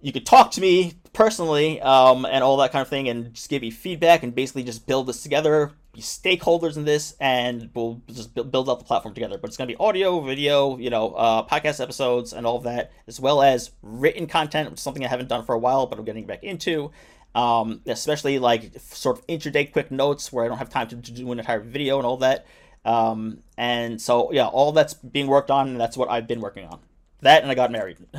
you 0.00 0.12
could 0.12 0.26
talk 0.26 0.50
to 0.52 0.60
me 0.60 0.94
personally 1.12 1.80
um, 1.80 2.26
and 2.26 2.44
all 2.44 2.56
that 2.58 2.72
kind 2.72 2.82
of 2.82 2.88
thing 2.88 3.08
and 3.08 3.32
just 3.34 3.48
give 3.48 3.62
me 3.62 3.70
feedback 3.70 4.22
and 4.22 4.34
basically 4.34 4.62
just 4.62 4.86
build 4.86 5.06
this 5.06 5.22
together 5.22 5.72
stakeholders 5.96 6.76
in 6.76 6.84
this 6.84 7.14
and 7.20 7.70
we'll 7.74 8.00
just 8.08 8.34
build 8.34 8.68
out 8.68 8.78
the 8.78 8.84
platform 8.84 9.14
together 9.14 9.38
but 9.38 9.48
it's 9.48 9.56
going 9.56 9.68
to 9.68 9.74
be 9.74 9.78
audio 9.78 10.20
video 10.20 10.76
you 10.78 10.90
know 10.90 11.12
uh, 11.12 11.46
podcast 11.46 11.80
episodes 11.80 12.32
and 12.32 12.46
all 12.46 12.56
of 12.56 12.64
that 12.64 12.92
as 13.06 13.20
well 13.20 13.42
as 13.42 13.70
written 13.82 14.26
content 14.26 14.70
which 14.70 14.78
is 14.78 14.82
something 14.82 15.04
i 15.04 15.08
haven't 15.08 15.28
done 15.28 15.44
for 15.44 15.54
a 15.54 15.58
while 15.58 15.86
but 15.86 15.98
i'm 15.98 16.04
getting 16.04 16.26
back 16.26 16.42
into 16.42 16.90
um, 17.34 17.82
especially 17.86 18.38
like 18.38 18.72
sort 18.80 19.18
of 19.18 19.26
intraday 19.26 19.70
quick 19.70 19.90
notes 19.90 20.32
where 20.32 20.44
i 20.44 20.48
don't 20.48 20.58
have 20.58 20.70
time 20.70 20.88
to 20.88 20.96
do 20.96 21.30
an 21.32 21.38
entire 21.38 21.60
video 21.60 21.98
and 21.98 22.06
all 22.06 22.16
that 22.16 22.46
um, 22.84 23.42
and 23.58 24.00
so 24.00 24.32
yeah 24.32 24.46
all 24.46 24.72
that's 24.72 24.94
being 24.94 25.26
worked 25.26 25.50
on 25.50 25.68
and 25.68 25.80
that's 25.80 25.96
what 25.96 26.08
i've 26.10 26.26
been 26.26 26.40
working 26.40 26.66
on 26.66 26.80
that 27.22 27.42
and 27.42 27.50
I 27.50 27.54
got 27.54 27.70
married. 27.70 27.98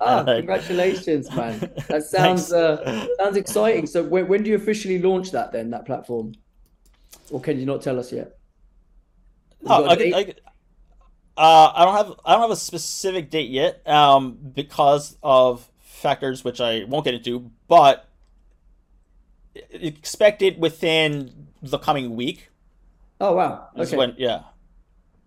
ah, 0.00 0.24
congratulations, 0.24 1.30
man! 1.34 1.70
That 1.88 2.04
sounds 2.04 2.52
uh, 2.52 3.06
sounds 3.18 3.36
exciting. 3.36 3.86
So 3.86 4.02
when, 4.02 4.28
when 4.28 4.42
do 4.42 4.50
you 4.50 4.56
officially 4.56 4.98
launch 4.98 5.32
that 5.32 5.52
then? 5.52 5.70
That 5.70 5.86
platform, 5.86 6.32
or 7.30 7.40
can 7.40 7.58
you 7.58 7.66
not 7.66 7.82
tell 7.82 7.98
us 7.98 8.12
yet? 8.12 8.38
Oh, 9.66 9.84
I, 9.84 9.94
I, 9.94 10.34
uh, 11.36 11.72
I 11.74 11.84
don't 11.84 11.96
have 11.96 12.20
I 12.24 12.32
don't 12.32 12.42
have 12.42 12.50
a 12.50 12.56
specific 12.56 13.30
date 13.30 13.50
yet, 13.50 13.86
um, 13.88 14.38
because 14.54 15.16
of 15.22 15.68
factors 15.80 16.44
which 16.44 16.60
I 16.60 16.84
won't 16.84 17.04
get 17.04 17.14
into, 17.14 17.50
but 17.68 18.08
expect 19.70 20.42
it 20.42 20.58
within 20.58 21.48
the 21.62 21.78
coming 21.78 22.16
week. 22.16 22.50
Oh 23.20 23.34
wow! 23.34 23.68
Okay. 23.76 23.96
When, 23.96 24.14
yeah. 24.18 24.42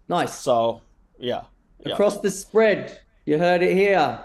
Nice. 0.08 0.38
So 0.40 0.82
yeah 1.18 1.42
across 1.86 2.20
the 2.20 2.32
spread. 2.32 3.00
You 3.26 3.38
heard 3.38 3.62
it 3.62 3.76
here. 3.76 4.20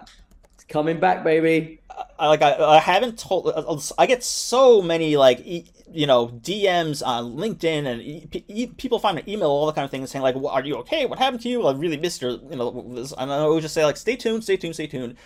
It's 0.55 0.65
coming 0.65 0.99
back, 0.99 1.25
baby. 1.25 1.81
I, 2.19 2.29
like 2.29 2.43
I, 2.43 2.57
I 2.57 2.79
haven't 2.79 3.19
told. 3.19 3.53
I 3.99 4.07
get 4.07 4.25
so 4.25 4.83
many 4.83 5.17
like 5.17 5.41
e, 5.45 5.67
you 5.93 6.07
know 6.07 6.29
DMs 6.29 7.07
on 7.07 7.37
LinkedIn 7.37 7.87
and 7.87 8.01
e, 8.01 8.45
e, 8.49 8.67
people 8.67 8.99
find 8.99 9.17
my 9.17 9.25
email 9.27 9.49
all 9.49 9.67
the 9.67 9.73
kind 9.73 9.85
of 9.85 9.91
things 9.91 10.11
saying 10.11 10.23
like, 10.23 10.35
well, 10.35 10.49
"Are 10.49 10.63
you 10.63 10.77
okay? 10.77 11.07
What 11.07 11.19
happened 11.19 11.43
to 11.43 11.49
you? 11.49 11.67
I 11.67 11.73
really 11.73 11.97
missed 11.97 12.23
your 12.23 12.33
you 12.33 12.57
know." 12.57 12.85
This. 12.95 13.13
And 13.17 13.33
I 13.33 13.39
always 13.39 13.63
just 13.63 13.75
say 13.75 13.85
like, 13.85 13.97
"Stay 13.97 14.17
tuned, 14.17 14.43
stay 14.45 14.57
tuned, 14.57 14.75
stay 14.75 14.87
tuned." 14.87 15.17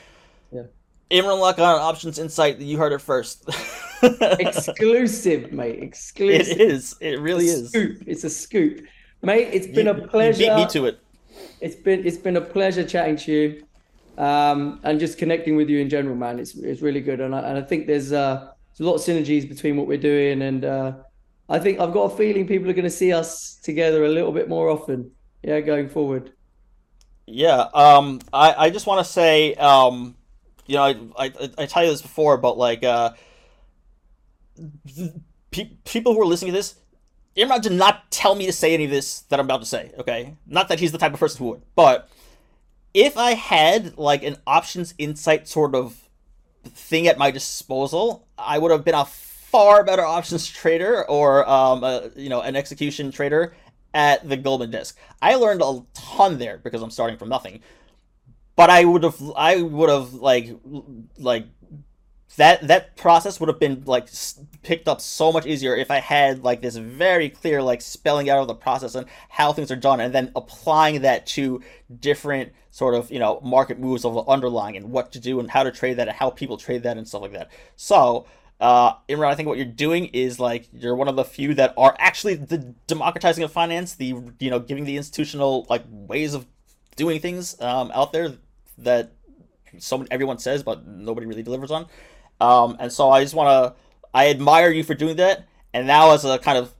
Yeah. 0.52 0.62
Imran 1.10 1.40
Lakha 1.40 1.60
on 1.60 1.80
Options 1.80 2.18
Insight. 2.18 2.58
You 2.58 2.76
heard 2.76 2.92
it 2.92 3.00
first. 3.00 3.48
Exclusive, 4.02 5.52
mate. 5.52 5.82
Exclusive. 5.82 6.48
It 6.48 6.60
is. 6.60 6.96
It 7.00 7.18
really 7.18 7.46
it's 7.46 7.60
is. 7.60 7.68
Scoop. 7.70 8.02
It's 8.06 8.24
a 8.24 8.30
scoop, 8.30 8.86
mate. 9.22 9.48
It's 9.52 9.66
been 9.66 9.86
you, 9.86 9.92
a 9.92 10.08
pleasure. 10.08 10.42
You 10.42 10.50
beat 10.50 10.56
me 10.56 10.66
to 10.66 10.86
it 10.86 11.00
it's 11.60 11.76
been 11.76 12.06
it's 12.06 12.16
been 12.16 12.36
a 12.36 12.40
pleasure 12.40 12.84
chatting 12.84 13.16
to 13.16 13.32
you, 13.32 13.66
um, 14.22 14.80
and 14.84 15.00
just 15.00 15.18
connecting 15.18 15.56
with 15.56 15.68
you 15.68 15.78
in 15.78 15.88
general, 15.88 16.16
man. 16.16 16.38
It's 16.38 16.54
it's 16.54 16.82
really 16.82 17.00
good, 17.00 17.20
and 17.20 17.34
I, 17.34 17.40
and 17.40 17.58
I 17.58 17.62
think 17.62 17.86
there's 17.86 18.12
uh, 18.12 18.52
there's 18.78 18.86
a 18.86 18.90
lot 18.90 18.96
of 18.96 19.02
synergies 19.02 19.48
between 19.48 19.76
what 19.76 19.88
we're 19.88 19.98
doing, 19.98 20.42
and 20.42 20.64
uh, 20.64 20.92
I 21.48 21.58
think 21.58 21.80
I've 21.80 21.92
got 21.92 22.12
a 22.12 22.16
feeling 22.16 22.46
people 22.46 22.70
are 22.70 22.74
going 22.74 22.84
to 22.84 22.90
see 22.90 23.12
us 23.12 23.56
together 23.56 24.04
a 24.04 24.08
little 24.08 24.30
bit 24.30 24.48
more 24.48 24.68
often. 24.68 25.10
Yeah, 25.42 25.60
going 25.60 25.88
forward. 25.88 26.32
Yeah, 27.26 27.66
um, 27.74 28.20
I 28.32 28.54
I 28.66 28.70
just 28.70 28.86
want 28.86 29.04
to 29.04 29.12
say, 29.12 29.54
um, 29.54 30.16
you 30.66 30.76
know, 30.76 30.84
I, 30.84 31.02
I 31.18 31.50
I 31.58 31.66
tell 31.66 31.84
you 31.84 31.90
this 31.90 32.02
before, 32.02 32.36
but 32.36 32.56
like, 32.56 32.84
uh, 32.84 33.14
pe- 35.50 35.76
people 35.84 36.14
who 36.14 36.20
are 36.20 36.26
listening 36.26 36.52
to 36.52 36.58
this, 36.58 36.76
Imran 37.36 37.62
did 37.62 37.72
not 37.72 38.10
tell 38.12 38.36
me 38.36 38.46
to 38.46 38.52
say 38.52 38.74
any 38.74 38.84
of 38.84 38.90
this 38.90 39.20
that 39.22 39.40
I'm 39.40 39.46
about 39.46 39.60
to 39.60 39.66
say, 39.66 39.92
okay? 39.98 40.36
Not 40.46 40.68
that 40.68 40.78
he's 40.78 40.92
the 40.92 40.98
type 40.98 41.14
of 41.14 41.20
person 41.20 41.38
who 41.38 41.50
would, 41.50 41.62
but 41.74 42.08
if 42.94 43.16
I 43.16 43.32
had 43.32 43.98
like 43.98 44.22
an 44.22 44.36
options 44.46 44.94
insight 44.98 45.48
sort 45.48 45.74
of 45.74 46.08
thing 46.64 47.08
at 47.08 47.18
my 47.18 47.30
disposal, 47.30 48.27
I 48.38 48.58
would 48.58 48.70
have 48.70 48.84
been 48.84 48.94
a 48.94 49.04
far 49.04 49.82
better 49.84 50.04
options 50.04 50.46
trader 50.46 51.08
or 51.08 51.48
um, 51.48 51.82
a, 51.84 52.10
you 52.16 52.28
know 52.28 52.40
an 52.40 52.56
execution 52.56 53.10
trader 53.10 53.54
at 53.94 54.28
the 54.28 54.36
Goldman 54.36 54.70
Disc. 54.70 54.98
I 55.22 55.34
learned 55.36 55.62
a 55.62 55.80
ton 55.94 56.38
there 56.38 56.58
because 56.58 56.82
I'm 56.82 56.90
starting 56.90 57.16
from 57.16 57.28
nothing. 57.28 57.60
But 58.56 58.70
I 58.70 58.84
would 58.84 59.04
have 59.04 59.20
I 59.36 59.62
would 59.62 59.88
have 59.88 60.14
like 60.14 60.50
like 61.18 61.46
that 62.36 62.66
that 62.68 62.96
process 62.96 63.40
would 63.40 63.48
have 63.48 63.58
been 63.58 63.82
like 63.86 64.08
picked 64.62 64.86
up 64.86 65.00
so 65.00 65.32
much 65.32 65.46
easier 65.46 65.74
if 65.74 65.90
I 65.90 65.98
had 65.98 66.44
like 66.44 66.60
this 66.60 66.76
very 66.76 67.30
clear 67.30 67.62
like 67.62 67.80
spelling 67.80 68.28
out 68.28 68.38
of 68.38 68.48
the 68.48 68.54
process 68.54 68.94
and 68.94 69.06
how 69.28 69.52
things 69.52 69.70
are 69.70 69.76
done, 69.76 70.00
and 70.00 70.14
then 70.14 70.30
applying 70.36 71.02
that 71.02 71.26
to 71.28 71.62
different 72.00 72.52
sort 72.70 72.94
of 72.94 73.10
you 73.10 73.18
know 73.18 73.40
market 73.42 73.78
moves 73.78 74.04
of 74.04 74.14
the 74.14 74.22
underlying 74.24 74.76
and 74.76 74.90
what 74.90 75.10
to 75.12 75.20
do 75.20 75.40
and 75.40 75.50
how 75.50 75.62
to 75.62 75.72
trade 75.72 75.94
that 75.94 76.08
and 76.08 76.16
how 76.16 76.30
people 76.30 76.56
trade 76.56 76.82
that 76.82 76.96
and 76.96 77.06
stuff 77.06 77.22
like 77.22 77.32
that. 77.32 77.50
So. 77.76 78.26
Uh, 78.60 78.94
Imran, 79.08 79.28
I 79.28 79.36
think 79.36 79.46
what 79.46 79.56
you're 79.56 79.64
doing 79.64 80.06
is 80.06 80.40
like 80.40 80.66
you're 80.72 80.96
one 80.96 81.06
of 81.06 81.14
the 81.14 81.24
few 81.24 81.54
that 81.54 81.72
are 81.76 81.94
actually 82.00 82.34
the 82.34 82.58
democratizing 82.88 83.44
of 83.44 83.52
finance, 83.52 83.94
the 83.94 84.16
you 84.40 84.50
know 84.50 84.58
giving 84.58 84.82
the 84.82 84.96
institutional 84.96 85.64
like 85.70 85.84
ways 85.88 86.34
of 86.34 86.44
doing 86.96 87.20
things 87.20 87.60
um, 87.60 87.92
out 87.94 88.12
there 88.12 88.32
that 88.78 89.12
so 89.78 90.04
everyone 90.10 90.38
says 90.38 90.64
but 90.64 90.88
nobody 90.88 91.24
really 91.24 91.44
delivers 91.44 91.70
on. 91.70 91.86
Um, 92.40 92.76
and 92.78 92.92
so 92.92 93.10
I 93.10 93.22
just 93.22 93.34
want 93.34 93.48
to, 93.48 93.80
I 94.14 94.30
admire 94.30 94.70
you 94.70 94.84
for 94.84 94.94
doing 94.94 95.16
that. 95.16 95.46
And 95.74 95.86
now, 95.86 96.12
as 96.12 96.24
a 96.24 96.38
kind 96.38 96.58
of 96.58 96.74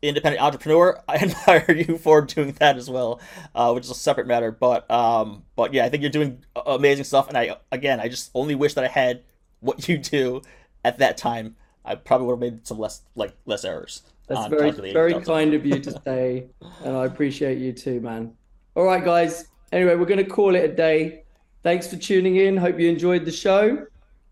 independent 0.00 0.42
entrepreneur, 0.42 1.00
I 1.08 1.16
admire 1.16 1.70
you 1.70 1.98
for 1.98 2.22
doing 2.22 2.52
that 2.58 2.76
as 2.76 2.88
well, 2.90 3.20
uh, 3.54 3.72
which 3.72 3.84
is 3.84 3.90
a 3.90 3.94
separate 3.94 4.26
matter. 4.26 4.50
But, 4.50 4.90
um, 4.90 5.44
but 5.56 5.72
yeah, 5.72 5.84
I 5.84 5.88
think 5.88 6.02
you're 6.02 6.10
doing 6.10 6.44
amazing 6.66 7.04
stuff. 7.04 7.28
And 7.28 7.36
I, 7.36 7.56
again, 7.70 8.00
I 8.00 8.08
just 8.08 8.30
only 8.34 8.54
wish 8.54 8.74
that 8.74 8.84
I 8.84 8.88
had 8.88 9.22
what 9.60 9.88
you 9.88 9.98
do 9.98 10.42
at 10.84 10.98
that 10.98 11.16
time. 11.16 11.56
I 11.84 11.96
probably 11.96 12.26
would 12.28 12.34
have 12.34 12.52
made 12.52 12.66
some 12.66 12.78
less, 12.78 13.02
like, 13.16 13.34
less 13.44 13.64
errors. 13.64 14.02
That's 14.28 14.46
very, 14.46 14.70
very 14.92 15.20
kind 15.20 15.52
of 15.52 15.66
you 15.66 15.80
to 15.80 16.00
say, 16.04 16.46
and 16.84 16.96
I 16.96 17.06
appreciate 17.06 17.58
you 17.58 17.72
too, 17.72 18.00
man. 18.00 18.32
All 18.76 18.84
right, 18.84 19.04
guys. 19.04 19.48
Anyway, 19.72 19.96
we're 19.96 20.06
going 20.06 20.24
to 20.24 20.30
call 20.30 20.54
it 20.54 20.64
a 20.64 20.72
day. 20.72 21.24
Thanks 21.64 21.88
for 21.88 21.96
tuning 21.96 22.36
in. 22.36 22.56
Hope 22.56 22.78
you 22.78 22.88
enjoyed 22.88 23.24
the 23.24 23.32
show 23.32 23.86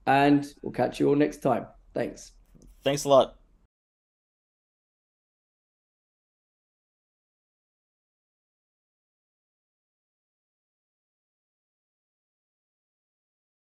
and 0.07 0.47
we'll 0.63 0.73
catch 0.73 1.01
you 1.01 1.09
all 1.09 1.17
next 1.17 1.39
time. 1.39 1.67
Thanks. 1.95 2.33
Thanks 2.83 3.05
a 3.05 3.09
lot. 3.09 3.40